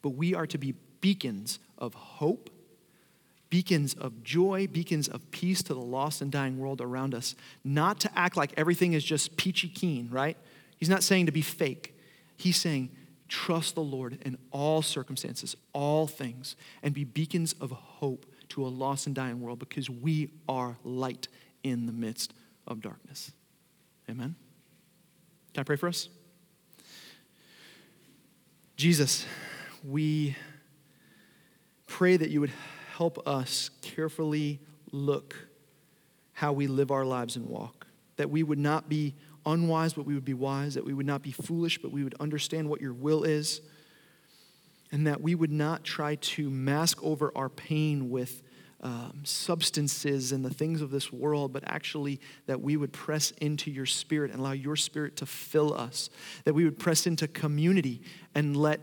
But 0.02 0.12
we 0.12 0.36
are 0.36 0.48
to 0.48 0.58
be 0.58 0.76
beacons 1.02 1.60
of 1.78 1.94
hope, 1.94 2.50
beacons 3.50 3.94
of 3.96 4.24
joy, 4.24 4.68
beacons 4.68 5.08
of 5.08 5.30
peace 5.32 5.64
to 5.64 5.74
the 5.74 5.82
lost 5.82 6.22
and 6.22 6.32
dying 6.32 6.60
world 6.60 6.82
around 6.82 7.16
us. 7.16 7.36
Not 7.64 8.00
to 8.02 8.18
act 8.18 8.38
like 8.38 8.54
everything 8.58 8.94
is 8.94 9.04
just 9.04 9.38
peachy 9.38 9.70
keen, 9.70 10.08
right? 10.12 10.38
He's 10.78 10.90
not 10.90 11.04
saying 11.04 11.26
to 11.26 11.32
be 11.32 11.42
fake. 11.42 11.96
He's 12.40 12.56
saying, 12.56 12.90
trust 13.28 13.76
the 13.76 13.82
Lord 13.82 14.18
in 14.22 14.38
all 14.50 14.82
circumstances, 14.82 15.58
all 15.74 16.08
things, 16.08 16.56
and 16.82 16.94
be 16.94 17.04
beacons 17.04 17.54
of 17.60 17.70
hope 17.72 18.26
to 18.48 18.66
a 18.66 18.70
lost 18.70 19.08
and 19.08 19.16
dying 19.16 19.42
world 19.42 19.60
because 19.60 19.90
we 19.90 20.32
are 20.48 20.78
light 20.86 21.28
in 21.64 21.86
the 21.86 21.92
midst 21.92 22.34
of 22.66 22.80
darkness. 22.80 23.34
Amen. 24.10 24.36
Can 25.54 25.62
I 25.62 25.64
pray 25.64 25.76
for 25.76 25.90
us? 25.90 26.08
Jesus, 28.78 29.26
we 29.84 30.38
pray 31.88 32.16
that 32.16 32.30
you 32.30 32.40
would 32.40 32.54
help 32.96 33.28
us 33.28 33.70
carefully 33.82 34.62
look 34.94 35.36
how 36.32 36.54
we 36.54 36.68
live 36.68 36.90
our 36.90 37.04
lives 37.04 37.36
and 37.36 37.48
walk. 37.48 37.86
that 38.20 38.30
we 38.30 38.44
would 38.44 38.60
not 38.60 38.90
be 38.90 39.16
unwise, 39.46 39.94
but 39.94 40.06
we 40.06 40.14
would 40.14 40.26
be 40.26 40.34
wise, 40.34 40.76
that 40.76 40.86
we 40.86 40.94
would 40.94 41.06
not 41.06 41.22
be 41.22 41.32
foolish, 41.32 41.82
but 41.82 41.92
we 41.92 42.04
would 42.04 42.16
understand 42.20 42.70
what 42.70 42.82
your 42.82 42.94
will 42.94 43.24
is, 43.24 43.62
and 44.92 45.08
that 45.08 45.22
we 45.22 45.36
would 45.36 45.52
not 45.52 45.84
try 45.84 46.16
to 46.16 46.50
mask 46.50 47.04
over 47.04 47.32
our 47.36 47.50
pain 47.50 48.10
with 48.10 48.42
um, 48.82 49.22
substances 49.24 50.32
and 50.32 50.44
the 50.44 50.54
things 50.54 50.82
of 50.82 50.90
this 50.90 51.12
world, 51.12 51.52
but 51.52 51.64
actually 51.66 52.20
that 52.46 52.62
we 52.62 52.78
would 52.78 52.94
press 52.94 53.32
into 53.42 53.70
your 53.70 53.86
spirit 53.86 54.32
and 54.32 54.40
allow 54.40 54.54
your 54.54 54.76
spirit 54.76 55.18
to 55.18 55.26
fill 55.26 55.74
us, 55.74 56.10
that 56.46 56.54
we 56.54 56.64
would 56.64 56.80
press 56.80 57.06
into 57.06 57.28
community 57.28 58.02
and 58.34 58.56
let 58.56 58.80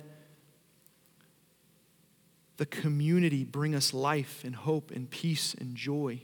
the 2.58 2.66
community 2.66 3.44
bring 3.44 3.74
us 3.74 3.92
life 3.92 4.42
and 4.44 4.54
hope 4.54 4.90
and 4.90 5.10
peace 5.10 5.54
and 5.58 5.74
joy. 5.74 6.20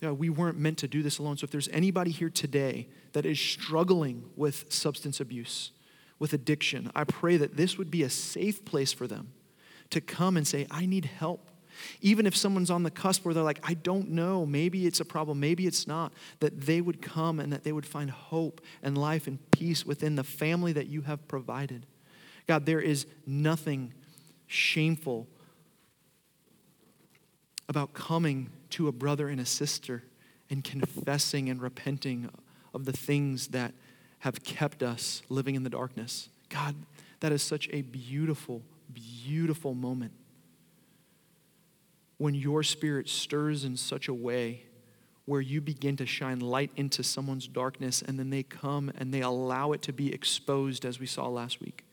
Yeah, 0.00 0.10
we 0.10 0.28
weren't 0.28 0.58
meant 0.58 0.78
to 0.78 0.88
do 0.88 1.02
this 1.02 1.18
alone. 1.18 1.38
So 1.38 1.44
if 1.44 1.50
there's 1.50 1.68
anybody 1.68 2.10
here 2.10 2.28
today 2.28 2.88
that 3.12 3.24
is 3.24 3.40
struggling 3.40 4.24
with 4.36 4.70
substance 4.72 5.20
abuse, 5.20 5.70
with 6.18 6.32
addiction, 6.32 6.90
I 6.94 7.04
pray 7.04 7.36
that 7.38 7.56
this 7.56 7.78
would 7.78 7.90
be 7.90 8.02
a 8.02 8.10
safe 8.10 8.64
place 8.64 8.92
for 8.92 9.06
them 9.06 9.32
to 9.90 10.00
come 10.00 10.36
and 10.36 10.46
say, 10.46 10.66
I 10.70 10.86
need 10.86 11.06
help. 11.06 11.50
Even 12.00 12.26
if 12.26 12.34
someone's 12.34 12.70
on 12.70 12.82
the 12.82 12.90
cusp 12.90 13.24
where 13.24 13.34
they're 13.34 13.42
like, 13.42 13.60
I 13.62 13.74
don't 13.74 14.10
know, 14.10 14.46
maybe 14.46 14.86
it's 14.86 15.00
a 15.00 15.04
problem, 15.04 15.40
maybe 15.40 15.66
it's 15.66 15.86
not, 15.86 16.12
that 16.40 16.62
they 16.62 16.80
would 16.80 17.02
come 17.02 17.38
and 17.38 17.52
that 17.52 17.64
they 17.64 17.72
would 17.72 17.86
find 17.86 18.10
hope 18.10 18.62
and 18.82 18.96
life 18.96 19.26
and 19.26 19.38
peace 19.50 19.84
within 19.84 20.16
the 20.16 20.24
family 20.24 20.72
that 20.72 20.86
you 20.86 21.02
have 21.02 21.28
provided. 21.28 21.86
God, 22.46 22.64
there 22.64 22.80
is 22.80 23.06
nothing 23.26 23.92
shameful 24.46 25.26
about 27.68 27.92
coming 27.92 28.50
to 28.70 28.88
a 28.88 28.92
brother 28.92 29.28
and 29.28 29.40
a 29.40 29.46
sister 29.46 30.02
and 30.50 30.62
confessing 30.62 31.48
and 31.48 31.60
repenting 31.60 32.30
of 32.74 32.84
the 32.84 32.92
things 32.92 33.48
that 33.48 33.74
have 34.20 34.42
kept 34.44 34.82
us 34.82 35.22
living 35.28 35.54
in 35.54 35.62
the 35.62 35.70
darkness. 35.70 36.28
God, 36.48 36.74
that 37.20 37.32
is 37.32 37.42
such 37.42 37.68
a 37.72 37.82
beautiful, 37.82 38.62
beautiful 38.92 39.74
moment 39.74 40.12
when 42.18 42.34
your 42.34 42.62
spirit 42.62 43.08
stirs 43.08 43.64
in 43.64 43.76
such 43.76 44.08
a 44.08 44.14
way 44.14 44.62
where 45.26 45.40
you 45.40 45.60
begin 45.60 45.96
to 45.96 46.06
shine 46.06 46.38
light 46.38 46.70
into 46.76 47.02
someone's 47.02 47.48
darkness 47.48 48.00
and 48.00 48.18
then 48.18 48.30
they 48.30 48.42
come 48.42 48.90
and 48.96 49.12
they 49.12 49.20
allow 49.20 49.72
it 49.72 49.82
to 49.82 49.92
be 49.92 50.12
exposed 50.12 50.84
as 50.84 51.00
we 51.00 51.06
saw 51.06 51.28
last 51.28 51.60
week. 51.60 51.84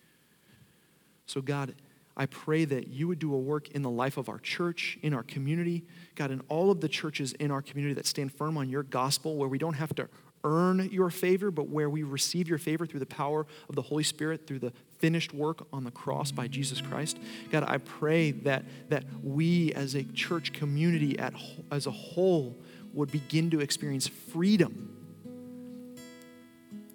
So, 1.25 1.41
God, 1.41 1.73
I 2.15 2.27
pray 2.27 2.65
that 2.65 2.87
you 2.87 3.07
would 3.07 3.19
do 3.19 3.33
a 3.33 3.37
work 3.37 3.69
in 3.69 3.81
the 3.81 3.89
life 3.89 4.17
of 4.17 4.29
our 4.29 4.39
church, 4.39 4.99
in 5.01 5.13
our 5.13 5.23
community, 5.23 5.83
God, 6.15 6.31
in 6.31 6.41
all 6.47 6.69
of 6.69 6.79
the 6.79 6.89
churches 6.89 7.33
in 7.33 7.49
our 7.49 7.61
community 7.61 7.95
that 7.95 8.05
stand 8.05 8.31
firm 8.31 8.57
on 8.57 8.69
your 8.69 8.83
gospel, 8.83 9.35
where 9.35 9.49
we 9.49 9.57
don't 9.57 9.73
have 9.73 9.95
to 9.95 10.07
earn 10.43 10.89
your 10.91 11.09
favor, 11.09 11.49
but 11.49 11.69
where 11.69 11.89
we 11.89 12.03
receive 12.03 12.47
your 12.47 12.57
favor 12.57 12.85
through 12.85 12.99
the 12.99 13.05
power 13.05 13.47
of 13.69 13.75
the 13.75 13.81
Holy 13.81 14.03
Spirit, 14.03 14.45
through 14.45 14.59
the 14.59 14.73
finished 14.99 15.33
work 15.33 15.65
on 15.73 15.83
the 15.83 15.91
cross 15.91 16.31
by 16.31 16.47
Jesus 16.47 16.81
Christ. 16.81 17.17
God, 17.49 17.63
I 17.67 17.77
pray 17.77 18.31
that, 18.31 18.63
that 18.89 19.05
we 19.23 19.73
as 19.73 19.95
a 19.95 20.03
church 20.03 20.53
community 20.53 21.17
at, 21.17 21.33
as 21.71 21.87
a 21.87 21.91
whole 21.91 22.57
would 22.93 23.11
begin 23.11 23.49
to 23.51 23.59
experience 23.59 24.07
freedom 24.07 24.89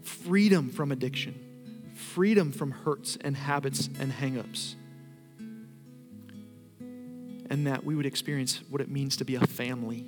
freedom 0.09 0.71
from 0.71 0.91
addiction, 0.91 1.35
freedom 1.95 2.51
from 2.51 2.71
hurts 2.71 3.19
and 3.21 3.37
habits 3.37 3.89
and 4.01 4.13
hangups. 4.13 4.75
And 7.51 7.67
that 7.67 7.85
we 7.85 7.95
would 7.95 8.07
experience 8.07 8.63
what 8.69 8.81
it 8.81 8.91
means 8.91 9.17
to 9.17 9.25
be 9.25 9.37
a 9.37 9.47
family 9.47 10.05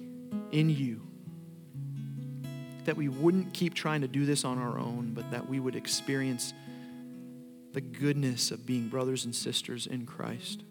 in 0.53 0.69
you 0.69 1.01
that 2.85 2.97
we 2.97 3.09
wouldn't 3.09 3.53
keep 3.53 3.75
trying 3.75 4.01
to 4.01 4.09
do 4.09 4.25
this 4.25 4.45
on 4.45 4.59
our 4.59 4.79
own, 4.79 5.13
but 5.15 5.31
that 5.31 5.49
we 5.49 5.61
would 5.61 5.77
experience 5.77 6.53
the 7.73 7.81
goodness 7.81 8.51
of 8.51 8.67
being 8.67 8.89
brothers 8.89 9.25
and 9.25 9.35
sisters 9.35 9.87
in 9.87 10.07
Christ. 10.07 10.65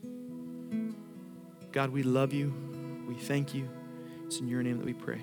God, 1.71 1.91
we 1.91 2.03
love 2.03 2.33
you. 2.33 2.53
We 3.07 3.15
thank 3.15 3.53
you. 3.53 3.69
It's 4.25 4.39
in 4.39 4.47
your 4.47 4.63
name 4.63 4.77
that 4.77 4.85
we 4.85 4.93
pray. 4.93 5.21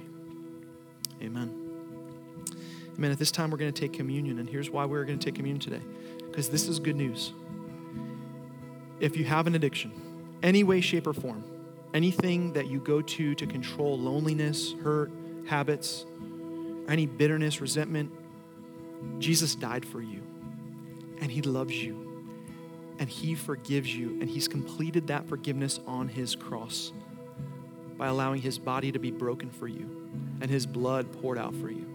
Amen. 1.22 1.54
Amen. 2.96 3.10
At 3.10 3.18
this 3.18 3.30
time, 3.30 3.50
we're 3.50 3.58
going 3.58 3.72
to 3.72 3.78
take 3.78 3.92
communion, 3.92 4.38
and 4.38 4.48
here's 4.48 4.70
why 4.70 4.84
we're 4.84 5.04
going 5.04 5.18
to 5.18 5.24
take 5.24 5.34
communion 5.34 5.60
today 5.60 5.82
because 6.30 6.48
this 6.48 6.66
is 6.66 6.78
good 6.78 6.96
news. 6.96 7.32
If 9.00 9.16
you 9.16 9.24
have 9.24 9.46
an 9.46 9.54
addiction, 9.54 9.92
any 10.46 10.62
way, 10.62 10.80
shape, 10.80 11.08
or 11.08 11.12
form, 11.12 11.44
anything 11.92 12.52
that 12.52 12.68
you 12.68 12.78
go 12.78 13.02
to 13.02 13.34
to 13.34 13.46
control 13.46 13.98
loneliness, 13.98 14.74
hurt, 14.82 15.10
habits, 15.48 16.06
any 16.88 17.04
bitterness, 17.04 17.60
resentment, 17.60 18.12
Jesus 19.18 19.56
died 19.56 19.84
for 19.84 20.00
you. 20.00 20.22
And 21.20 21.32
he 21.32 21.42
loves 21.42 21.74
you. 21.74 22.24
And 23.00 23.08
he 23.08 23.34
forgives 23.34 23.94
you. 23.94 24.20
And 24.20 24.30
he's 24.30 24.46
completed 24.46 25.08
that 25.08 25.28
forgiveness 25.28 25.80
on 25.84 26.08
his 26.08 26.36
cross 26.36 26.92
by 27.98 28.06
allowing 28.06 28.40
his 28.40 28.56
body 28.56 28.92
to 28.92 29.00
be 29.00 29.10
broken 29.10 29.50
for 29.50 29.66
you 29.66 30.08
and 30.40 30.48
his 30.48 30.64
blood 30.64 31.10
poured 31.20 31.38
out 31.38 31.54
for 31.56 31.70
you. 31.70 31.86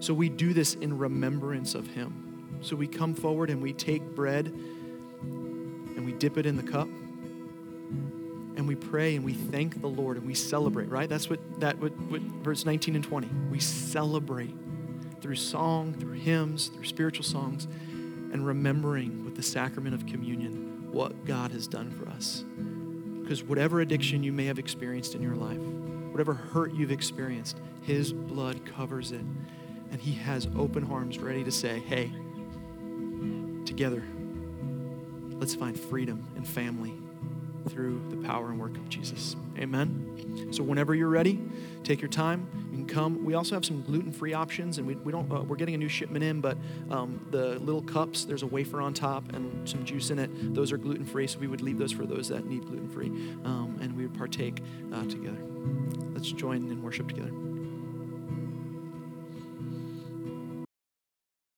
So 0.00 0.12
we 0.12 0.28
do 0.28 0.52
this 0.52 0.74
in 0.74 0.98
remembrance 0.98 1.74
of 1.74 1.86
him. 1.86 2.58
So 2.62 2.74
we 2.74 2.88
come 2.88 3.14
forward 3.14 3.50
and 3.50 3.62
we 3.62 3.72
take 3.72 4.02
bread 4.14 4.46
and 4.46 6.04
we 6.04 6.12
dip 6.12 6.36
it 6.36 6.46
in 6.46 6.56
the 6.56 6.62
cup 6.62 6.88
we 8.68 8.76
pray 8.76 9.16
and 9.16 9.24
we 9.24 9.32
thank 9.32 9.80
the 9.80 9.88
Lord 9.88 10.16
and 10.16 10.26
we 10.26 10.34
celebrate, 10.34 10.88
right? 10.88 11.08
That's 11.08 11.28
what 11.28 11.40
that 11.60 11.78
what, 11.78 11.92
what 12.02 12.20
verse 12.20 12.64
19 12.64 12.94
and 12.94 13.04
20. 13.04 13.28
We 13.50 13.58
celebrate 13.58 14.54
through 15.20 15.36
song, 15.36 15.94
through 15.94 16.14
hymns, 16.14 16.68
through 16.68 16.84
spiritual 16.84 17.24
songs, 17.24 17.64
and 17.64 18.46
remembering 18.46 19.24
with 19.24 19.36
the 19.36 19.42
sacrament 19.42 19.94
of 19.94 20.06
communion 20.06 20.92
what 20.92 21.24
God 21.24 21.50
has 21.50 21.66
done 21.66 21.90
for 21.90 22.08
us. 22.08 22.44
Because 23.22 23.42
whatever 23.42 23.80
addiction 23.80 24.22
you 24.22 24.32
may 24.32 24.44
have 24.44 24.58
experienced 24.58 25.14
in 25.14 25.22
your 25.22 25.34
life, 25.34 25.58
whatever 25.58 26.34
hurt 26.34 26.72
you've 26.72 26.92
experienced, 26.92 27.58
His 27.82 28.12
blood 28.12 28.64
covers 28.64 29.12
it. 29.12 29.24
And 29.90 30.00
He 30.00 30.12
has 30.12 30.46
open 30.56 30.90
arms 30.90 31.18
ready 31.18 31.44
to 31.44 31.50
say, 31.50 31.80
hey, 31.80 32.12
together, 33.64 34.02
let's 35.32 35.54
find 35.54 35.78
freedom 35.78 36.26
and 36.36 36.46
family 36.46 36.94
through 37.68 38.02
the 38.10 38.16
power 38.16 38.50
and 38.50 38.58
work 38.58 38.76
of 38.76 38.88
Jesus. 38.88 39.36
Amen. 39.58 40.48
So 40.52 40.62
whenever 40.62 40.94
you're 40.94 41.08
ready, 41.08 41.40
take 41.82 42.00
your 42.00 42.10
time. 42.10 42.48
You 42.70 42.78
can 42.78 42.86
come. 42.86 43.24
We 43.24 43.34
also 43.34 43.54
have 43.54 43.64
some 43.64 43.82
gluten-free 43.82 44.32
options, 44.32 44.78
and 44.78 44.86
we, 44.86 44.94
we 44.96 45.10
don't. 45.10 45.30
Uh, 45.32 45.42
we're 45.42 45.56
getting 45.56 45.74
a 45.74 45.78
new 45.78 45.88
shipment 45.88 46.24
in, 46.24 46.40
but 46.40 46.56
um, 46.90 47.26
the 47.30 47.58
little 47.58 47.82
cups, 47.82 48.24
there's 48.24 48.42
a 48.42 48.46
wafer 48.46 48.80
on 48.80 48.94
top 48.94 49.32
and 49.34 49.68
some 49.68 49.84
juice 49.84 50.10
in 50.10 50.18
it. 50.18 50.54
Those 50.54 50.70
are 50.72 50.78
gluten-free, 50.78 51.26
so 51.26 51.38
we 51.38 51.48
would 51.48 51.60
leave 51.60 51.78
those 51.78 51.92
for 51.92 52.06
those 52.06 52.28
that 52.28 52.46
need 52.46 52.66
gluten-free, 52.66 53.08
um, 53.44 53.78
and 53.80 53.96
we 53.96 54.06
would 54.06 54.16
partake 54.16 54.62
uh, 54.92 55.04
together. 55.04 55.38
Let's 56.12 56.30
join 56.30 56.70
in 56.70 56.82
worship 56.82 57.08
together. 57.08 57.32